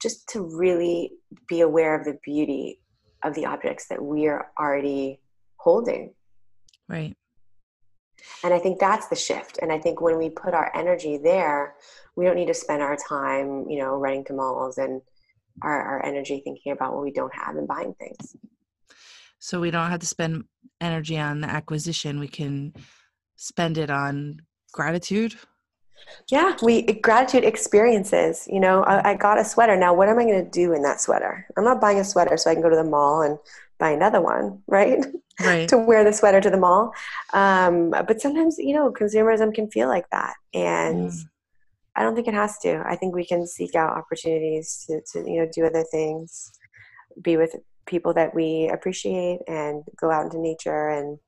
just 0.00 0.28
to 0.30 0.42
really 0.56 1.12
be 1.48 1.60
aware 1.60 1.98
of 1.98 2.04
the 2.04 2.18
beauty 2.24 2.80
of 3.24 3.34
the 3.34 3.46
objects 3.46 3.86
that 3.88 4.02
we 4.02 4.28
are 4.28 4.50
already 4.58 5.20
holding. 5.56 6.14
Right. 6.88 7.16
And 8.44 8.52
I 8.52 8.58
think 8.58 8.78
that's 8.78 9.08
the 9.08 9.16
shift. 9.16 9.58
And 9.62 9.72
I 9.72 9.78
think 9.78 10.00
when 10.00 10.18
we 10.18 10.30
put 10.30 10.54
our 10.54 10.74
energy 10.76 11.18
there, 11.18 11.74
we 12.16 12.24
don't 12.24 12.36
need 12.36 12.48
to 12.48 12.54
spend 12.54 12.82
our 12.82 12.96
time, 13.08 13.68
you 13.68 13.78
know, 13.78 13.96
running 13.96 14.24
to 14.26 14.32
malls 14.32 14.78
and 14.78 15.00
our, 15.62 15.82
our 15.82 16.04
energy 16.04 16.40
thinking 16.44 16.72
about 16.72 16.94
what 16.94 17.02
we 17.02 17.12
don't 17.12 17.34
have 17.34 17.56
and 17.56 17.66
buying 17.66 17.94
things 17.94 18.36
so 19.38 19.60
we 19.60 19.70
don't 19.70 19.90
have 19.90 20.00
to 20.00 20.06
spend 20.06 20.44
energy 20.80 21.18
on 21.18 21.40
the 21.40 21.48
acquisition 21.48 22.20
we 22.20 22.28
can 22.28 22.72
spend 23.36 23.78
it 23.78 23.90
on 23.90 24.40
gratitude? 24.72 25.34
Yeah 26.30 26.56
we 26.62 26.82
gratitude 26.82 27.44
experiences 27.44 28.46
you 28.50 28.60
know 28.60 28.82
I, 28.84 29.10
I 29.10 29.14
got 29.14 29.38
a 29.38 29.44
sweater 29.44 29.76
now 29.76 29.94
what 29.94 30.08
am 30.08 30.18
i 30.18 30.24
going 30.24 30.44
to 30.44 30.50
do 30.50 30.72
in 30.72 30.82
that 30.82 31.00
sweater? 31.00 31.46
I'm 31.56 31.64
not 31.64 31.80
buying 31.80 31.98
a 31.98 32.04
sweater 32.04 32.36
so 32.36 32.50
i 32.50 32.54
can 32.54 32.62
go 32.62 32.70
to 32.70 32.76
the 32.76 32.84
mall 32.84 33.22
and 33.22 33.38
buy 33.78 33.90
another 33.90 34.20
one 34.20 34.62
right? 34.66 35.04
Right. 35.40 35.68
To 35.68 35.78
wear 35.78 36.02
the 36.02 36.12
sweater 36.12 36.40
to 36.40 36.50
the 36.50 36.56
mall 36.56 36.92
um, 37.32 37.90
but 37.90 38.20
sometimes 38.20 38.58
you 38.58 38.74
know 38.74 38.92
consumerism 38.92 39.54
can 39.54 39.70
feel 39.70 39.86
like 39.86 40.10
that 40.10 40.34
and 40.52 41.12
mm. 41.12 41.24
i 41.94 42.02
don't 42.02 42.16
think 42.16 42.26
it 42.26 42.34
has 42.34 42.58
to. 42.58 42.82
I 42.84 42.96
think 42.96 43.14
we 43.14 43.24
can 43.24 43.46
seek 43.46 43.76
out 43.76 43.96
opportunities 43.96 44.84
to, 44.88 45.00
to 45.12 45.30
you 45.30 45.38
know 45.40 45.48
do 45.54 45.64
other 45.64 45.84
things 45.92 46.50
be 47.22 47.36
with 47.36 47.54
people 47.88 48.14
that 48.14 48.34
we 48.34 48.70
appreciate 48.72 49.40
and 49.48 49.82
go 50.00 50.10
out 50.10 50.26
into 50.26 50.38
nature 50.38 50.88
and 50.88 51.18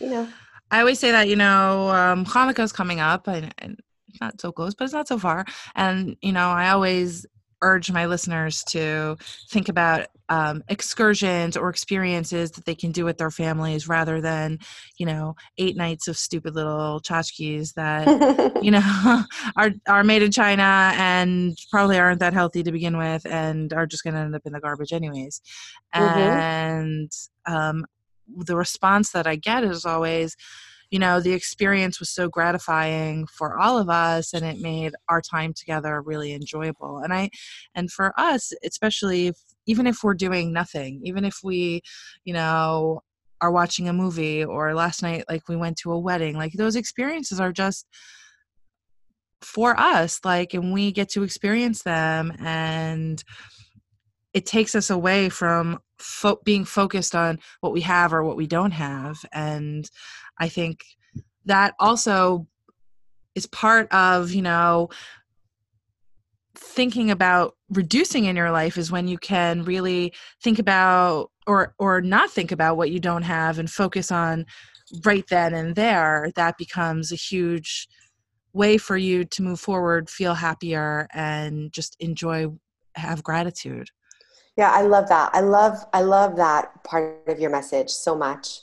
you 0.00 0.08
know. 0.08 0.28
I 0.70 0.80
always 0.80 0.98
say 0.98 1.10
that 1.10 1.28
you 1.28 1.36
know 1.36 1.90
um, 1.90 2.24
is 2.58 2.72
coming 2.72 3.00
up 3.00 3.28
and, 3.28 3.52
and 3.58 3.78
it's 4.08 4.20
not 4.20 4.40
so 4.40 4.52
close 4.52 4.74
but 4.74 4.84
it's 4.84 4.94
not 4.94 5.08
so 5.08 5.18
far. 5.18 5.44
And 5.74 6.16
you 6.22 6.32
know 6.32 6.48
i 6.48 6.70
always 6.70 7.26
urge 7.62 7.90
my 7.90 8.06
listeners 8.06 8.62
to 8.64 9.16
think 9.50 9.68
about 9.68 10.06
um, 10.28 10.62
excursions 10.68 11.56
or 11.56 11.68
experiences 11.68 12.50
that 12.52 12.64
they 12.64 12.74
can 12.74 12.90
do 12.90 13.04
with 13.04 13.16
their 13.16 13.30
families 13.30 13.88
rather 13.88 14.20
than 14.20 14.58
you 14.98 15.06
know 15.06 15.36
eight 15.58 15.76
nights 15.76 16.08
of 16.08 16.18
stupid 16.18 16.54
little 16.54 17.00
tchotchkes 17.00 17.74
that 17.74 18.06
you 18.62 18.70
know 18.70 19.24
are 19.56 19.70
are 19.88 20.04
made 20.04 20.22
in 20.22 20.32
china 20.32 20.92
and 20.96 21.56
probably 21.70 21.98
aren't 21.98 22.20
that 22.20 22.32
healthy 22.34 22.62
to 22.62 22.72
begin 22.72 22.98
with 22.98 23.24
and 23.26 23.72
are 23.72 23.86
just 23.86 24.02
going 24.02 24.14
to 24.14 24.20
end 24.20 24.34
up 24.34 24.42
in 24.44 24.52
the 24.52 24.60
garbage 24.60 24.92
anyways 24.92 25.40
mm-hmm. 25.94 26.18
and 26.18 27.12
um, 27.46 27.84
the 28.36 28.56
response 28.56 29.12
that 29.12 29.26
i 29.26 29.36
get 29.36 29.62
is 29.62 29.84
always 29.84 30.36
you 30.90 30.98
know 30.98 31.20
the 31.20 31.32
experience 31.32 31.98
was 31.98 32.10
so 32.10 32.28
gratifying 32.28 33.26
for 33.26 33.58
all 33.58 33.78
of 33.78 33.88
us 33.88 34.32
and 34.32 34.44
it 34.44 34.60
made 34.60 34.92
our 35.08 35.20
time 35.20 35.52
together 35.52 36.00
really 36.02 36.32
enjoyable. 36.32 36.98
And 36.98 37.12
i 37.12 37.30
and 37.74 37.90
for 37.90 38.12
us 38.18 38.52
especially 38.64 39.28
if, 39.28 39.36
even 39.66 39.86
if 39.86 40.02
we're 40.02 40.14
doing 40.14 40.52
nothing 40.52 41.00
even 41.04 41.24
if 41.24 41.38
we 41.42 41.82
you 42.24 42.32
know 42.32 43.00
are 43.40 43.52
watching 43.52 43.88
a 43.88 43.92
movie 43.92 44.44
or 44.44 44.74
last 44.74 45.02
night 45.02 45.24
like 45.28 45.48
we 45.48 45.56
went 45.56 45.76
to 45.78 45.92
a 45.92 45.98
wedding 45.98 46.36
like 46.36 46.52
those 46.52 46.76
experiences 46.76 47.40
are 47.40 47.52
just 47.52 47.86
for 49.42 49.78
us 49.78 50.20
like 50.24 50.54
and 50.54 50.72
we 50.72 50.92
get 50.92 51.10
to 51.10 51.22
experience 51.22 51.82
them 51.82 52.32
and 52.40 53.22
it 54.32 54.46
takes 54.46 54.74
us 54.74 54.90
away 54.90 55.28
from 55.28 55.78
fo- 55.98 56.40
being 56.44 56.64
focused 56.64 57.14
on 57.14 57.38
what 57.60 57.72
we 57.72 57.80
have 57.80 58.12
or 58.12 58.22
what 58.22 58.36
we 58.36 58.46
don't 58.46 58.72
have 58.72 59.18
and 59.32 59.90
I 60.38 60.48
think 60.48 60.84
that 61.44 61.74
also 61.78 62.46
is 63.34 63.46
part 63.46 63.92
of, 63.92 64.32
you 64.32 64.42
know, 64.42 64.88
thinking 66.54 67.10
about 67.10 67.54
reducing 67.70 68.24
in 68.24 68.36
your 68.36 68.50
life 68.50 68.78
is 68.78 68.90
when 68.90 69.08
you 69.08 69.18
can 69.18 69.62
really 69.64 70.12
think 70.42 70.58
about 70.58 71.30
or 71.46 71.74
or 71.78 72.00
not 72.00 72.30
think 72.30 72.50
about 72.50 72.76
what 72.76 72.90
you 72.90 72.98
don't 72.98 73.22
have 73.22 73.58
and 73.58 73.70
focus 73.70 74.10
on 74.10 74.46
right 75.04 75.24
then 75.28 75.54
and 75.54 75.74
there. 75.74 76.30
That 76.34 76.56
becomes 76.56 77.12
a 77.12 77.16
huge 77.16 77.88
way 78.52 78.78
for 78.78 78.96
you 78.96 79.24
to 79.24 79.42
move 79.42 79.60
forward 79.60 80.08
feel 80.08 80.34
happier 80.34 81.06
and 81.12 81.70
just 81.72 81.96
enjoy 82.00 82.46
have 82.94 83.22
gratitude. 83.22 83.88
Yeah 84.56 84.70
i 84.72 84.82
love 84.82 85.08
that. 85.08 85.30
I 85.34 85.40
love 85.40 85.84
i 85.92 86.00
love 86.00 86.36
that 86.36 86.82
part 86.84 87.22
of 87.28 87.38
your 87.38 87.50
message 87.50 87.90
so 87.90 88.16
much 88.16 88.60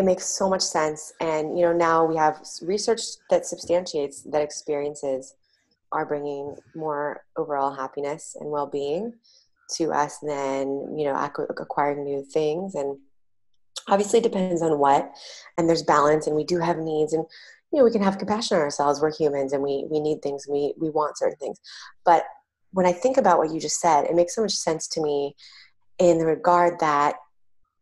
it 0.00 0.04
makes 0.06 0.24
so 0.24 0.48
much 0.48 0.62
sense. 0.62 1.12
And 1.20 1.58
you 1.58 1.64
know 1.66 1.74
now 1.74 2.04
we 2.06 2.16
have 2.16 2.40
research 2.62 3.02
that 3.28 3.44
substantiates 3.44 4.22
that 4.22 4.40
experiences 4.40 5.34
are 5.92 6.06
bringing 6.06 6.56
more 6.74 7.22
overall 7.36 7.74
happiness 7.74 8.34
and 8.40 8.50
well-being 8.50 9.12
to 9.76 9.92
us 9.92 10.18
than 10.18 10.96
you 10.98 11.04
know 11.04 11.14
acquiring 11.60 12.04
new 12.04 12.24
things. 12.24 12.74
And 12.74 12.98
obviously 13.88 14.20
it 14.20 14.22
depends 14.22 14.62
on 14.62 14.78
what 14.78 15.10
and 15.58 15.68
there's 15.68 15.82
balance 15.82 16.26
and 16.26 16.34
we 16.34 16.44
do 16.44 16.58
have 16.58 16.78
needs 16.78 17.12
and 17.12 17.26
you 17.70 17.78
know 17.78 17.84
we 17.84 17.92
can 17.92 18.02
have 18.02 18.16
compassion 18.16 18.56
on 18.56 18.62
ourselves. 18.62 19.02
We're 19.02 19.12
humans 19.12 19.52
and 19.52 19.62
we 19.62 19.86
we 19.90 20.00
need 20.00 20.22
things. 20.22 20.46
We 20.48 20.72
we 20.78 20.88
want 20.88 21.18
certain 21.18 21.36
things. 21.36 21.60
But 22.06 22.24
when 22.72 22.86
i 22.86 22.92
think 22.92 23.16
about 23.16 23.36
what 23.36 23.52
you 23.52 23.58
just 23.58 23.80
said 23.80 24.04
it 24.04 24.14
makes 24.14 24.32
so 24.36 24.42
much 24.42 24.52
sense 24.52 24.86
to 24.86 25.02
me 25.02 25.34
in 25.98 26.18
the 26.18 26.24
regard 26.24 26.78
that 26.78 27.16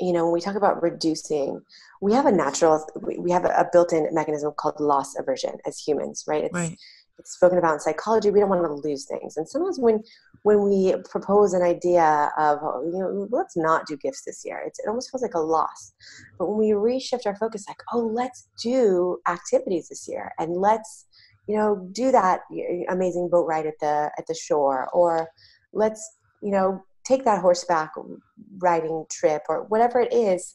you 0.01 0.13
know 0.13 0.25
when 0.25 0.33
we 0.33 0.41
talk 0.41 0.57
about 0.57 0.83
reducing 0.83 1.61
we 2.01 2.13
have 2.13 2.27
a 2.27 2.33
natural 2.33 2.85
we 3.19 3.31
have 3.31 3.45
a 3.45 3.69
built-in 3.73 4.09
mechanism 4.13 4.53
called 4.57 4.79
loss 4.81 5.19
aversion 5.19 5.57
as 5.67 5.79
humans 5.79 6.25
right 6.27 6.45
it's 6.45 6.55
right. 6.55 6.77
it's 7.19 7.33
spoken 7.33 7.59
about 7.59 7.75
in 7.75 7.81
psychology. 7.81 8.31
We 8.31 8.39
don't 8.41 8.49
want 8.49 8.63
to 8.63 8.89
lose 8.89 9.07
things. 9.07 9.37
And 9.37 9.49
sometimes 9.49 9.79
when 9.79 10.03
when 10.43 10.63
we 10.63 10.95
propose 11.11 11.53
an 11.53 11.63
idea 11.63 12.31
of 12.39 12.61
you 12.85 12.99
know 12.99 13.29
let's 13.31 13.57
not 13.57 13.87
do 13.87 13.97
gifts 13.97 14.23
this 14.25 14.45
year, 14.45 14.63
it's, 14.65 14.79
it 14.79 14.89
almost 14.89 15.11
feels 15.11 15.23
like 15.23 15.35
a 15.35 15.41
loss. 15.41 15.93
But 16.39 16.49
when 16.49 16.59
we 16.59 16.71
reshift 16.71 17.27
our 17.27 17.37
focus, 17.37 17.67
like 17.67 17.83
oh 17.93 18.01
let's 18.01 18.49
do 18.63 19.19
activities 19.27 19.89
this 19.89 20.07
year 20.09 20.33
and 20.39 20.57
let's 20.57 21.07
you 21.49 21.57
know 21.57 21.89
do 21.93 22.13
that 22.13 22.41
amazing 22.89 23.29
boat 23.29 23.47
ride 23.47 23.67
at 23.67 23.79
the 23.81 24.11
at 24.19 24.27
the 24.29 24.35
shore 24.35 24.89
or 24.93 25.29
let's 25.73 26.19
you 26.43 26.53
know 26.53 26.85
take 27.09 27.25
that 27.25 27.41
horseback 27.41 27.93
riding 28.59 29.05
trip 29.11 29.43
or 29.49 29.65
whatever 29.65 30.01
it 30.01 30.13
is 30.13 30.55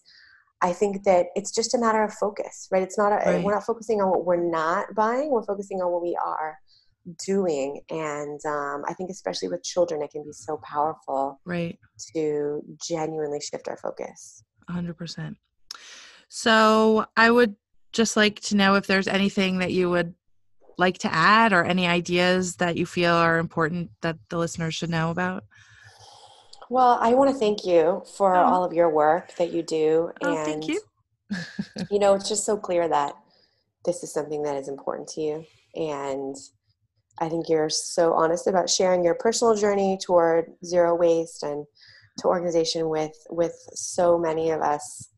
I 0.63 0.71
think 0.71 1.03
that 1.03 1.25
it's 1.35 1.53
just 1.53 1.73
a 1.73 1.77
matter 1.77 2.01
of 2.01 2.13
focus, 2.13 2.69
right? 2.71 2.81
It's 2.81 2.97
not, 2.97 3.11
a, 3.11 3.15
right. 3.17 3.43
we're 3.43 3.53
not 3.53 3.65
focusing 3.65 4.01
on 4.01 4.09
what 4.09 4.25
we're 4.25 4.49
not 4.49 4.95
buying, 4.95 5.29
we're 5.29 5.43
focusing 5.43 5.81
on 5.81 5.91
what 5.91 6.01
we 6.01 6.17
are 6.25 6.57
doing. 7.25 7.81
And 7.89 8.39
um, 8.45 8.83
I 8.87 8.93
think, 8.93 9.09
especially 9.09 9.49
with 9.49 9.61
children, 9.61 10.01
it 10.01 10.11
can 10.11 10.23
be 10.23 10.31
so 10.31 10.57
powerful 10.63 11.41
right. 11.43 11.77
to 12.15 12.63
genuinely 12.81 13.41
shift 13.41 13.67
our 13.67 13.75
focus. 13.75 14.41
100%. 14.69 15.35
So 16.29 17.05
I 17.17 17.29
would 17.29 17.57
just 17.91 18.15
like 18.15 18.39
to 18.41 18.55
know 18.55 18.75
if 18.75 18.87
there's 18.87 19.09
anything 19.09 19.57
that 19.57 19.73
you 19.73 19.89
would 19.89 20.15
like 20.77 20.97
to 20.99 21.13
add 21.13 21.51
or 21.51 21.65
any 21.65 21.87
ideas 21.87 22.55
that 22.55 22.77
you 22.77 22.85
feel 22.85 23.13
are 23.13 23.37
important 23.37 23.91
that 24.01 24.17
the 24.29 24.37
listeners 24.37 24.73
should 24.73 24.89
know 24.89 25.11
about. 25.11 25.43
Well, 26.70 26.97
I 27.01 27.14
want 27.14 27.32
to 27.32 27.38
thank 27.38 27.66
you 27.66 28.03
for 28.16 28.36
oh. 28.36 28.43
all 28.43 28.64
of 28.64 28.74
your 28.74 28.89
work 28.89 29.36
that 29.36 29.51
you 29.51 29.64
do. 29.64 30.11
Oh, 30.22 30.36
and, 30.36 30.45
thank 30.45 30.68
you. 30.68 30.82
you 31.91 31.99
know, 31.99 32.14
it's 32.14 32.30
just 32.30 32.45
so 32.45 32.57
clear 32.57 32.88
that 32.88 33.16
this 33.86 34.03
is 34.03 34.14
something 34.14 34.43
that 34.43 34.55
is 34.55 34.68
important 34.68 35.07
to 35.09 35.22
you. 35.22 35.45
And 35.76 36.36
I 37.20 37.30
think 37.30 37.49
you're 37.49 37.70
so 37.70 38.14
honest 38.14 38.47
about 38.47 38.70
sharing 38.70 39.03
your 39.03 39.16
personal 39.16 39.55
journey 39.55 39.97
toward 40.01 40.51
zero 40.66 40.95
waste 40.95 41.43
and 41.43 41.66
to 42.20 42.28
organization 42.28 42.89
with 42.89 43.16
with 43.30 43.55
so 43.74 44.18
many 44.18 44.51
of 44.51 44.61
us 44.61 45.09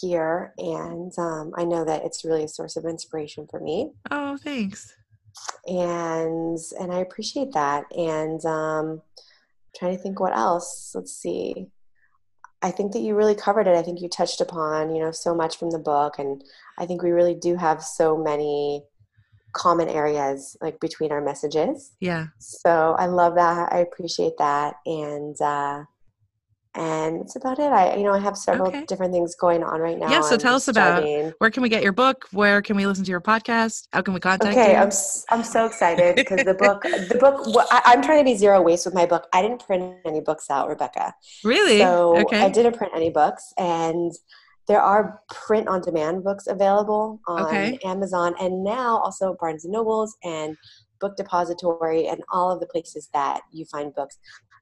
here 0.00 0.52
and 0.58 1.12
um, 1.18 1.52
i 1.56 1.64
know 1.64 1.84
that 1.84 2.04
it's 2.04 2.24
really 2.24 2.44
a 2.44 2.48
source 2.48 2.76
of 2.76 2.84
inspiration 2.84 3.46
for 3.50 3.60
me 3.60 3.90
oh 4.10 4.36
thanks 4.38 4.94
and 5.66 6.58
and 6.80 6.92
i 6.92 6.98
appreciate 6.98 7.52
that 7.52 7.84
and 7.96 8.44
um, 8.44 9.00
trying 9.76 9.96
to 9.96 10.02
think 10.02 10.20
what 10.20 10.36
else. 10.36 10.92
Let's 10.94 11.12
see. 11.12 11.66
I 12.60 12.70
think 12.70 12.92
that 12.92 13.00
you 13.00 13.14
really 13.14 13.34
covered 13.36 13.66
it. 13.66 13.76
I 13.76 13.82
think 13.82 14.00
you 14.00 14.08
touched 14.08 14.40
upon, 14.40 14.94
you 14.94 15.00
know, 15.02 15.12
so 15.12 15.34
much 15.34 15.58
from 15.58 15.70
the 15.70 15.78
book 15.78 16.18
and 16.18 16.42
I 16.76 16.86
think 16.86 17.02
we 17.02 17.10
really 17.10 17.34
do 17.34 17.56
have 17.56 17.82
so 17.82 18.16
many 18.16 18.84
common 19.52 19.88
areas 19.88 20.56
like 20.60 20.80
between 20.80 21.12
our 21.12 21.20
messages. 21.20 21.92
Yeah. 22.00 22.26
So 22.38 22.96
I 22.98 23.06
love 23.06 23.34
that. 23.36 23.72
I 23.72 23.78
appreciate 23.78 24.34
that. 24.38 24.74
And 24.86 25.40
uh 25.40 25.84
and 26.74 27.20
it's 27.20 27.36
about 27.36 27.58
it. 27.58 27.72
I, 27.72 27.96
you 27.96 28.04
know, 28.04 28.12
I 28.12 28.18
have 28.18 28.36
several 28.36 28.68
okay. 28.68 28.84
different 28.86 29.12
things 29.12 29.34
going 29.34 29.62
on 29.62 29.80
right 29.80 29.98
now. 29.98 30.10
Yeah. 30.10 30.20
So 30.20 30.36
tell 30.36 30.54
us 30.54 30.68
about 30.68 31.04
where 31.38 31.50
can 31.50 31.62
we 31.62 31.68
get 31.68 31.82
your 31.82 31.92
book? 31.92 32.26
Where 32.32 32.62
can 32.62 32.76
we 32.76 32.86
listen 32.86 33.04
to 33.04 33.10
your 33.10 33.20
podcast? 33.20 33.88
How 33.92 34.02
can 34.02 34.14
we 34.14 34.20
contact 34.20 34.52
okay, 34.52 34.72
you? 34.72 34.76
Okay, 34.76 34.76
I'm 34.76 34.90
I'm 35.30 35.44
so 35.44 35.66
excited 35.66 36.16
because 36.16 36.44
the 36.44 36.54
book, 36.54 36.82
the 36.82 37.16
book, 37.18 37.40
I, 37.70 37.94
am 37.94 38.02
trying 38.02 38.18
to 38.18 38.24
be 38.24 38.36
zero 38.36 38.60
waste 38.60 38.84
with 38.84 38.94
my 38.94 39.06
book. 39.06 39.26
I 39.32 39.42
didn't 39.42 39.64
print 39.64 39.96
any 40.04 40.20
books 40.20 40.50
out, 40.50 40.68
Rebecca. 40.68 41.14
Really? 41.44 41.78
So 41.78 42.18
okay. 42.18 42.42
I 42.42 42.48
didn't 42.48 42.76
print 42.76 42.92
any 42.94 43.10
books, 43.10 43.52
and 43.56 44.12
there 44.66 44.82
are 44.82 45.22
print 45.30 45.66
on 45.66 45.80
demand 45.80 46.24
books 46.24 46.46
available 46.46 47.20
on 47.26 47.42
okay. 47.46 47.78
Amazon, 47.84 48.34
and 48.38 48.62
now 48.62 48.98
also 48.98 49.36
Barnes 49.40 49.64
and 49.64 49.72
Nobles 49.72 50.16
and 50.22 50.56
Book 51.00 51.16
Depository 51.16 52.08
and 52.08 52.22
all 52.30 52.50
of 52.50 52.60
the 52.60 52.66
places 52.66 53.08
that 53.12 53.40
you 53.52 53.64
find 53.64 53.94
books. 53.94 54.18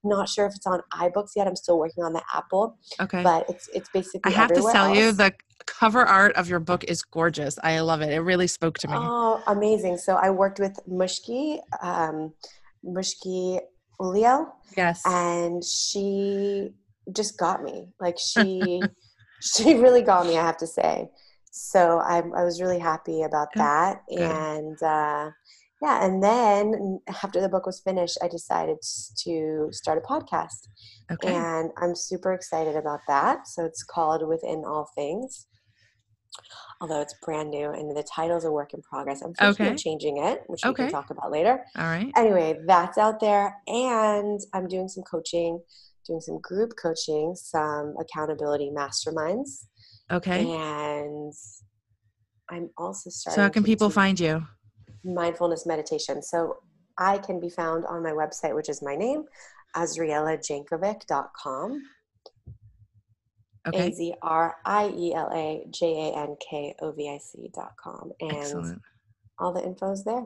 Not 0.08 0.28
sure 0.28 0.46
if 0.46 0.54
it's 0.54 0.66
on 0.66 0.80
iBooks 0.92 1.30
yet. 1.36 1.46
I'm 1.46 1.56
still 1.56 1.78
working 1.78 2.04
on 2.04 2.12
the 2.12 2.22
Apple. 2.32 2.78
Okay. 3.00 3.22
But 3.22 3.48
it's 3.48 3.68
it's 3.74 3.88
basically. 3.90 4.32
I 4.32 4.34
have 4.34 4.48
to 4.48 4.60
tell 4.60 4.86
else. 4.86 4.98
you, 4.98 5.12
the 5.12 5.32
cover 5.66 6.04
art 6.04 6.34
of 6.36 6.48
your 6.48 6.60
book 6.60 6.84
is 6.84 7.02
gorgeous. 7.02 7.58
I 7.62 7.80
love 7.80 8.02
it. 8.02 8.10
It 8.10 8.20
really 8.20 8.46
spoke 8.46 8.78
to 8.78 8.88
me. 8.88 8.94
Oh, 8.96 9.42
amazing! 9.46 9.98
So 9.98 10.16
I 10.16 10.30
worked 10.30 10.60
with 10.60 10.78
Mushki, 10.88 11.58
um, 11.82 12.32
Mushki 12.84 13.60
Uliel. 14.00 14.50
Yes. 14.76 15.02
And 15.04 15.64
she 15.64 16.70
just 17.12 17.38
got 17.38 17.62
me. 17.62 17.88
Like 18.00 18.18
she, 18.18 18.82
she 19.42 19.74
really 19.74 20.02
got 20.02 20.26
me. 20.26 20.38
I 20.38 20.42
have 20.42 20.58
to 20.58 20.66
say. 20.66 21.08
So 21.50 21.98
I, 21.98 22.18
I 22.18 22.44
was 22.44 22.60
really 22.60 22.78
happy 22.78 23.22
about 23.22 23.48
that, 23.54 24.02
Good. 24.08 24.20
and. 24.20 24.82
Uh, 24.82 25.30
yeah 25.82 26.04
and 26.04 26.22
then 26.22 27.00
after 27.22 27.40
the 27.40 27.48
book 27.48 27.66
was 27.66 27.80
finished 27.80 28.18
i 28.22 28.28
decided 28.28 28.76
to 29.16 29.68
start 29.72 29.98
a 29.98 30.00
podcast 30.00 30.68
okay. 31.12 31.34
and 31.34 31.70
i'm 31.78 31.94
super 31.94 32.32
excited 32.32 32.76
about 32.76 33.00
that 33.08 33.46
so 33.46 33.64
it's 33.64 33.82
called 33.82 34.26
within 34.26 34.64
all 34.66 34.88
things 34.94 35.46
although 36.80 37.00
it's 37.00 37.14
brand 37.24 37.50
new 37.50 37.70
and 37.70 37.96
the 37.96 38.02
title's 38.02 38.44
a 38.44 38.50
work 38.50 38.74
in 38.74 38.82
progress 38.82 39.22
i'm 39.22 39.32
thinking 39.34 39.66
okay. 39.66 39.74
of 39.74 39.78
changing 39.78 40.18
it 40.18 40.42
which 40.46 40.64
okay. 40.64 40.84
we 40.84 40.90
can 40.90 40.92
talk 40.92 41.10
about 41.10 41.30
later 41.30 41.64
all 41.76 41.84
right 41.84 42.10
anyway 42.16 42.58
that's 42.66 42.98
out 42.98 43.20
there 43.20 43.54
and 43.66 44.40
i'm 44.54 44.66
doing 44.66 44.88
some 44.88 45.04
coaching 45.04 45.60
doing 46.06 46.20
some 46.20 46.40
group 46.40 46.72
coaching 46.80 47.34
some 47.34 47.94
accountability 48.00 48.70
masterminds 48.74 49.64
okay 50.10 50.40
and 50.40 51.32
i'm 52.50 52.70
also 52.76 53.10
starting 53.10 53.36
so 53.36 53.42
how 53.42 53.48
can 53.48 53.64
people 53.64 53.90
find 53.90 54.20
you 54.20 54.46
mindfulness 55.04 55.66
meditation. 55.66 56.22
So 56.22 56.58
I 56.98 57.18
can 57.18 57.38
be 57.40 57.50
found 57.50 57.84
on 57.86 58.02
my 58.02 58.12
website, 58.12 58.54
which 58.54 58.68
is 58.68 58.82
my 58.82 58.94
name, 58.96 59.24
azrielajankovic.com. 59.74 61.82
Okay. 63.68 63.88
A 63.88 63.92
Z 63.92 64.14
R 64.22 64.56
I 64.64 64.92
E 64.96 65.12
L 65.14 65.28
A 65.34 65.66
J 65.70 66.10
A 66.10 66.16
N 66.16 66.36
K 66.48 66.76
O 66.80 66.92
V 66.92 67.10
I 67.10 67.18
C.com. 67.18 68.12
And 68.20 68.32
Excellent. 68.32 68.80
all 69.40 69.52
the 69.52 69.64
info 69.64 69.90
is 69.90 70.04
there. 70.04 70.22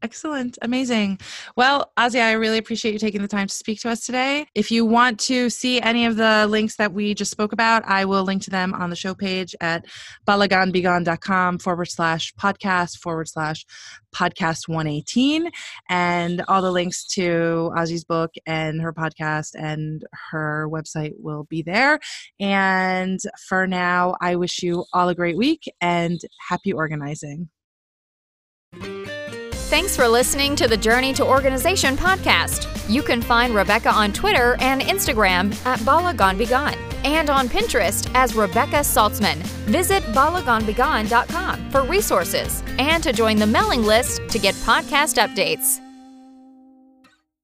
Excellent. 0.00 0.56
Amazing. 0.62 1.18
Well, 1.56 1.90
Azia, 1.98 2.22
I 2.22 2.32
really 2.32 2.58
appreciate 2.58 2.92
you 2.92 3.00
taking 3.00 3.20
the 3.20 3.26
time 3.26 3.48
to 3.48 3.54
speak 3.54 3.80
to 3.80 3.90
us 3.90 4.06
today. 4.06 4.46
If 4.54 4.70
you 4.70 4.86
want 4.86 5.18
to 5.20 5.50
see 5.50 5.80
any 5.80 6.06
of 6.06 6.14
the 6.14 6.46
links 6.48 6.76
that 6.76 6.92
we 6.92 7.14
just 7.14 7.32
spoke 7.32 7.52
about, 7.52 7.84
I 7.84 8.04
will 8.04 8.22
link 8.22 8.42
to 8.42 8.50
them 8.50 8.74
on 8.74 8.90
the 8.90 8.96
show 8.96 9.12
page 9.12 9.56
at 9.60 9.86
balaganbigan.com 10.24 11.58
forward 11.58 11.86
slash 11.86 12.32
podcast 12.34 12.98
forward 12.98 13.28
slash 13.28 13.66
podcast 14.14 14.68
118. 14.68 15.50
And 15.88 16.44
all 16.46 16.62
the 16.62 16.70
links 16.70 17.04
to 17.14 17.72
Ozzy's 17.76 18.04
book 18.04 18.32
and 18.46 18.80
her 18.80 18.92
podcast 18.92 19.56
and 19.58 20.04
her 20.30 20.68
website 20.70 21.14
will 21.18 21.42
be 21.50 21.62
there. 21.62 21.98
And 22.38 23.18
for 23.48 23.66
now, 23.66 24.14
I 24.20 24.36
wish 24.36 24.62
you 24.62 24.84
all 24.92 25.08
a 25.08 25.14
great 25.16 25.36
week 25.36 25.64
and 25.80 26.20
happy 26.48 26.72
organizing. 26.72 27.48
Thanks 29.68 29.94
for 29.94 30.08
listening 30.08 30.56
to 30.56 30.66
the 30.66 30.78
Journey 30.78 31.12
to 31.12 31.26
Organization 31.26 31.94
podcast. 31.94 32.66
You 32.88 33.02
can 33.02 33.20
find 33.20 33.54
Rebecca 33.54 33.90
on 33.90 34.14
Twitter 34.14 34.56
and 34.60 34.80
Instagram 34.80 35.54
at 35.66 35.78
balaganbigan 35.80 36.74
and 37.04 37.28
on 37.28 37.50
Pinterest 37.50 38.10
as 38.14 38.34
Rebecca 38.34 38.76
Saltzman. 38.76 39.36
Visit 39.66 40.02
balaganbigan.com 40.14 41.70
for 41.70 41.82
resources 41.82 42.62
and 42.78 43.02
to 43.02 43.12
join 43.12 43.36
the 43.36 43.46
mailing 43.46 43.82
list 43.82 44.22
to 44.30 44.38
get 44.38 44.54
podcast 44.54 45.22
updates. 45.22 45.87